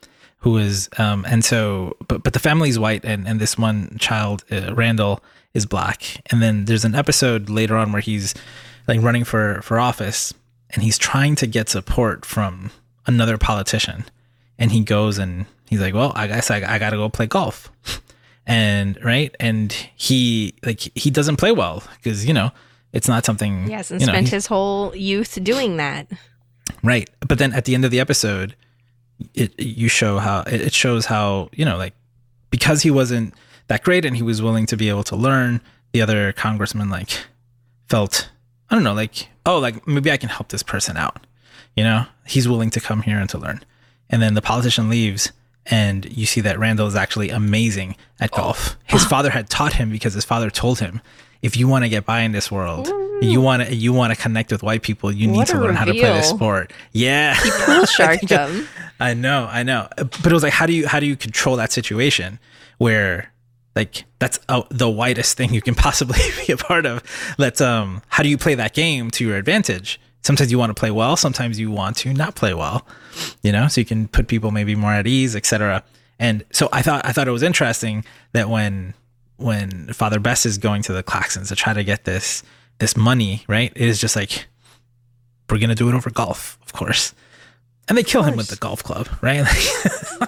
who 0.46 0.59
is 0.59 0.88
um 0.96 1.26
and 1.28 1.44
so 1.44 1.96
but 2.06 2.22
but 2.22 2.32
the 2.32 2.38
family's 2.38 2.78
white 2.78 3.04
and 3.04 3.26
and 3.26 3.40
this 3.40 3.59
one 3.59 3.96
child 3.98 4.44
uh, 4.52 4.72
Randall 4.76 5.20
is 5.54 5.66
black 5.66 6.22
and 6.30 6.40
then 6.40 6.66
there's 6.66 6.85
an 6.85 6.94
episode 6.94 7.48
later 7.48 7.76
on 7.76 7.90
where 7.90 8.00
he's 8.00 8.32
like 8.87 9.02
running 9.02 9.24
for 9.24 9.61
for 9.62 9.80
office 9.80 10.32
and 10.70 10.85
he's 10.85 10.98
trying 10.98 11.35
to 11.35 11.48
get 11.48 11.68
support 11.68 12.24
from 12.24 12.70
another 13.09 13.37
politician 13.37 14.04
and 14.56 14.70
he 14.70 14.82
goes 14.82 15.18
and 15.18 15.46
he's 15.68 15.80
like 15.80 15.94
well 15.94 16.12
I 16.14 16.28
guess 16.28 16.48
I, 16.48 16.59
I 16.59 16.78
got 16.78 16.90
to 16.90 16.96
go 16.96 17.09
play 17.09 17.26
golf 17.26 17.72
and 18.46 18.96
right 19.04 19.35
and 19.40 19.72
he 19.96 20.54
like 20.64 20.78
he 20.78 21.11
doesn't 21.11 21.38
play 21.38 21.50
well 21.50 21.82
because 21.96 22.24
you 22.24 22.32
know 22.32 22.52
it's 22.92 23.09
not 23.09 23.24
something 23.24 23.68
yes 23.68 23.88
hasn't 23.88 24.02
you 24.02 24.06
know, 24.06 24.12
spent 24.12 24.28
his 24.28 24.46
whole 24.46 24.94
youth 24.94 25.42
doing 25.42 25.78
that. 25.78 26.06
Right. 26.82 27.11
But 27.26 27.38
then 27.38 27.52
at 27.52 27.64
the 27.64 27.74
end 27.74 27.85
of 27.85 27.90
the 27.90 28.00
episode, 28.00 28.54
it 29.35 29.59
you 29.59 29.88
show 29.88 30.18
how 30.18 30.40
it 30.46 30.72
shows 30.72 31.07
how, 31.07 31.48
you 31.52 31.64
know, 31.64 31.76
like 31.76 31.94
because 32.50 32.83
he 32.83 32.90
wasn't 32.90 33.35
that 33.68 33.83
great 33.83 34.05
and 34.05 34.16
he 34.16 34.22
was 34.22 34.42
willing 34.42 34.66
to 34.66 34.76
be 34.76 34.88
able 34.88 35.05
to 35.05 35.16
learn, 35.16 35.61
the 35.92 36.02
other 36.02 36.33
congressman 36.33 36.90
like 36.90 37.11
felt 37.88 38.31
I 38.68 38.74
don't 38.74 38.85
know, 38.85 38.94
like, 38.94 39.29
oh, 39.44 39.59
like 39.59 39.87
maybe 39.87 40.11
I 40.11 40.16
can 40.16 40.29
help 40.29 40.48
this 40.48 40.62
person 40.62 40.96
out. 40.96 41.26
You 41.76 41.85
know? 41.85 42.07
He's 42.26 42.48
willing 42.48 42.70
to 42.70 42.81
come 42.81 43.02
here 43.02 43.18
and 43.18 43.29
to 43.31 43.38
learn. 43.38 43.64
And 44.11 44.20
then 44.20 44.35
the 44.35 44.42
politician 44.42 44.88
leaves 44.88 45.33
and 45.66 46.05
you 46.16 46.26
see 46.26 46.40
that 46.42 46.59
Randall 46.59 46.87
is 46.87 46.94
actually 46.94 47.31
amazing 47.31 47.96
at 48.20 48.31
oh. 48.33 48.37
golf. 48.37 48.76
His 48.85 49.05
father 49.09 49.31
had 49.31 49.48
taught 49.48 49.74
him 49.74 49.90
because 49.90 50.14
his 50.14 50.24
father 50.24 50.50
told 50.50 50.79
him, 50.81 51.00
if 51.42 51.57
you 51.57 51.68
want 51.68 51.85
to 51.85 51.88
get 51.88 52.05
by 52.05 52.20
in 52.20 52.33
this 52.33 52.51
world, 52.51 52.88
you 53.20 53.40
want 53.40 53.62
to 53.62 53.75
you 53.75 53.92
want 53.92 54.14
to 54.14 54.20
connect 54.20 54.53
with 54.53 54.62
white 54.62 54.83
people, 54.83 55.12
you 55.12 55.27
need 55.27 55.46
to 55.46 55.59
learn 55.59 55.75
how 55.75 55.85
to 55.85 55.92
play 55.92 56.12
this 56.12 56.29
sport. 56.29 56.72
Yeah. 56.92 57.35
he 57.35 57.51
Pool 57.64 57.87
sharked 57.87 58.29
him. 58.29 58.68
I 59.01 59.14
know, 59.14 59.49
I 59.51 59.62
know. 59.62 59.88
But 59.96 60.27
it 60.27 60.33
was 60.33 60.42
like, 60.42 60.53
how 60.53 60.66
do 60.66 60.72
you 60.72 60.87
how 60.87 61.01
do 61.01 61.07
you 61.07 61.16
control 61.16 61.57
that 61.57 61.72
situation 61.72 62.38
where 62.79 63.33
like 63.75 64.05
that's 64.18 64.38
uh, 64.49 64.62
the 64.70 64.88
whitest 64.88 65.37
thing 65.37 65.53
you 65.53 65.62
can 65.62 65.75
possibly 65.75 66.18
be 66.46 66.53
a 66.53 66.57
part 66.57 66.87
of? 66.87 67.03
Let's 67.38 67.61
um, 67.61 68.03
how 68.09 68.22
do 68.22 68.29
you 68.29 68.38
play 68.38 68.55
that 68.55 68.75
game 68.75 69.11
to 69.12 69.27
your 69.27 69.37
advantage? 69.37 70.01
Sometimes 70.22 70.51
you 70.51 70.59
want 70.59 70.70
to 70.70 70.75
play 70.75 70.90
well, 70.90 71.16
sometimes 71.16 71.61
you 71.61 71.70
want 71.70 71.96
to 71.99 72.12
not 72.12 72.35
play 72.35 72.53
well, 72.53 72.85
you 73.42 73.53
know, 73.53 73.68
so 73.68 73.81
you 73.81 73.85
can 73.85 74.09
put 74.09 74.27
people 74.27 74.51
maybe 74.51 74.75
more 74.75 74.92
at 74.92 75.07
ease, 75.07 75.37
etc. 75.37 75.85
And 76.18 76.44
so 76.51 76.68
I 76.72 76.83
thought 76.83 77.07
I 77.07 77.12
thought 77.12 77.29
it 77.29 77.33
was 77.33 77.42
interesting 77.42 78.05
that 78.33 78.49
when 78.49 78.94
when 79.37 79.92
Father 79.92 80.18
Best 80.18 80.46
is 80.46 80.59
going 80.59 80.83
to 80.83 80.92
the 80.92 81.03
Klaxons 81.03 81.49
to 81.49 81.57
try 81.57 81.72
to 81.72 81.85
get 81.85 82.05
this 82.05 82.42
this 82.79 82.96
money, 82.96 83.44
right? 83.49 83.72
It 83.75 83.88
is 83.88 84.01
just 84.01 84.16
like 84.16 84.46
we're 85.51 85.59
gonna 85.59 85.75
do 85.75 85.88
it 85.88 85.94
over 85.94 86.11
golf, 86.11 86.59
of 86.62 86.72
course. 86.72 87.14
And 87.88 87.96
they 87.96 88.03
kill 88.03 88.25
him 88.25 88.37
with 88.37 88.49
the 88.49 88.57
golf 88.57 88.83
club, 88.83 89.09
right? 89.22 89.46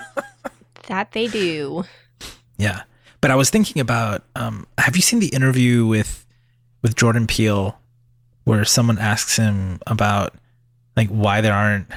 That 0.89 1.13
they 1.13 1.27
do. 1.27 1.85
yeah. 2.57 2.83
But 3.21 3.31
I 3.31 3.35
was 3.35 3.51
thinking 3.51 3.81
about 3.81 4.23
um, 4.35 4.67
have 4.79 4.97
you 4.97 5.03
seen 5.03 5.21
the 5.21 5.29
interview 5.29 5.85
with 5.87 6.27
with 6.81 6.97
Jordan 6.97 7.27
Peele 7.27 7.79
where 8.45 8.65
someone 8.65 8.99
asks 8.99 9.37
him 9.37 9.81
about 9.87 10.35
like 10.97 11.09
why 11.09 11.43
there 11.43 11.53
aren't 11.53 11.89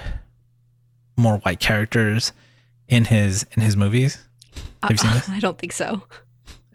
more 1.16 1.38
white 1.38 1.62
characters 1.62 2.34
in 2.90 3.06
his 3.06 3.46
in 3.56 3.62
his 3.62 3.78
movies? 3.78 4.18
Have 4.84 4.92
you 4.92 4.98
seen 4.98 5.12
this? 5.14 5.30
I 5.30 5.40
don't 5.40 5.58
think 5.58 5.72
so. 5.72 6.04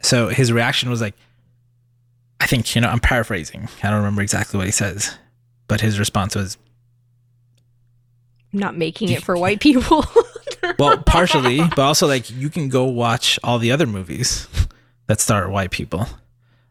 So 0.03 0.29
his 0.29 0.53
reaction 0.53 0.91
was 0.91 1.01
like 1.01 1.15
I 2.41 2.47
think, 2.47 2.75
you 2.75 2.81
know, 2.81 2.89
I'm 2.89 3.01
paraphrasing. 3.01 3.69
I 3.83 3.89
don't 3.89 3.99
remember 3.99 4.23
exactly 4.23 4.59
what 4.59 4.67
he 4.67 4.73
says. 4.73 5.17
But 5.69 5.81
his 5.81 5.99
response 5.99 6.37
was 6.37 6.59
I'm 8.53 8.61
not 8.61 8.77
making 8.77 9.11
it 9.11 9.23
for 9.23 9.37
white 9.37 9.61
people. 9.61 10.05
Well, 10.81 10.99
partially, 10.99 11.59
but 11.59 11.79
also 11.79 12.09
like 12.09 12.29
you 12.29 12.51
can 12.51 12.69
go 12.69 12.85
watch 12.85 13.39
all 13.45 13.59
the 13.61 13.71
other 13.71 13.87
movies 13.87 14.49
that 15.07 15.21
star 15.21 15.49
white 15.49 15.71
people. 15.71 16.09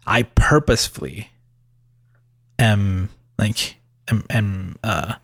I 0.05 0.23
purposefully 0.23 1.29
am 2.59 3.09
like 3.39 3.77
am, 4.09 4.25
am 4.29 4.75
uh 4.83 5.15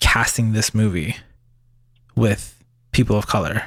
casting 0.00 0.52
this 0.52 0.74
movie 0.74 1.16
with 2.14 2.62
people 2.92 3.16
of 3.16 3.26
color. 3.26 3.64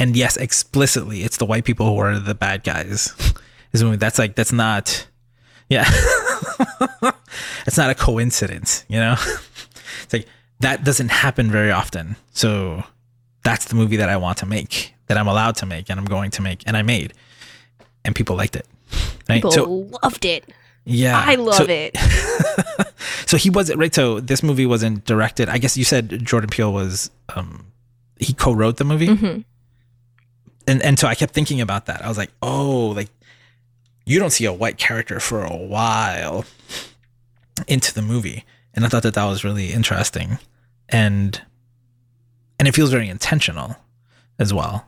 And 0.00 0.16
yes, 0.16 0.36
explicitly 0.36 1.22
it's 1.22 1.36
the 1.36 1.44
white 1.44 1.64
people 1.64 1.86
who 1.86 1.98
are 1.98 2.18
the 2.18 2.34
bad 2.34 2.64
guys. 2.64 3.14
That's 3.72 4.18
like 4.18 4.34
that's 4.34 4.50
not 4.50 5.06
yeah. 5.68 5.84
it's 7.66 7.76
not 7.76 7.88
a 7.90 7.94
coincidence, 7.94 8.84
you 8.88 8.98
know? 8.98 9.14
It's 10.04 10.12
like 10.12 10.26
that 10.60 10.82
doesn't 10.82 11.10
happen 11.10 11.50
very 11.50 11.70
often. 11.70 12.16
So 12.32 12.82
that's 13.44 13.66
the 13.66 13.76
movie 13.76 13.96
that 13.96 14.08
I 14.08 14.16
want 14.16 14.38
to 14.38 14.46
make, 14.46 14.94
that 15.06 15.16
I'm 15.16 15.28
allowed 15.28 15.54
to 15.56 15.66
make, 15.66 15.88
and 15.90 16.00
I'm 16.00 16.06
going 16.06 16.30
to 16.32 16.42
make, 16.42 16.62
and 16.66 16.76
I 16.76 16.82
made, 16.82 17.12
and 18.04 18.14
people 18.14 18.34
liked 18.34 18.56
it. 18.56 18.66
Right. 19.28 19.36
People 19.36 19.52
so 19.52 19.64
loved 20.02 20.24
it. 20.24 20.50
yeah, 20.84 21.22
I 21.24 21.36
love 21.36 21.54
so, 21.54 21.66
it. 21.68 21.96
So 23.26 23.36
he 23.36 23.48
wasn't 23.50 23.78
right. 23.78 23.94
So 23.94 24.18
this 24.18 24.42
movie 24.42 24.66
wasn't 24.66 25.04
directed. 25.04 25.48
I 25.48 25.58
guess 25.58 25.76
you 25.76 25.84
said 25.84 26.24
Jordan 26.26 26.50
Peele 26.50 26.72
was 26.72 27.10
um 27.36 27.66
he 28.18 28.32
co-wrote 28.32 28.76
the 28.78 28.84
movie, 28.84 29.06
Mhm. 29.06 29.44
And 30.70 30.82
and 30.82 30.98
so 30.98 31.08
I 31.08 31.16
kept 31.16 31.34
thinking 31.34 31.60
about 31.60 31.86
that. 31.86 32.04
I 32.04 32.08
was 32.08 32.16
like, 32.16 32.30
oh, 32.42 32.92
like 32.94 33.08
you 34.06 34.18
don't 34.20 34.30
see 34.30 34.44
a 34.44 34.52
white 34.52 34.78
character 34.78 35.18
for 35.18 35.42
a 35.44 35.56
while 35.56 36.44
into 37.66 37.92
the 37.92 38.02
movie, 38.02 38.44
and 38.72 38.84
I 38.84 38.88
thought 38.88 39.02
that 39.02 39.14
that 39.14 39.24
was 39.24 39.42
really 39.42 39.72
interesting, 39.72 40.38
and 40.88 41.40
and 42.58 42.68
it 42.68 42.74
feels 42.74 42.90
very 42.90 43.08
intentional 43.08 43.76
as 44.38 44.54
well. 44.54 44.86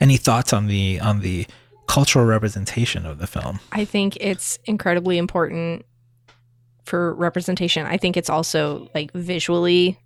Any 0.00 0.16
thoughts 0.16 0.52
on 0.54 0.68
the 0.68 1.00
on 1.00 1.20
the 1.20 1.46
cultural 1.86 2.24
representation 2.24 3.04
of 3.04 3.18
the 3.18 3.26
film? 3.26 3.60
I 3.72 3.84
think 3.84 4.16
it's 4.20 4.58
incredibly 4.64 5.18
important 5.18 5.84
for 6.84 7.14
representation. 7.14 7.84
I 7.84 7.98
think 7.98 8.16
it's 8.16 8.30
also 8.30 8.88
like 8.94 9.12
visually 9.12 9.98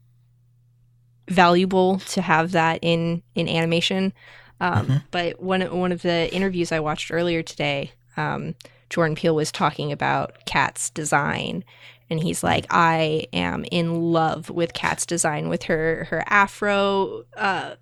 valuable 1.29 2.01
to 2.01 2.21
have 2.21 2.51
that 2.53 2.81
in 2.83 3.23
in 3.37 3.49
animation. 3.49 4.13
Um, 4.61 4.87
Mhm. 4.87 5.03
But 5.11 5.43
one 5.43 5.61
one 5.79 5.93
of 5.93 6.03
the 6.03 6.33
interviews 6.35 6.71
I 6.73 6.81
watched 6.81 7.11
earlier 7.11 7.43
today, 7.43 7.93
um, 8.17 8.55
Jordan 8.91 9.15
Peele 9.15 9.35
was 9.35 9.51
talking 9.53 9.91
about 9.93 10.45
Kat's 10.47 10.91
design, 10.91 11.65
and 12.11 12.21
he's 12.21 12.43
like, 12.43 12.67
"I 12.71 13.27
am 13.33 13.65
in 13.71 13.95
love 14.13 14.51
with 14.51 14.73
Kat's 14.75 15.07
design, 15.07 15.49
with 15.49 15.63
her 15.65 16.07
her 16.11 16.23
afro, 16.27 17.25
uh, 17.37 17.77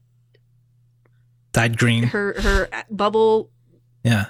Dyed 1.53 1.79
green. 1.79 2.05
her 2.05 2.35
her 2.41 2.69
bubble 2.91 3.51
Yeah. 4.05 4.27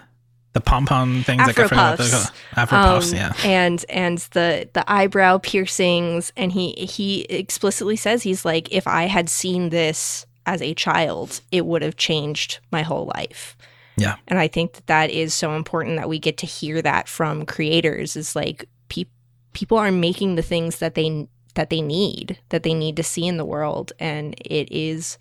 The 0.54 0.60
pom 0.62 0.86
pom 0.86 1.22
things 1.24 1.40
like 1.46 1.58
I 1.58 1.62
Afro 1.64 1.68
forgot 1.68 1.98
they're 1.98 2.08
puffs. 2.08 2.24
called. 2.30 2.36
Afro 2.56 2.78
puffs, 2.78 3.12
Um, 3.12 3.16
yeah. 3.18 3.32
and 3.44 3.84
and 3.88 4.18
the 4.32 4.68
the 4.72 4.90
eyebrow 4.90 5.38
piercings 5.38 6.32
and 6.36 6.50
he 6.52 6.72
he 6.72 7.20
explicitly 7.24 7.96
says 7.96 8.22
he's 8.22 8.44
like 8.44 8.68
if 8.72 8.86
i 8.86 9.04
had 9.06 9.28
seen 9.28 9.68
this 9.68 10.26
as 10.48 10.60
a 10.62 10.74
child 10.74 11.40
it 11.52 11.64
would 11.66 11.82
have 11.82 11.96
changed 11.96 12.58
my 12.72 12.82
whole 12.82 13.06
life 13.14 13.56
Yeah. 13.96 14.16
and 14.28 14.38
i 14.38 14.48
think 14.48 14.72
that 14.72 14.86
that 14.86 15.10
is 15.10 15.34
so 15.34 15.52
important 15.54 15.96
that 15.96 16.08
we 16.08 16.18
get 16.18 16.36
to 16.38 16.46
hear 16.46 16.80
that 16.82 17.06
from 17.08 17.44
creators 17.46 18.16
is 18.16 18.34
like 18.34 18.64
pe- 18.88 19.12
people 19.52 19.78
are 19.78 19.92
making 19.92 20.34
the 20.36 20.42
things 20.52 20.78
that 20.78 20.94
they 20.94 21.28
that 21.54 21.70
they 21.70 21.82
need 21.82 22.38
that 22.48 22.62
they 22.62 22.74
need 22.74 22.96
to 22.96 23.02
see 23.02 23.26
in 23.26 23.36
the 23.36 23.44
world 23.44 23.92
and 23.98 24.34
it 24.44 24.68
is 24.72 25.18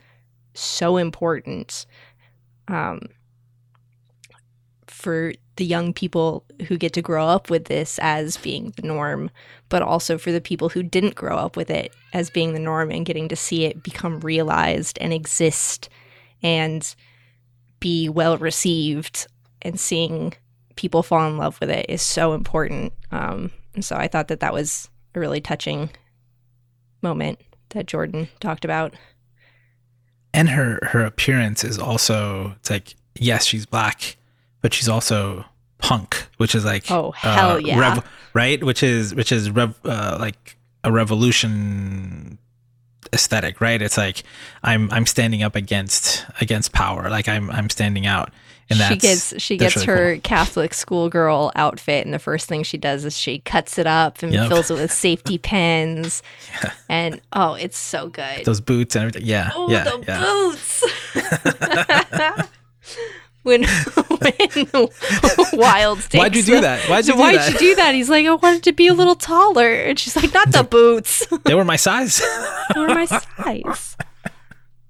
so 0.54 0.98
important 0.98 1.86
um 2.68 3.00
for 4.88 5.34
the 5.58 5.66
young 5.66 5.94
people 5.94 6.46
who 6.68 6.78
get 6.78 6.94
to 6.94 7.02
grow 7.02 7.28
up 7.28 7.50
with 7.50 7.66
this 7.66 8.00
as 8.00 8.38
being 8.38 8.74
the 8.76 8.88
norm, 8.88 9.30
but 9.70 9.82
also 9.82 10.18
for 10.18 10.32
the 10.32 10.42
people 10.42 10.70
who 10.70 10.82
didn't 10.82 11.16
grow 11.16 11.36
up 11.36 11.58
with 11.58 11.70
it 11.70 11.94
as 12.14 12.30
being 12.30 12.54
the 12.54 12.60
norm 12.60 12.92
and 12.92 13.06
getting 13.06 13.28
to 13.28 13.36
see 13.36 13.66
it 13.66 13.84
become 13.84 14.20
realized 14.22 14.98
and 15.02 15.14
exist 15.14 15.90
and 16.42 16.96
be 17.80 18.10
well 18.10 18.38
received 18.38 19.28
and 19.62 19.80
seeing 19.80 20.34
people 20.76 21.04
fall 21.04 21.28
in 21.28 21.38
love 21.38 21.60
with 21.60 21.70
it 21.70 21.86
is 21.90 22.02
so 22.02 22.34
important. 22.34 22.94
Um, 23.12 23.52
and 23.76 23.84
so 23.84 23.96
I 23.96 24.08
thought 24.08 24.30
that 24.30 24.40
that 24.40 24.54
was 24.54 24.90
a 25.16 25.20
really 25.20 25.42
touching 25.42 25.90
moment 27.02 27.40
that 27.70 27.88
Jordan 27.88 28.30
talked 28.40 28.64
about. 28.64 28.94
And 30.34 30.50
her 30.50 30.80
her 30.84 31.04
appearance 31.04 31.64
is 31.64 31.80
also 31.80 32.54
it's 32.60 32.70
like 32.70 32.96
yes, 33.16 33.46
she's 33.46 33.66
black, 33.66 34.18
but 34.62 34.74
she's 34.74 34.90
also 34.90 35.46
punk, 35.80 36.28
which 36.38 36.56
is 36.56 36.66
like 36.66 36.90
Oh, 36.92 37.12
hell 37.12 37.60
yeah. 37.60 38.02
right? 38.34 38.64
Which 38.64 38.84
is 38.84 39.14
which 39.16 39.32
is 39.32 39.50
rev, 39.52 39.80
uh, 39.86 40.18
like 40.20 40.58
a 40.84 40.92
revolution 40.92 42.38
aesthetic, 43.14 43.62
right? 43.62 43.82
It's 43.82 43.98
like 43.98 44.24
I'm 44.64 44.92
I'm 44.92 45.06
standing 45.06 45.44
up 45.44 45.56
against 45.56 46.26
against 46.42 46.74
power, 46.74 47.10
like 47.10 47.28
I'm 47.30 47.50
I'm 47.52 47.70
standing 47.70 48.06
out, 48.06 48.32
And 48.70 48.80
she 48.80 48.98
gets 48.98 49.40
she 49.42 49.56
gets 49.58 49.76
really 49.78 49.88
her 49.88 50.18
Catholic 50.18 50.74
schoolgirl 50.74 51.52
outfit, 51.56 52.06
and 52.06 52.14
the 52.14 52.20
first 52.20 52.48
thing 52.50 52.64
she 52.64 52.78
does 52.78 53.06
is 53.06 53.18
she 53.18 53.40
cuts 53.40 53.78
it 53.78 53.88
up 53.88 54.22
and 54.24 54.34
Yep. 54.34 54.50
fills 54.50 54.72
it 54.72 54.76
with 54.76 54.92
safety 54.92 55.38
pins. 55.50 56.22
And 56.90 57.22
oh, 57.32 57.54
it's 57.54 57.78
so 57.78 58.10
good. 58.10 58.44
those 58.46 58.60
boots 58.62 58.96
and 58.96 59.04
everything. 59.04 59.26
Yeah, 59.28 59.52
oh, 59.56 59.70
yeah, 59.70 59.84
the 59.84 60.04
yeah. 60.08 60.20
boots. 60.20 60.84
when 63.48 63.64
when 64.20 64.88
Wild 65.54 66.00
takes 66.02 66.16
Why'd 66.16 66.36
you 66.36 66.44
do 66.44 66.62
that? 66.62 66.82
Why'd 66.90 67.06
you 67.06 67.14
so 67.14 67.18
do 67.18 67.20
why'd 67.20 67.36
that? 67.36 67.54
you 67.54 67.58
do 67.58 67.76
that? 67.76 67.96
He's 67.96 68.10
like, 68.10 68.26
I 68.26 68.36
wanted 68.36 68.64
to 68.64 68.74
be 68.74 68.88
a 68.88 68.94
little 68.94 69.16
taller, 69.16 69.74
and 69.74 69.98
she's 69.98 70.16
like, 70.16 70.34
not 70.34 70.52
the 70.52 70.64
boots. 70.64 71.26
They 71.46 71.56
were 71.56 71.64
my 71.64 71.78
size. 71.78 72.22
they 72.74 72.80
were 72.80 72.88
my 72.90 73.06
size. 73.06 73.96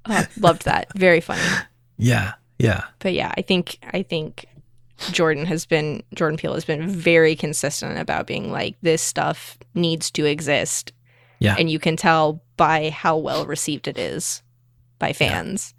Oh, 0.06 0.26
loved 0.40 0.66
that. 0.66 0.92
Very 0.96 1.22
funny. 1.22 1.42
yeah, 1.98 2.34
yeah, 2.58 2.86
but 3.00 3.14
yeah, 3.14 3.32
I 3.38 3.42
think 3.42 3.78
I 3.94 4.02
think 4.02 4.46
Jordan 5.12 5.46
has 5.46 5.66
been 5.66 6.02
Jordan 6.16 6.38
Peele 6.38 6.56
has 6.56 6.66
been 6.66 6.90
very 6.90 7.36
consistent 7.36 8.00
about 8.00 8.26
being 8.26 8.52
like 8.52 8.76
this 8.82 9.02
stuff 9.02 9.58
needs 9.76 10.10
to 10.12 10.26
exist. 10.26 10.94
Yeah. 11.40 11.56
And 11.60 11.70
you 11.70 11.78
can 11.78 11.96
tell 11.96 12.42
by 12.56 12.90
how 12.90 13.18
well 13.18 13.46
received 13.46 13.88
it 13.88 14.00
is 14.00 14.42
by 14.98 15.14
fans. 15.14 15.76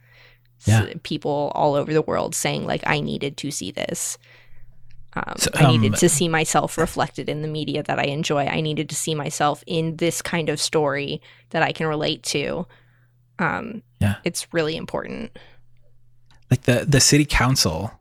Yeah. 0.66 0.92
People 1.02 1.52
all 1.54 1.74
over 1.74 1.92
the 1.92 2.02
world 2.02 2.34
saying 2.34 2.66
like 2.66 2.82
I 2.86 3.00
needed 3.00 3.36
to 3.38 3.50
see 3.50 3.70
this. 3.70 4.18
Um, 5.14 5.34
So, 5.38 5.50
I 5.54 5.70
needed 5.70 5.94
um, 5.94 5.98
to 5.98 6.08
see 6.08 6.28
myself 6.28 6.76
reflected 6.76 7.28
in 7.28 7.42
the 7.42 7.48
media 7.48 7.82
that 7.84 7.98
I 7.98 8.04
enjoy. 8.04 8.44
I 8.46 8.60
needed 8.60 8.88
to 8.90 8.94
see 8.94 9.14
myself 9.14 9.64
in 9.66 9.96
this 9.96 10.20
kind 10.20 10.48
of 10.48 10.60
story 10.60 11.22
that 11.50 11.62
I 11.62 11.72
can 11.72 11.86
relate 11.86 12.22
to. 12.24 12.66
Um, 13.38 13.82
Yeah. 14.00 14.16
it's 14.24 14.52
really 14.52 14.76
important. 14.76 15.30
like 16.50 16.62
the 16.62 16.84
the 16.88 17.00
city 17.00 17.24
council. 17.26 17.92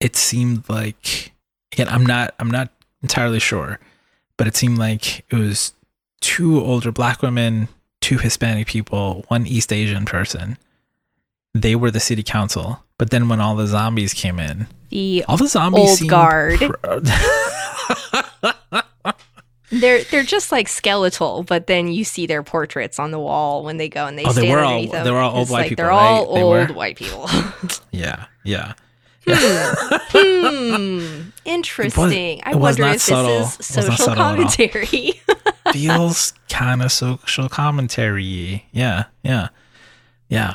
It 0.00 0.16
seemed 0.16 0.68
like 0.68 1.32
again, 1.72 1.88
I'm 1.88 2.04
not 2.06 2.34
I'm 2.38 2.50
not 2.50 2.68
entirely 3.02 3.38
sure, 3.40 3.78
but 4.36 4.46
it 4.46 4.56
seemed 4.56 4.78
like 4.78 5.24
it 5.30 5.36
was 5.36 5.72
two 6.20 6.60
older 6.60 6.92
black 6.92 7.22
women, 7.22 7.68
two 8.00 8.18
Hispanic 8.18 8.66
people, 8.66 9.24
one 9.28 9.46
East 9.46 9.72
Asian 9.72 10.04
person. 10.04 10.58
They 11.54 11.76
were 11.76 11.90
the 11.90 12.00
city 12.00 12.22
council, 12.22 12.82
but 12.98 13.10
then 13.10 13.28
when 13.28 13.40
all 13.40 13.54
the 13.54 13.66
zombies 13.66 14.12
came 14.12 14.40
in, 14.40 14.66
The 14.90 15.24
all 15.28 15.36
the 15.36 15.46
zombies 15.48 15.88
old 15.90 15.98
seemed 15.98 16.10
guard. 16.10 16.58
pro- 16.58 17.00
They're 19.70 20.04
they're 20.04 20.22
just 20.22 20.52
like 20.52 20.68
skeletal, 20.68 21.42
but 21.42 21.66
then 21.66 21.88
you 21.88 22.04
see 22.04 22.26
their 22.26 22.42
portraits 22.44 22.98
on 23.00 23.10
the 23.10 23.18
wall 23.18 23.64
when 23.64 23.76
they 23.76 23.88
go 23.88 24.06
and 24.06 24.16
they 24.16 24.24
Oh, 24.24 24.32
they 24.32 24.48
were 24.50 24.60
all 24.60 24.86
them. 24.86 25.04
they 25.04 25.10
were 25.10 25.18
all 25.18 25.36
old 25.38 25.50
white 25.50 25.60
like 25.62 25.68
people, 25.70 25.84
They're 25.84 25.90
all? 25.92 26.34
They 26.34 26.42
old 26.42 26.68
were? 26.68 26.74
white 26.74 26.96
people. 26.96 27.28
yeah, 27.90 28.26
yeah. 28.44 28.74
hmm. 29.26 31.20
Interesting. 31.44 32.40
I 32.44 32.54
wonder 32.54 32.84
if 32.84 33.00
subtle. 33.00 33.38
this 33.38 33.58
is 33.60 33.66
social 33.66 33.96
subtle 33.96 34.12
at 34.12 34.18
all. 34.18 34.34
commentary. 34.36 35.20
feels 35.72 36.34
kind 36.48 36.82
of 36.82 36.92
social 36.92 37.48
commentary. 37.48 38.66
Yeah, 38.70 39.04
yeah, 39.24 39.48
yeah. 40.28 40.54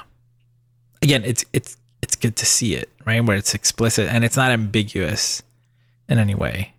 Again, 1.01 1.23
it's 1.23 1.45
it's 1.53 1.77
it's 2.01 2.15
good 2.15 2.35
to 2.37 2.45
see 2.45 2.75
it 2.75 2.89
right 3.05 3.23
where 3.23 3.37
it's 3.37 3.53
explicit 3.53 4.07
and 4.09 4.23
it's 4.23 4.37
not 4.37 4.51
ambiguous 4.51 5.41
in 6.07 6.17
any 6.17 6.35
way. 6.35 6.73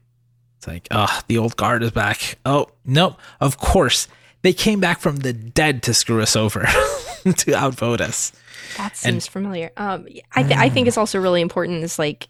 It's 0.58 0.66
like, 0.66 0.88
oh, 0.90 1.20
the 1.26 1.38
old 1.38 1.56
guard 1.56 1.82
is 1.82 1.90
back. 1.90 2.38
Oh 2.44 2.68
no, 2.84 3.16
of 3.40 3.58
course 3.58 4.08
they 4.42 4.52
came 4.52 4.80
back 4.80 5.00
from 5.00 5.16
the 5.16 5.32
dead 5.32 5.82
to 5.84 5.94
screw 5.94 6.22
us 6.22 6.36
over, 6.36 6.66
to 7.24 7.54
outvote 7.54 8.00
us. 8.00 8.32
that 8.76 8.96
seems 8.96 9.26
familiar. 9.26 9.70
Um, 9.76 10.06
I 10.34 10.42
th- 10.42 10.58
I 10.58 10.68
think 10.68 10.88
it's 10.88 10.98
also 10.98 11.18
really 11.20 11.40
important. 11.40 11.82
Is 11.82 11.98
like 11.98 12.28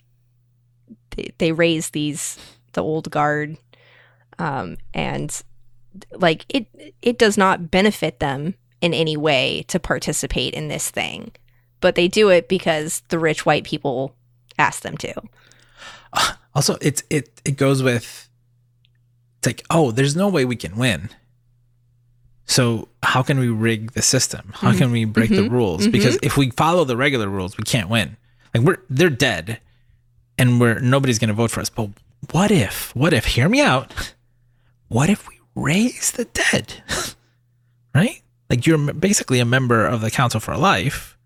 they, 1.16 1.32
they 1.38 1.52
raise 1.52 1.90
these 1.90 2.38
the 2.72 2.82
old 2.82 3.10
guard, 3.10 3.56
um, 4.38 4.76
and 4.94 5.42
like 6.12 6.44
it 6.48 6.66
it 7.02 7.18
does 7.18 7.36
not 7.36 7.70
benefit 7.70 8.20
them 8.20 8.54
in 8.80 8.94
any 8.94 9.16
way 9.16 9.64
to 9.68 9.78
participate 9.78 10.54
in 10.54 10.68
this 10.68 10.90
thing, 10.90 11.32
but 11.80 11.94
they 11.94 12.08
do 12.08 12.28
it 12.28 12.48
because 12.48 13.02
the 13.08 13.18
rich 13.18 13.44
white 13.46 13.64
people 13.64 14.14
ask 14.58 14.82
them 14.82 14.96
to. 14.98 15.14
Also, 16.52 16.76
it's 16.80 17.04
it 17.10 17.40
it 17.44 17.56
goes 17.56 17.80
with 17.80 18.28
it's 19.38 19.46
like, 19.46 19.64
oh, 19.70 19.92
there's 19.92 20.16
no 20.16 20.28
way 20.28 20.44
we 20.44 20.56
can 20.56 20.76
win. 20.76 21.08
So 22.46 22.88
how 23.04 23.22
can 23.22 23.38
we 23.38 23.48
rig 23.48 23.92
the 23.92 24.02
system? 24.02 24.50
How 24.56 24.72
Mhm. 24.72 24.78
can 24.78 24.90
we 24.90 25.04
break 25.04 25.30
the 25.30 25.42
Mhm. 25.48 25.50
rules? 25.52 25.86
Mhm. 25.86 25.92
Because 25.92 26.18
if 26.22 26.36
we 26.36 26.50
follow 26.50 26.84
the 26.84 26.96
regular 26.96 27.28
rules, 27.28 27.56
we 27.56 27.62
can't 27.62 27.88
win. 27.88 28.16
Like 28.52 28.64
we're 28.64 28.78
they're 28.90 29.10
dead, 29.10 29.60
and 30.38 30.60
we're 30.60 30.80
nobody's 30.80 31.20
gonna 31.20 31.32
vote 31.34 31.52
for 31.52 31.60
us. 31.60 31.70
But 31.70 31.90
what 32.32 32.50
if? 32.50 32.90
What 32.96 33.12
if? 33.12 33.26
Hear 33.26 33.48
me 33.48 33.60
out. 33.60 33.92
What 34.88 35.08
if 35.08 35.28
we 35.28 35.38
raise 35.54 36.10
the 36.10 36.24
dead? 36.24 36.82
right? 37.94 38.20
Like 38.50 38.66
you're 38.66 38.92
basically 38.92 39.38
a 39.38 39.44
member 39.44 39.86
of 39.86 40.00
the 40.00 40.10
council 40.10 40.40
for 40.40 40.56
life. 40.56 41.16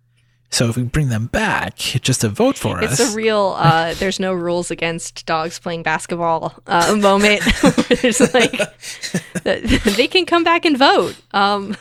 So 0.51 0.69
if 0.69 0.77
we 0.77 0.85
bring 0.85 1.09
them 1.09 1.27
back 1.27 1.77
just 1.77 2.21
to 2.21 2.29
vote 2.29 2.57
for 2.57 2.81
It's 2.81 2.93
us, 2.93 3.01
it's 3.01 3.13
a 3.13 3.17
real 3.17 3.57
uh, 3.59 3.95
there's 3.99 4.21
no 4.21 4.33
rules 4.33 4.71
against 4.71 5.27
dogs 5.27 5.59
playing 5.59 5.83
basketball 5.83 6.55
uh, 6.67 6.95
moment 6.97 7.43
where 7.63 7.73
there's 7.73 8.21
like 8.33 8.53
they 9.43 10.07
can 10.07 10.27
come 10.27 10.45
back 10.45 10.65
and 10.65 10.79
vote. 10.79 11.17
Um, 11.33 11.77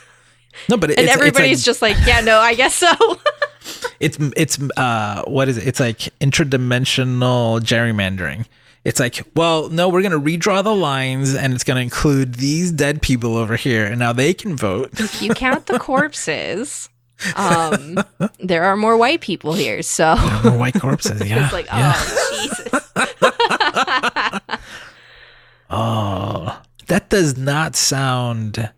no, 0.69 0.77
but 0.77 0.91
it, 0.91 0.99
and 0.99 1.07
it's, 1.07 1.15
everybody's 1.15 1.67
it's 1.67 1.81
like, 1.81 1.95
just 1.95 2.05
like, 2.05 2.07
yeah, 2.07 2.21
no, 2.21 2.39
I 2.39 2.55
guess 2.55 2.73
so. 2.75 2.91
it's 3.99 4.17
it's 4.35 4.59
uh 4.75 5.23
what 5.27 5.49
is 5.49 5.57
it? 5.57 5.67
It's 5.67 5.79
like 5.79 5.97
interdimensional 6.19 7.59
gerrymandering. 7.61 8.45
It's 8.83 8.99
like, 8.99 9.21
well, 9.35 9.69
no, 9.69 9.87
we're 9.87 10.01
gonna 10.01 10.19
redraw 10.19 10.63
the 10.63 10.75
lines, 10.75 11.35
and 11.35 11.53
it's 11.53 11.63
gonna 11.63 11.79
include 11.79 12.35
these 12.35 12.71
dead 12.71 13.01
people 13.01 13.37
over 13.37 13.55
here, 13.55 13.85
and 13.85 13.97
now 13.97 14.11
they 14.13 14.33
can 14.33 14.57
vote. 14.57 14.99
if 14.99 15.21
you 15.21 15.33
count 15.33 15.67
the 15.67 15.79
corpses, 15.79 16.89
um, 17.35 17.97
there 18.39 18.63
are 18.63 18.75
more 18.75 18.97
white 18.97 19.21
people 19.21 19.53
here. 19.53 19.81
So 19.81 20.15
More 20.43 20.57
white 20.57 20.79
corpses. 20.79 21.21
Yeah. 21.27 21.45
it's 21.45 21.53
like, 21.53 21.67
oh. 21.71 22.39
Jesus. 22.41 22.91
Oh, 25.75 26.61
that 26.87 27.09
does 27.09 27.35
not 27.35 27.75
sound 27.75 28.69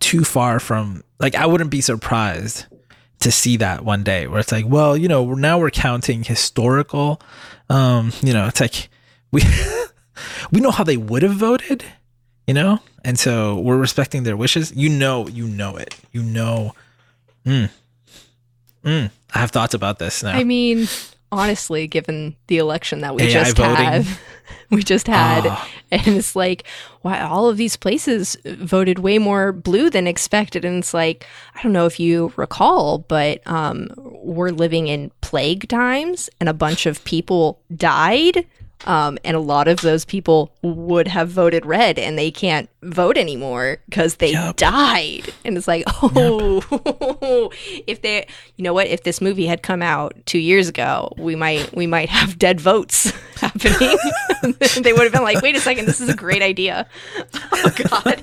too 0.00 0.24
far 0.24 0.58
from 0.58 1.04
like 1.20 1.36
I 1.36 1.46
wouldn't 1.46 1.70
be 1.70 1.80
surprised 1.80 2.66
to 3.20 3.30
see 3.30 3.56
that 3.58 3.84
one 3.84 4.02
day 4.02 4.26
where 4.26 4.40
it's 4.40 4.50
like, 4.50 4.64
well, 4.66 4.96
you 4.96 5.06
know, 5.06 5.34
now 5.34 5.58
we're 5.60 5.70
counting 5.70 6.24
historical 6.24 7.20
um, 7.70 8.12
you 8.20 8.32
know, 8.32 8.48
it's 8.48 8.60
like 8.60 8.88
we 9.30 9.42
we 10.50 10.60
know 10.60 10.72
how 10.72 10.82
they 10.84 10.96
would 10.96 11.22
have 11.22 11.34
voted, 11.34 11.84
you 12.50 12.54
know? 12.54 12.80
And 13.04 13.16
so 13.16 13.60
we're 13.60 13.76
respecting 13.76 14.24
their 14.24 14.36
wishes. 14.36 14.72
You 14.74 14.88
know, 14.88 15.28
you 15.28 15.46
know 15.46 15.76
it. 15.76 15.94
You 16.10 16.20
know. 16.24 16.74
Mm. 17.46 17.70
Mm. 18.84 19.10
I 19.32 19.38
have 19.38 19.52
thoughts 19.52 19.72
about 19.72 20.00
this 20.00 20.24
now. 20.24 20.32
I 20.32 20.42
mean, 20.42 20.88
honestly, 21.30 21.86
given 21.86 22.34
the 22.48 22.58
election 22.58 23.02
that 23.02 23.14
we 23.14 23.22
AI 23.22 23.30
just 23.30 23.56
voting. 23.56 23.76
had, 23.76 24.06
we 24.70 24.82
just 24.82 25.06
had, 25.06 25.44
Ah. 25.46 25.68
and 25.92 26.08
it's 26.08 26.34
like, 26.34 26.64
why 27.02 27.20
all 27.20 27.48
of 27.48 27.56
these 27.56 27.76
places 27.76 28.36
voted 28.44 28.98
way 28.98 29.18
more 29.18 29.52
blue 29.52 29.88
than 29.88 30.08
expected, 30.08 30.64
and 30.64 30.78
it's 30.78 30.92
like, 30.92 31.24
I 31.54 31.62
don't 31.62 31.72
know 31.72 31.86
if 31.86 32.00
you 32.00 32.32
recall, 32.34 32.98
but 32.98 33.46
um, 33.46 33.90
we're 33.96 34.50
living 34.50 34.88
in 34.88 35.12
plague 35.20 35.68
times, 35.68 36.28
and 36.40 36.48
a 36.48 36.52
bunch 36.54 36.84
of 36.84 37.04
people 37.04 37.60
died. 37.76 38.44
Um, 38.86 39.18
and 39.24 39.36
a 39.36 39.40
lot 39.40 39.68
of 39.68 39.82
those 39.82 40.04
people 40.06 40.52
would 40.62 41.06
have 41.08 41.28
voted 41.28 41.66
red 41.66 41.98
and 41.98 42.18
they 42.18 42.30
can't 42.30 42.68
vote 42.82 43.18
anymore 43.18 43.78
because 43.88 44.16
they 44.16 44.32
Yup. 44.32 44.56
died. 44.56 45.32
And 45.44 45.56
it's 45.58 45.68
like, 45.68 45.84
oh, 46.02 47.52
if 47.86 48.00
they, 48.00 48.26
you 48.56 48.64
know 48.64 48.72
what, 48.72 48.86
if 48.86 49.02
this 49.02 49.20
movie 49.20 49.44
had 49.46 49.62
come 49.62 49.82
out 49.82 50.14
two 50.24 50.38
years 50.38 50.68
ago, 50.68 51.12
we 51.18 51.36
might, 51.36 51.74
we 51.76 51.86
might 51.86 52.08
have 52.08 52.38
dead 52.38 52.58
votes 52.60 53.10
happening. 53.36 53.98
they 54.80 54.92
would 54.94 55.02
have 55.02 55.12
been 55.12 55.22
like, 55.24 55.42
wait 55.42 55.56
a 55.56 55.60
second, 55.60 55.84
this 55.84 56.00
is 56.00 56.08
a 56.08 56.16
great 56.16 56.42
idea. 56.42 56.86
Oh 57.52 57.72
God. 57.90 58.22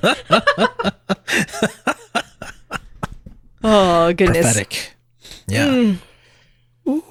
oh 3.63 4.13
goodness. 4.13 4.45
Prophetic. 4.45 4.93
Yeah. 5.47 5.93
Ooh. 6.87 7.03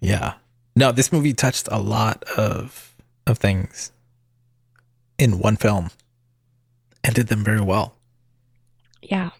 Yeah. 0.00 0.34
No, 0.78 0.92
this 0.92 1.10
movie 1.12 1.32
touched 1.34 1.68
a 1.72 1.78
lot 1.78 2.22
of 2.36 2.94
of 3.26 3.38
things 3.38 3.90
in 5.18 5.38
one 5.40 5.56
film 5.56 5.90
and 7.04 7.14
did 7.14 7.26
them 7.26 7.42
very 7.44 7.60
well. 7.60 7.94
Yeah. 9.02 9.30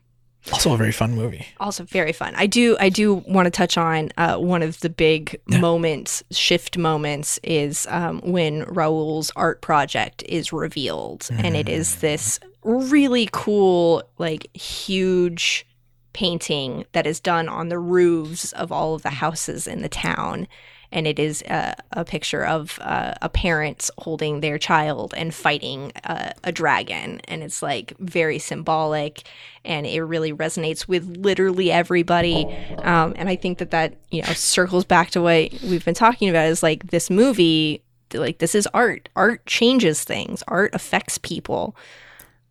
Also 0.53 0.73
a 0.73 0.77
very 0.77 0.93
fun 0.93 1.15
movie. 1.15 1.47
also 1.61 1.85
very 1.85 2.13
fun. 2.13 2.35
I 2.37 2.47
do 2.47 2.77
I 2.81 2.89
do 2.89 3.15
want 3.15 3.47
to 3.47 3.51
touch 3.51 3.77
on 3.79 4.11
uh, 4.17 4.37
one 4.39 4.63
of 4.63 4.81
the 4.81 4.89
big 4.91 5.39
Yeah. 5.49 5.61
moments, 5.61 6.23
shift 6.33 6.77
moments, 6.79 7.39
is 7.45 7.87
um, 7.91 8.21
when 8.25 8.65
Raul's 8.65 9.31
art 9.37 9.61
project 9.61 10.23
is 10.29 10.53
revealed, 10.53 11.29
and 11.31 11.55
it 11.55 11.69
is 11.69 11.97
Mm. 11.97 12.01
this 12.01 12.41
really 12.65 13.29
cool, 13.33 14.03
like 14.19 14.49
huge 14.57 15.67
painting 16.15 16.85
that 16.93 17.07
is 17.07 17.21
done 17.21 17.49
on 17.49 17.69
the 17.69 17.79
roofs 17.79 18.53
of 18.55 18.73
all 18.73 18.95
of 18.95 19.03
the 19.03 19.11
houses 19.25 19.67
in 19.69 19.83
the 19.83 19.89
town 19.89 20.49
and 20.91 21.07
it 21.07 21.19
is 21.19 21.43
a, 21.43 21.75
a 21.93 22.05
picture 22.05 22.45
of 22.45 22.79
uh, 22.81 23.15
a 23.21 23.29
parent 23.29 23.91
holding 23.99 24.41
their 24.41 24.59
child 24.59 25.13
and 25.17 25.35
fighting 25.35 25.93
a, 26.05 26.33
a 26.45 26.53
dragon. 26.53 27.21
And 27.29 27.43
it's 27.43 27.63
like 27.63 27.95
very 27.99 28.39
symbolic 28.39 29.23
and 29.65 29.87
it 29.87 30.01
really 30.03 30.33
resonates 30.33 30.89
with 30.89 31.05
literally 31.17 31.71
everybody. 31.71 32.47
Um, 32.79 33.13
and 33.17 33.29
i 33.29 33.37
think 33.37 33.59
that 33.59 33.71
that 33.71 33.95
you 34.11 34.23
know 34.23 34.33
circles 34.33 34.85
back 34.85 35.11
to 35.11 35.21
what 35.21 35.53
we've 35.63 35.85
been 35.85 35.95
talking 35.95 36.29
about 36.29 36.47
is 36.47 36.63
like 36.63 36.91
this 36.91 37.11
movie 37.11 37.83
like 38.15 38.39
this 38.39 38.55
is 38.55 38.67
art. 38.73 39.09
Art 39.17 39.45
changes 39.47 40.05
things. 40.05 40.43
Art 40.49 40.75
affects 40.75 41.19
people. 41.19 41.77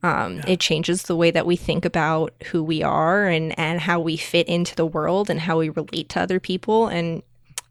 Um, 0.03 0.41
It 0.47 0.59
changes 0.59 1.03
the 1.03 1.15
way 1.15 1.31
that 1.31 1.47
we 1.47 1.55
think 1.55 1.83
about 1.83 2.33
who 2.51 2.61
we 2.61 2.83
are 2.83 3.27
and, 3.27 3.57
and 3.57 3.81
how 3.81 3.99
we 3.99 4.15
fit 4.15 4.47
into 4.47 4.75
the 4.75 4.85
world 4.85 5.29
and 5.29 5.39
how 5.39 5.57
we 5.57 5.69
relate 5.69 6.09
to 6.09 6.21
other 6.21 6.39
people. 6.39 6.87
And 6.87 7.23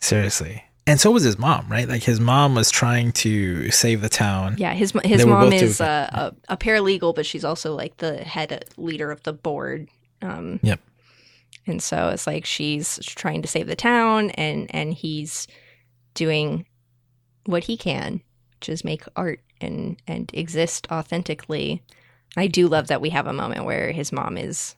Seriously. 0.00 0.64
And 0.88 1.00
so 1.00 1.12
was 1.12 1.22
his 1.22 1.38
mom, 1.38 1.66
right? 1.68 1.88
Like 1.88 2.02
his 2.02 2.18
mom 2.18 2.56
was 2.56 2.72
trying 2.72 3.12
to 3.12 3.70
save 3.70 4.00
the 4.00 4.08
town. 4.08 4.56
Yeah, 4.58 4.74
his 4.74 4.92
his 5.04 5.22
They 5.22 5.28
mom 5.28 5.52
is 5.52 5.80
a, 5.80 6.34
a, 6.48 6.54
a 6.54 6.56
paralegal, 6.56 7.14
but 7.14 7.26
she's 7.26 7.44
also 7.44 7.74
like 7.76 7.96
the 7.98 8.18
head 8.24 8.64
leader 8.76 9.12
of 9.12 9.22
the 9.22 9.32
board. 9.32 9.88
Um, 10.20 10.58
Yep. 10.64 10.80
And 11.66 11.82
so 11.82 12.08
it's 12.10 12.26
like 12.26 12.44
she's 12.44 12.98
trying 13.04 13.42
to 13.42 13.48
save 13.48 13.66
the 13.66 13.76
town, 13.76 14.30
and 14.30 14.72
and 14.74 14.94
he's 14.94 15.48
doing 16.14 16.66
what 17.44 17.64
he 17.64 17.76
can, 17.76 18.22
which 18.58 18.68
is 18.68 18.84
make 18.84 19.02
art 19.16 19.40
and 19.60 19.96
and 20.06 20.30
exist 20.34 20.86
authentically. 20.92 21.82
I 22.36 22.46
do 22.46 22.68
love 22.68 22.88
that 22.88 23.00
we 23.00 23.10
have 23.10 23.26
a 23.26 23.32
moment 23.32 23.64
where 23.64 23.92
his 23.92 24.12
mom 24.12 24.36
is 24.38 24.76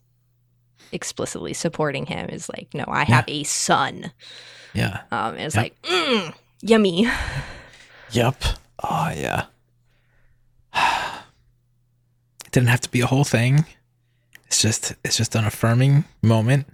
explicitly 0.92 1.52
supporting 1.52 2.06
him. 2.06 2.28
Is 2.30 2.48
like, 2.48 2.68
no, 2.72 2.84
I 2.88 3.04
have 3.04 3.24
a 3.28 3.42
son. 3.44 4.12
Yeah. 4.74 5.00
Um, 5.10 5.36
it's 5.36 5.54
Yep. 5.56 5.62
like, 5.62 5.82
mm, 5.82 6.34
yummy. 6.62 7.06
Yep. 8.12 8.42
Oh 8.82 9.12
yeah. 9.14 9.46
It 12.46 12.52
didn't 12.52 12.70
have 12.70 12.80
to 12.80 12.90
be 12.90 13.02
a 13.02 13.06
whole 13.06 13.24
thing. 13.24 13.66
It's 14.46 14.62
just 14.62 14.94
it's 15.04 15.16
just 15.18 15.34
an 15.34 15.44
affirming 15.44 16.04
moment. 16.22 16.66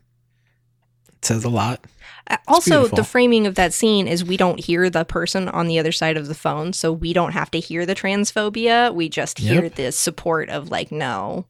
Says 1.25 1.45
a 1.45 1.49
lot. 1.49 1.85
Uh, 2.29 2.37
Also, 2.49 2.81
beautiful. 2.81 2.97
the 2.97 3.05
framing 3.05 3.47
of 3.47 3.55
that 3.55 3.73
scene 3.75 4.07
is 4.09 4.25
we 4.25 4.37
don't 4.37 4.59
hear 4.61 4.89
the 4.91 5.05
person 5.05 5.49
on 5.49 5.67
the 5.67 5.79
other 5.79 5.93
side 5.93 6.17
of 6.17 6.27
the 6.27 6.35
phone, 6.35 6.73
so 6.73 6.93
we 6.93 7.13
don't 7.13 7.33
have 7.33 7.51
to 7.53 7.61
hear 7.61 7.85
the 7.87 7.95
transphobia. 7.95 8.95
We 8.95 9.09
just 9.09 9.39
hear 9.39 9.65
Yep. 9.65 9.75
the 9.75 9.93
support 9.93 10.49
of 10.49 10.71
like, 10.71 10.91
no, 10.91 11.47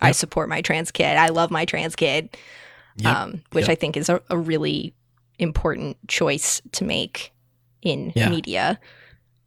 I 0.00 0.12
support 0.12 0.48
my 0.48 0.60
trans 0.62 0.90
kid. 0.90 1.16
I 1.16 1.28
love 1.28 1.50
my 1.50 1.64
trans 1.64 1.96
kid, 1.96 2.36
Yep. 2.96 3.16
um, 3.16 3.42
which 3.52 3.64
Yep. 3.68 3.70
I 3.70 3.74
think 3.76 3.96
is 3.96 4.08
a, 4.08 4.20
a 4.30 4.36
really 4.36 4.94
important 5.38 5.96
choice 6.08 6.60
to 6.72 6.84
make 6.84 7.32
in 7.82 8.12
Yeah. 8.14 8.28
media 8.30 8.78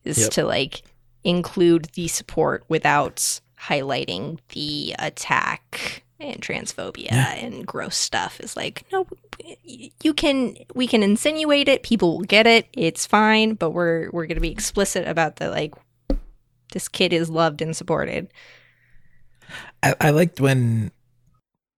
is 0.04 0.18
Yep. 0.18 0.32
to 0.32 0.46
like 0.46 0.82
include 1.24 1.90
the 1.94 2.08
support 2.08 2.64
without 2.70 3.40
highlighting 3.62 4.40
the 4.50 4.96
attack 5.00 6.04
and 6.20 6.42
transphobia 6.42 7.12
Yeah. 7.12 7.34
and 7.36 7.66
gross 7.66 7.96
stuff 7.96 8.40
is 8.40 8.56
like 8.58 8.84
no 8.92 9.06
you 9.64 10.14
can 10.14 10.56
we 10.74 10.88
can 10.88 11.04
insinuate 11.04 11.68
it 11.68 11.84
people 11.84 12.18
will 12.18 12.26
get 12.26 12.48
it 12.48 12.68
it's 12.74 13.06
fine 13.06 13.54
but 13.54 13.70
we're 13.72 14.10
we're 14.12 14.26
going 14.26 14.36
to 14.36 14.42
be 14.42 14.52
explicit 14.52 15.08
about 15.08 15.36
the 15.36 15.50
like 15.50 15.74
this 16.74 16.88
kid 16.88 17.14
is 17.14 17.30
loved 17.30 17.62
and 17.62 17.76
supported 17.76 18.28
I, 19.84 19.94
I 20.02 20.10
liked 20.10 20.42
when 20.42 20.92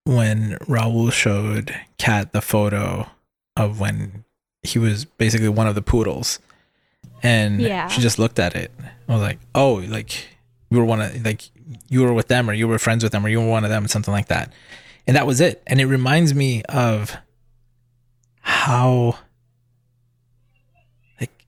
when 0.06 0.58
Raul 0.62 1.12
showed 1.12 1.76
Kat 1.98 2.32
the 2.34 2.42
photo 2.42 3.08
of 3.56 3.80
when 3.80 4.24
he 4.64 4.80
was 4.80 5.06
basically 5.06 5.50
one 5.50 5.68
of 5.68 5.76
the 5.76 5.82
poodles, 5.84 6.40
and 7.22 7.62
Yeah. 7.62 7.88
she 7.90 8.02
just 8.02 8.18
looked 8.18 8.40
at 8.40 8.56
it. 8.56 8.72
I 9.08 9.14
was 9.14 9.22
like, 9.22 9.38
oh, 9.54 9.76
like 9.88 10.28
you 10.70 10.78
were 10.78 10.86
one 10.86 11.02
of 11.02 11.26
like 11.26 11.50
you 11.88 12.02
were 12.02 12.14
with 12.14 12.28
them, 12.28 12.50
or 12.50 12.54
you 12.54 12.68
were 12.68 12.80
friends 12.80 13.04
with 13.04 13.12
them, 13.12 13.26
or 13.26 13.30
you 13.30 13.40
were 13.42 13.48
one 13.50 13.64
of 13.64 13.70
them, 13.70 13.88
something 13.88 14.12
like 14.14 14.28
that, 14.28 14.52
and 15.08 15.16
that 15.16 15.26
was 15.28 15.42
it. 15.42 15.62
And 15.68 15.80
it 15.82 15.86
reminds 15.86 16.34
me 16.34 16.64
of 16.64 17.16
how 18.42 19.18
like 21.20 21.46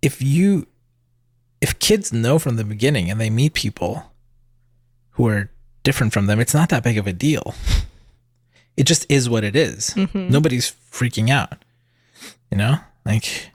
if 0.00 0.20
you 0.22 0.66
if 1.60 1.78
kids 1.78 2.12
know 2.12 2.38
from 2.38 2.56
the 2.56 2.64
beginning 2.64 3.10
and 3.10 3.20
they 3.20 3.30
meet 3.30 3.54
people 3.54 4.12
who 5.12 5.28
are 5.28 5.50
different 5.82 6.12
from 6.12 6.26
them, 6.26 6.40
it's 6.40 6.54
not 6.54 6.68
that 6.70 6.82
big 6.82 6.98
of 6.98 7.06
a 7.06 7.12
deal. 7.12 7.54
It 8.74 8.84
just 8.84 9.04
is 9.10 9.28
what 9.28 9.44
it 9.44 9.54
is. 9.54 9.90
Mhm. 9.90 10.30
Nobody's 10.30 10.74
freaking 10.90 11.28
out. 11.28 11.62
You 12.50 12.56
know? 12.56 12.76
Like 13.04 13.50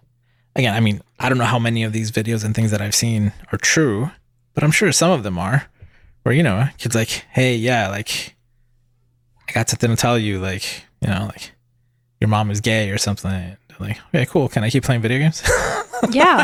again, 0.56 0.76
I 0.76 0.80
mean, 0.80 1.02
I 1.20 1.28
don't 1.28 1.40
know 1.40 1.44
how 1.46 1.58
many 1.58 1.84
of 1.84 1.92
these 1.92 2.12
videos 2.12 2.46
and 2.46 2.54
things 2.54 2.70
that 2.70 2.84
I've 2.84 2.94
seen 2.94 3.34
are 3.52 3.58
true, 3.58 4.12
but 4.58 4.64
I'm 4.64 4.72
sure 4.72 4.92
some 4.92 5.12
of 5.12 5.22
them 5.22 5.38
are. 5.38 5.68
Where, 6.24 6.34
you 6.34 6.42
know, 6.42 6.68
kids 6.80 6.96
like, 6.96 7.10
hey, 7.32 7.56
yeah, 7.56 7.90
like 7.90 8.36
I 9.48 9.52
got 9.52 9.70
something 9.70 9.92
to 9.92 9.96
tell 9.96 10.18
you, 10.18 10.40
like, 10.40 10.64
you 11.00 11.10
know, 11.10 11.28
like 11.28 11.52
your 12.20 12.28
mom 12.28 12.50
is 12.50 12.60
gay 12.60 12.90
or 12.90 12.98
something. 12.98 13.30
They're 13.30 13.58
like, 13.80 14.00
okay, 14.08 14.26
cool. 14.26 14.50
Can 14.50 14.64
I 14.64 14.72
keep 14.72 14.84
playing 14.84 15.02
video 15.02 15.20
games? 15.20 15.44
yeah 16.10 16.44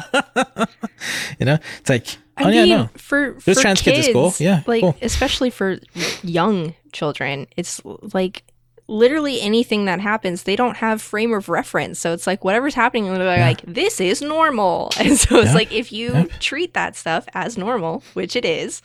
you 1.40 1.46
know? 1.46 1.58
It's 1.80 1.90
like, 1.90 2.08
I 2.38 2.44
oh 2.44 2.48
mean, 2.48 2.68
yeah, 2.68 2.76
no. 2.76 2.90
for 2.98 3.38
There's 3.46 3.58
for 3.58 3.62
trans 3.62 3.82
kids 3.82 3.98
kids, 3.98 4.08
at 4.08 4.12
school. 4.12 4.34
Yeah, 4.40 4.62
like 4.66 4.82
cool. 4.82 4.96
especially 5.02 5.50
for 5.50 5.80
young 6.22 6.76
children, 6.92 7.48
it's 7.58 7.82
like 8.14 8.44
literally 8.88 9.42
anything 9.42 9.86
that 9.86 10.00
happens, 10.02 10.44
they 10.44 10.56
don't 10.56 10.78
have 10.78 11.02
frame 11.02 11.34
of 11.34 11.50
reference. 11.50 12.00
So 12.00 12.14
it's 12.14 12.28
like 12.28 12.44
whatever's 12.44 12.76
happening, 12.76 13.06
they're 13.14 13.38
Yeah. 13.38 13.48
like, 13.48 13.62
"This 13.66 14.00
is 14.02 14.22
normal," 14.22 14.92
and 15.00 15.18
so 15.18 15.38
it's 15.40 15.50
Yeah. 15.50 15.54
like 15.56 15.72
if 15.72 15.92
you 15.92 16.14
Yeah. 16.14 16.26
treat 16.40 16.74
that 16.74 16.96
stuff 16.96 17.26
as 17.34 17.58
normal, 17.58 18.04
which 18.14 18.36
it 18.36 18.46
is. 18.46 18.82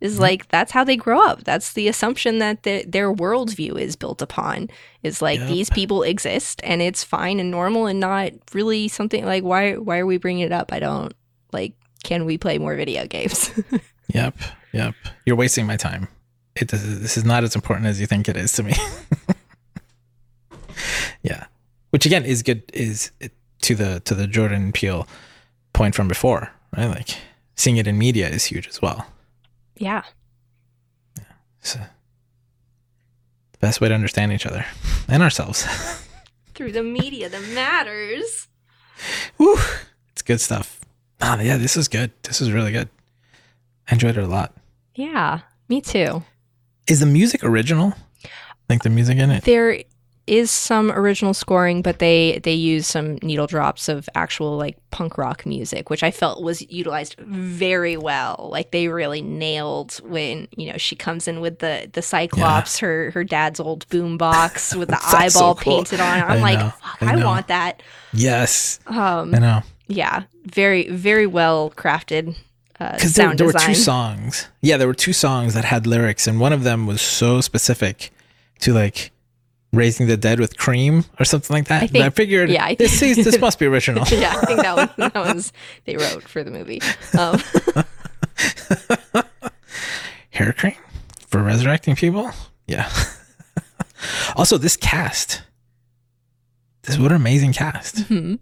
Is 0.00 0.18
like 0.18 0.48
that's 0.48 0.72
how 0.72 0.84
they 0.84 0.96
grow 0.96 1.24
up. 1.24 1.44
That's 1.44 1.72
the 1.72 1.88
assumption 1.88 2.38
that 2.38 2.64
the, 2.64 2.84
their 2.86 3.10
worldview 3.14 3.78
is 3.80 3.96
built 3.96 4.20
upon. 4.20 4.68
Is 5.02 5.22
like 5.22 5.38
Yep. 5.40 5.48
these 5.48 5.70
people 5.70 6.02
exist 6.02 6.60
and 6.62 6.82
it's 6.82 7.02
fine 7.02 7.40
and 7.40 7.50
normal 7.50 7.86
and 7.86 8.00
not 8.00 8.32
really 8.52 8.88
something 8.88 9.24
like 9.24 9.44
why 9.44 9.74
why 9.74 9.98
are 9.98 10.04
we 10.06 10.18
bringing 10.18 10.44
it 10.44 10.52
up? 10.52 10.72
I 10.74 10.78
don't 10.80 11.14
like. 11.52 11.72
Can 12.02 12.26
we 12.26 12.36
play 12.36 12.58
more 12.58 12.74
video 12.76 13.06
games? 13.06 13.50
Yep, 14.12 14.36
yep. 14.74 14.94
You're 15.24 15.36
wasting 15.36 15.66
my 15.66 15.78
time. 15.78 16.08
It 16.56 16.68
this 16.68 16.84
is, 16.84 17.00
this 17.00 17.16
is 17.16 17.24
not 17.24 17.44
as 17.44 17.54
important 17.54 17.86
as 17.86 18.00
you 18.00 18.06
think 18.06 18.28
it 18.28 18.36
is 18.36 18.52
to 18.52 18.62
me. 18.62 18.74
yeah, 21.22 21.46
which 21.90 22.06
again 22.06 22.24
is 22.24 22.42
good 22.42 22.62
is 22.72 23.10
to 23.62 23.74
the 23.74 24.00
to 24.00 24.14
the 24.14 24.26
Jordan 24.26 24.72
Peele 24.72 25.08
point 25.72 25.94
from 25.94 26.06
before, 26.06 26.50
right? 26.76 26.88
Like 26.88 27.16
seeing 27.56 27.76
it 27.76 27.86
in 27.86 27.98
media 27.98 28.28
is 28.28 28.44
huge 28.44 28.68
as 28.68 28.80
well. 28.80 29.06
Yeah. 29.76 30.02
yeah. 31.18 31.24
So 31.60 31.80
the 33.52 33.58
best 33.58 33.80
way 33.80 33.88
to 33.88 33.94
understand 33.94 34.32
each 34.32 34.46
other 34.46 34.64
and 35.08 35.22
ourselves. 35.22 35.66
through 36.54 36.72
the 36.72 36.82
media 36.82 37.28
that 37.28 37.42
matters. 37.52 38.48
Woo, 39.38 39.56
it's 40.12 40.22
good 40.22 40.40
stuff. 40.40 40.80
Ah, 41.20 41.40
yeah, 41.40 41.56
this 41.56 41.76
is 41.76 41.88
good. 41.88 42.12
This 42.22 42.40
is 42.40 42.52
really 42.52 42.72
good. 42.72 42.88
I 43.88 43.94
enjoyed 43.94 44.16
it 44.16 44.24
a 44.24 44.28
lot. 44.28 44.54
Yeah, 44.94 45.40
me 45.68 45.80
too. 45.80 46.22
Is 46.86 47.00
the 47.00 47.06
music 47.06 47.42
original? 47.44 47.94
Like 48.68 48.82
the 48.82 48.90
music 48.90 49.18
in 49.18 49.30
it? 49.30 49.44
There 49.44 49.82
is 50.26 50.50
some 50.50 50.90
original 50.90 51.34
scoring, 51.34 51.82
but 51.82 51.98
they 51.98 52.40
they 52.44 52.54
use 52.54 52.86
some 52.86 53.18
needle 53.22 53.46
drops 53.46 53.90
of 53.90 54.08
actual 54.14 54.56
like 54.56 54.78
punk 54.90 55.18
rock 55.18 55.44
music, 55.44 55.90
which 55.90 56.02
I 56.02 56.10
felt 56.10 56.42
was 56.42 56.62
utilized 56.70 57.16
very 57.18 57.98
well. 57.98 58.48
Like 58.50 58.70
they 58.70 58.88
really 58.88 59.20
nailed 59.20 60.00
when 60.02 60.48
you 60.56 60.72
know 60.72 60.78
she 60.78 60.96
comes 60.96 61.28
in 61.28 61.40
with 61.42 61.58
the 61.58 61.90
the 61.92 62.00
Cyclops, 62.00 62.78
her 62.78 63.10
her 63.10 63.22
dad's 63.22 63.60
old 63.60 63.86
boom 63.90 64.16
box 64.16 64.74
with 64.76 64.88
the 64.88 64.92
That's 65.10 65.34
so 65.34 65.40
eyeball 65.40 65.54
cool. 65.56 65.74
painted 65.76 66.00
on. 66.00 66.18
it. 66.18 66.22
I'm 66.22 66.38
I 66.38 66.40
like, 66.40 66.58
know, 66.58 66.70
fuck, 66.70 67.02
I 67.02 67.20
I, 67.20 67.24
want 67.24 67.48
that. 67.48 67.82
Yes, 68.14 68.80
Um, 68.86 69.34
I 69.34 69.38
know. 69.40 69.62
yeah, 69.88 70.22
very 70.46 70.88
very 70.88 71.26
well 71.26 71.70
crafted. 71.76 72.34
Uh, 72.80 72.92
because 72.92 73.14
there, 73.14 73.34
there 73.36 73.46
were 73.46 73.52
two 73.52 73.74
songs 73.74 74.48
yeah 74.60 74.76
there 74.76 74.88
were 74.88 74.94
two 74.94 75.12
songs 75.12 75.54
that 75.54 75.64
had 75.64 75.86
lyrics 75.86 76.26
and 76.26 76.40
one 76.40 76.52
of 76.52 76.64
them 76.64 76.86
was 76.88 77.00
so 77.00 77.40
specific 77.40 78.12
to 78.58 78.72
like 78.74 79.12
raising 79.72 80.06
the 80.08 80.16
dead 80.16 80.40
with 80.40 80.56
cream 80.56 81.04
or 81.20 81.24
something 81.24 81.54
like 81.54 81.66
that 81.68 81.84
I 81.84 81.86
But 81.86 82.02
I 82.02 82.10
figured 82.10 82.50
yeah, 82.50 82.64
I 82.64 82.74
this 82.74 83.00
is 83.02 83.16
this 83.24 83.38
must 83.40 83.58
be 83.58 83.66
original 83.66 84.04
yeah, 84.10 84.34
I 84.36 84.46
think 84.46 84.60
that 84.62 84.76
was 84.76 84.88
that 84.96 85.14
was 85.14 85.52
they 85.84 85.96
wrote 85.96 86.22
for 86.24 86.42
the 86.42 86.50
movie. 86.50 86.80
Um, 87.18 87.40
hair 90.30 90.52
cream 90.52 90.74
for 91.26 91.42
resurrecting 91.42 91.96
people. 91.96 92.30
Yeah. 92.66 92.90
also, 94.36 94.58
this 94.58 94.76
cast. 94.76 95.42
This 96.82 96.98
what 96.98 97.12
an 97.12 97.16
amazing 97.16 97.52
cast. 97.52 97.96
Mhm. 97.96 98.38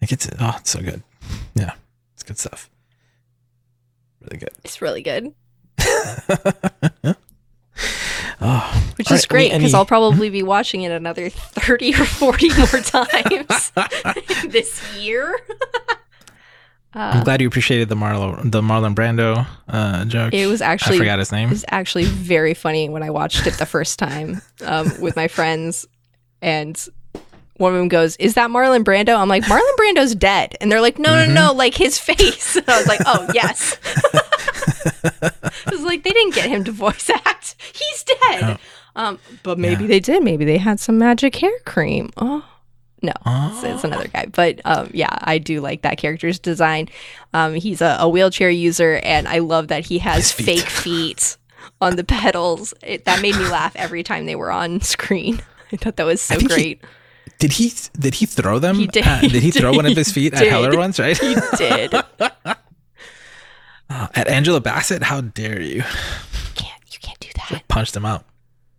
Like 0.00 0.12
it's 0.12 0.28
oh, 0.38 0.56
it's 0.58 0.70
so 0.70 0.80
good. 0.80 1.02
Yeah, 1.54 1.72
it's 2.14 2.22
good 2.22 2.38
stuff. 2.38 2.70
Really 4.26 4.38
good. 4.38 4.50
It's 4.64 4.82
really 4.82 5.02
good, 5.02 5.32
oh, 8.40 8.92
which 8.96 9.10
is 9.10 9.20
right, 9.22 9.28
great 9.28 9.52
because 9.52 9.74
I'll 9.74 9.86
probably 9.86 10.30
be 10.30 10.42
watching 10.42 10.82
it 10.82 10.92
another 10.92 11.28
30 11.30 11.94
or 11.94 12.04
40 12.04 12.48
more 12.56 12.66
times 12.82 13.72
this 14.48 14.96
year. 14.96 15.38
I'm 16.94 17.18
Uh, 17.20 17.24
glad 17.24 17.42
you 17.42 17.48
appreciated 17.48 17.88
the 17.90 17.94
Marlon 17.94 18.50
the 18.50 18.62
Marlon 18.62 18.94
Brando 18.94 19.46
uh, 19.68 20.04
joke. 20.06 20.32
it 20.32 20.46
was 20.46 20.62
actually 20.62 20.96
I 20.96 21.00
forgot 21.00 21.18
his 21.18 21.30
name. 21.30 21.48
It 21.48 21.52
was 21.52 21.64
actually 21.68 22.04
very 22.06 22.54
funny 22.54 22.88
when 22.88 23.02
I 23.02 23.10
watched 23.10 23.46
it 23.46 23.54
the 23.54 23.66
first 23.66 23.98
time 23.98 24.40
um, 24.64 24.90
with 25.00 25.14
my 25.14 25.28
friends, 25.28 25.86
and 26.40 26.74
one 27.58 27.72
of 27.72 27.78
them 27.78 27.88
goes, 27.88 28.16
"Is 28.16 28.34
that 28.34 28.50
Marlon 28.50 28.84
Brando?" 28.84 29.16
I'm 29.18 29.28
like, 29.28 29.44
"Marlon 29.44 29.76
Brando's 29.78 30.14
dead," 30.14 30.56
and 30.60 30.70
they're 30.70 30.80
like, 30.80 30.98
"No, 30.98 31.26
no, 31.26 31.32
no, 31.32 31.52
like 31.52 31.74
his 31.74 31.98
face." 31.98 32.56
And 32.56 32.64
I 32.68 32.78
was 32.78 32.86
like, 32.86 33.00
"Oh 33.06 33.28
yes." 33.34 33.76
I 35.04 35.70
was 35.70 35.82
like, 35.82 36.04
they 36.04 36.10
didn't 36.10 36.34
get 36.34 36.48
him 36.48 36.64
to 36.64 36.72
voice 36.72 37.10
act. 37.10 37.56
He's 37.74 38.04
dead. 38.04 38.58
Um, 38.94 39.18
but 39.42 39.58
maybe 39.58 39.82
Yeah. 39.82 39.88
they 39.88 40.00
did. 40.00 40.22
Maybe 40.22 40.44
they 40.44 40.58
had 40.58 40.80
some 40.80 40.98
magic 40.98 41.36
hair 41.36 41.52
cream. 41.64 42.10
Oh 42.16 42.44
no, 43.02 43.10
it's, 43.10 43.24
Oh. 43.26 43.74
it's 43.74 43.84
another 43.84 44.08
guy. 44.08 44.26
But 44.26 44.60
um, 44.64 44.90
yeah, 44.94 45.10
I 45.20 45.38
do 45.38 45.60
like 45.60 45.82
that 45.82 45.98
character's 45.98 46.38
design. 46.38 46.88
Um, 47.34 47.54
he's 47.54 47.80
a, 47.82 47.96
a 48.00 48.08
wheelchair 48.08 48.50
user, 48.50 49.00
and 49.02 49.28
I 49.28 49.38
love 49.40 49.68
that 49.68 49.84
he 49.86 49.98
has 49.98 50.32
feet. 50.32 50.46
fake 50.46 50.68
feet 50.70 51.36
on 51.80 51.96
the 51.96 52.04
pedals. 52.16 52.72
It, 52.82 53.04
that 53.04 53.20
made 53.20 53.36
me 53.36 53.48
laugh 53.48 53.74
every 53.76 54.02
time 54.02 54.26
they 54.26 54.36
were 54.36 54.50
on 54.50 54.80
screen. 54.80 55.42
I 55.72 55.76
thought 55.76 55.96
that 55.96 56.06
was 56.06 56.22
so 56.22 56.36
think 56.36 56.50
he- 56.52 56.56
great. 56.56 56.84
Did 57.38 57.52
he 57.52 57.72
did 57.98 58.14
he 58.14 58.26
throw 58.26 58.58
them? 58.58 58.76
He 58.76 58.86
did. 58.86 59.04
did 59.20 59.42
he 59.42 59.50
throw 59.50 59.72
one 59.72 59.86
of 59.86 59.96
his 59.96 60.10
feet 60.16 60.34
at. 60.34 60.46
Helley 60.46 60.76
once? 60.76 60.98
Right. 60.98 61.16
He 61.18 61.36
did. 61.56 61.92
Uh, 63.88 64.08
at 64.16 64.26
Angela 64.26 64.60
Bassett. 64.60 65.00
How 65.04 65.20
dare 65.20 65.60
you? 65.60 65.82
can't 66.56 66.82
you 66.92 66.98
can't 67.00 67.20
do 67.20 67.28
that. 67.36 67.68
Punched 67.68 67.94
him 67.94 68.04
out. 68.04 68.24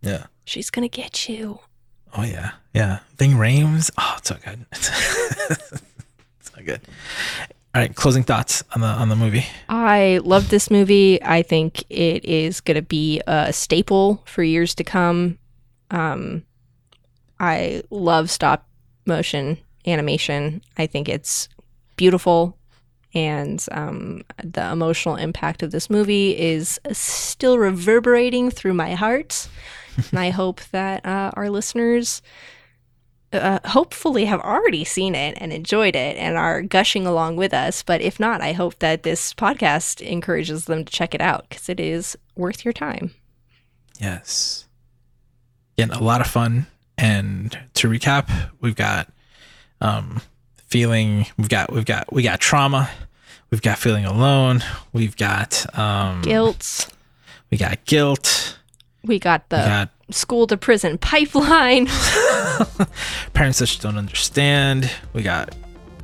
Yeah. 0.02 0.26
She's 0.44 0.68
gonna 0.68 0.88
get 0.88 1.30
you. 1.30 1.60
Oh 2.14 2.24
yeah, 2.24 2.50
yeah. 2.74 2.98
Ving 3.16 3.30
Rhames. 3.32 3.90
Oh, 3.96 4.14
it's 4.18 4.28
so 4.28 4.36
good. 4.44 4.66
It's 6.40 6.50
so 6.54 6.62
good. 6.62 6.80
All 7.74 7.80
right, 7.82 7.94
closing 7.94 8.22
thoughts 8.22 8.62
on 8.74 8.80
the 8.80 8.86
on 8.86 9.08
the 9.08 9.16
movie. 9.16 9.46
I 9.68 10.20
love 10.24 10.50
this 10.50 10.70
movie. 10.70 11.22
I 11.22 11.42
think 11.42 11.84
it 11.90 12.24
is 12.24 12.60
going 12.60 12.74
to 12.76 12.82
be 12.82 13.20
a 13.26 13.52
staple 13.52 14.22
for 14.26 14.42
years 14.42 14.74
to 14.76 14.84
come. 14.84 15.38
Um, 15.90 16.44
I 17.40 17.82
love 17.90 18.30
stop 18.30 18.66
motion 19.06 19.58
animation. 19.86 20.62
I 20.76 20.86
think 20.86 21.08
it's 21.08 21.48
beautiful. 21.96 22.56
And 23.14 23.64
um, 23.72 24.22
the 24.42 24.70
emotional 24.70 25.16
impact 25.16 25.62
of 25.62 25.70
this 25.70 25.88
movie 25.88 26.38
is 26.38 26.78
still 26.92 27.58
reverberating 27.58 28.50
through 28.50 28.74
my 28.74 28.94
heart. 28.94 29.48
and 30.10 30.18
I 30.18 30.30
hope 30.30 30.60
that 30.72 31.04
uh, 31.06 31.30
our 31.34 31.48
listeners 31.48 32.22
uh, 33.32 33.58
hopefully 33.64 34.24
have 34.26 34.40
already 34.40 34.84
seen 34.84 35.14
it 35.14 35.36
and 35.40 35.52
enjoyed 35.52 35.96
it 35.96 36.16
and 36.16 36.36
are 36.36 36.62
gushing 36.62 37.06
along 37.06 37.36
with 37.36 37.52
us. 37.52 37.82
But 37.82 38.00
if 38.00 38.20
not, 38.20 38.40
I 38.40 38.52
hope 38.52 38.78
that 38.78 39.02
this 39.02 39.34
podcast 39.34 40.00
encourages 40.00 40.66
them 40.66 40.84
to 40.84 40.92
check 40.92 41.14
it 41.14 41.20
out 41.20 41.48
because 41.48 41.68
it 41.68 41.80
is 41.80 42.16
worth 42.36 42.64
your 42.64 42.72
time. 42.72 43.12
Yes. 43.98 44.66
Again, 45.76 45.90
a 45.90 46.02
lot 46.02 46.20
of 46.20 46.26
fun. 46.26 46.66
And 46.98 47.56
to 47.74 47.88
recap, 47.88 48.28
we've 48.60 48.76
got 48.76 49.08
um 49.80 50.20
feeling 50.66 51.26
we've 51.38 51.48
got 51.48 51.72
we've 51.72 51.84
got 51.84 52.12
we 52.12 52.22
got 52.22 52.40
trauma, 52.40 52.90
we've 53.50 53.62
got 53.62 53.78
feeling 53.78 54.04
alone, 54.04 54.62
we've 54.92 55.16
got 55.16 55.66
um 55.78 56.20
Guilt. 56.22 56.88
we 57.50 57.58
got 57.58 57.84
guilt, 57.86 58.58
We 59.04 59.18
got 59.18 59.48
the 59.48 59.56
we 59.58 59.62
got 59.62 59.90
school 60.10 60.46
to 60.48 60.56
prison 60.56 60.98
pipeline. 60.98 61.86
parents 63.32 63.58
that 63.60 63.66
just 63.66 63.82
don't 63.82 63.96
understand, 63.96 64.90
we 65.12 65.22
got 65.22 65.54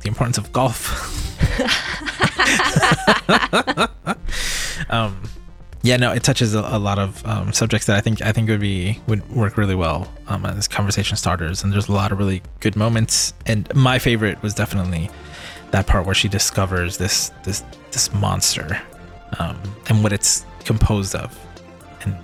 the 0.01 0.07
importance 0.07 0.37
of 0.37 0.51
golf. 0.53 1.11
um 4.89 5.21
yeah, 5.85 5.97
no, 5.97 6.11
it 6.11 6.23
touches 6.23 6.55
a, 6.55 6.59
a 6.61 6.79
lot 6.79 6.97
of 6.99 7.25
um, 7.25 7.53
subjects 7.53 7.85
that 7.87 7.95
I 7.95 8.01
think 8.01 8.21
I 8.21 8.31
think 8.31 8.49
would 8.49 8.59
be 8.59 8.99
would 9.07 9.27
work 9.29 9.57
really 9.57 9.75
well 9.75 10.11
um, 10.27 10.45
as 10.45 10.67
conversation 10.67 11.15
starters. 11.17 11.63
And 11.63 11.71
there's 11.71 11.87
a 11.87 11.91
lot 11.91 12.11
of 12.11 12.17
really 12.17 12.41
good 12.59 12.75
moments. 12.75 13.33
And 13.45 13.73
my 13.75 13.99
favorite 13.99 14.41
was 14.41 14.53
definitely 14.53 15.09
that 15.71 15.87
part 15.87 16.05
where 16.05 16.15
she 16.15 16.27
discovers 16.27 16.97
this 16.97 17.31
this 17.43 17.63
this 17.91 18.13
monster 18.13 18.81
um, 19.39 19.59
and 19.87 20.01
what 20.03 20.11
it's 20.13 20.45
composed 20.63 21.13
of, 21.15 21.37
and 22.01 22.15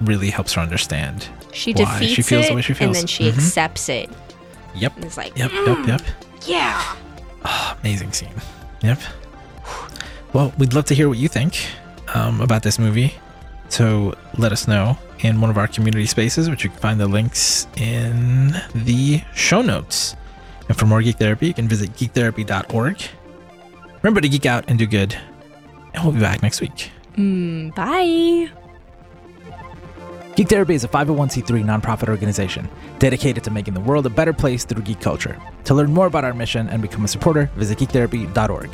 really 0.00 0.30
helps 0.30 0.54
her 0.54 0.60
understand. 0.60 1.28
She 1.52 1.72
Why 1.74 2.00
she 2.06 2.22
feels 2.22 2.46
it 2.46 2.48
the 2.48 2.54
way 2.56 2.62
she 2.62 2.74
feels, 2.74 2.88
and 2.88 2.94
then 2.96 3.06
she 3.06 3.24
Mhm. 3.30 3.36
accepts 3.36 3.88
it. 3.88 4.10
Yep, 4.74 4.96
And 4.96 5.04
it's 5.04 5.18
like, 5.18 5.36
yep, 5.36 5.50
"Mm, 5.50 5.66
yep, 5.86 5.86
yep. 5.86 6.02
yeah. 6.46 6.94
Ah, 7.44 7.76
amazing 7.80 8.12
scene. 8.12 8.32
Yep. 8.82 8.98
Well, 10.32 10.52
we'd 10.56 10.72
love 10.72 10.86
to 10.86 10.94
hear 10.94 11.08
what 11.10 11.18
you 11.18 11.28
think 11.28 11.58
um, 12.14 12.40
about 12.40 12.62
this 12.62 12.78
movie. 12.78 13.14
So 13.68 14.14
let 14.36 14.52
us 14.52 14.68
know 14.68 14.98
in 15.20 15.40
one 15.40 15.50
of 15.50 15.56
our 15.56 15.66
community 15.66 16.06
spaces, 16.06 16.50
which 16.50 16.64
you 16.64 16.70
can 16.70 16.78
find 16.78 17.00
the 17.00 17.06
links 17.06 17.66
in 17.76 18.54
the 18.74 19.22
show 19.34 19.62
notes. 19.62 20.14
And 20.68 20.78
for 20.78 20.86
more 20.86 21.00
Geek 21.00 21.16
Therapy, 21.16 21.48
you 21.48 21.54
can 21.54 21.68
visit 21.68 21.90
geektherapy.org. 21.92 23.02
Remember 24.02 24.20
to 24.20 24.28
geek 24.28 24.46
out 24.46 24.64
and 24.68 24.78
do 24.78 24.86
good. 24.86 25.16
And 25.94 26.04
we'll 26.04 26.12
be 26.12 26.20
back 26.20 26.42
next 26.42 26.60
week. 26.60 26.90
Mm, 27.16 27.74
bye. 27.74 28.50
Geek 30.34 30.48
Therapy 30.48 30.74
is 30.74 30.82
a 30.84 30.88
501c3 30.88 31.62
nonprofit 31.62 32.08
organization 32.08 32.68
dedicated 32.98 33.44
to 33.44 33.50
making 33.50 33.74
the 33.74 33.80
world 33.80 34.06
a 34.06 34.10
better 34.10 34.32
place 34.32 34.64
through 34.64 34.82
geek 34.82 35.00
culture. 35.00 35.38
To 35.64 35.74
learn 35.74 35.92
more 35.92 36.06
about 36.06 36.24
our 36.24 36.32
mission 36.32 36.68
and 36.68 36.80
become 36.80 37.04
a 37.04 37.08
supporter, 37.08 37.50
visit 37.56 37.78
geektherapy.org. 37.78 38.70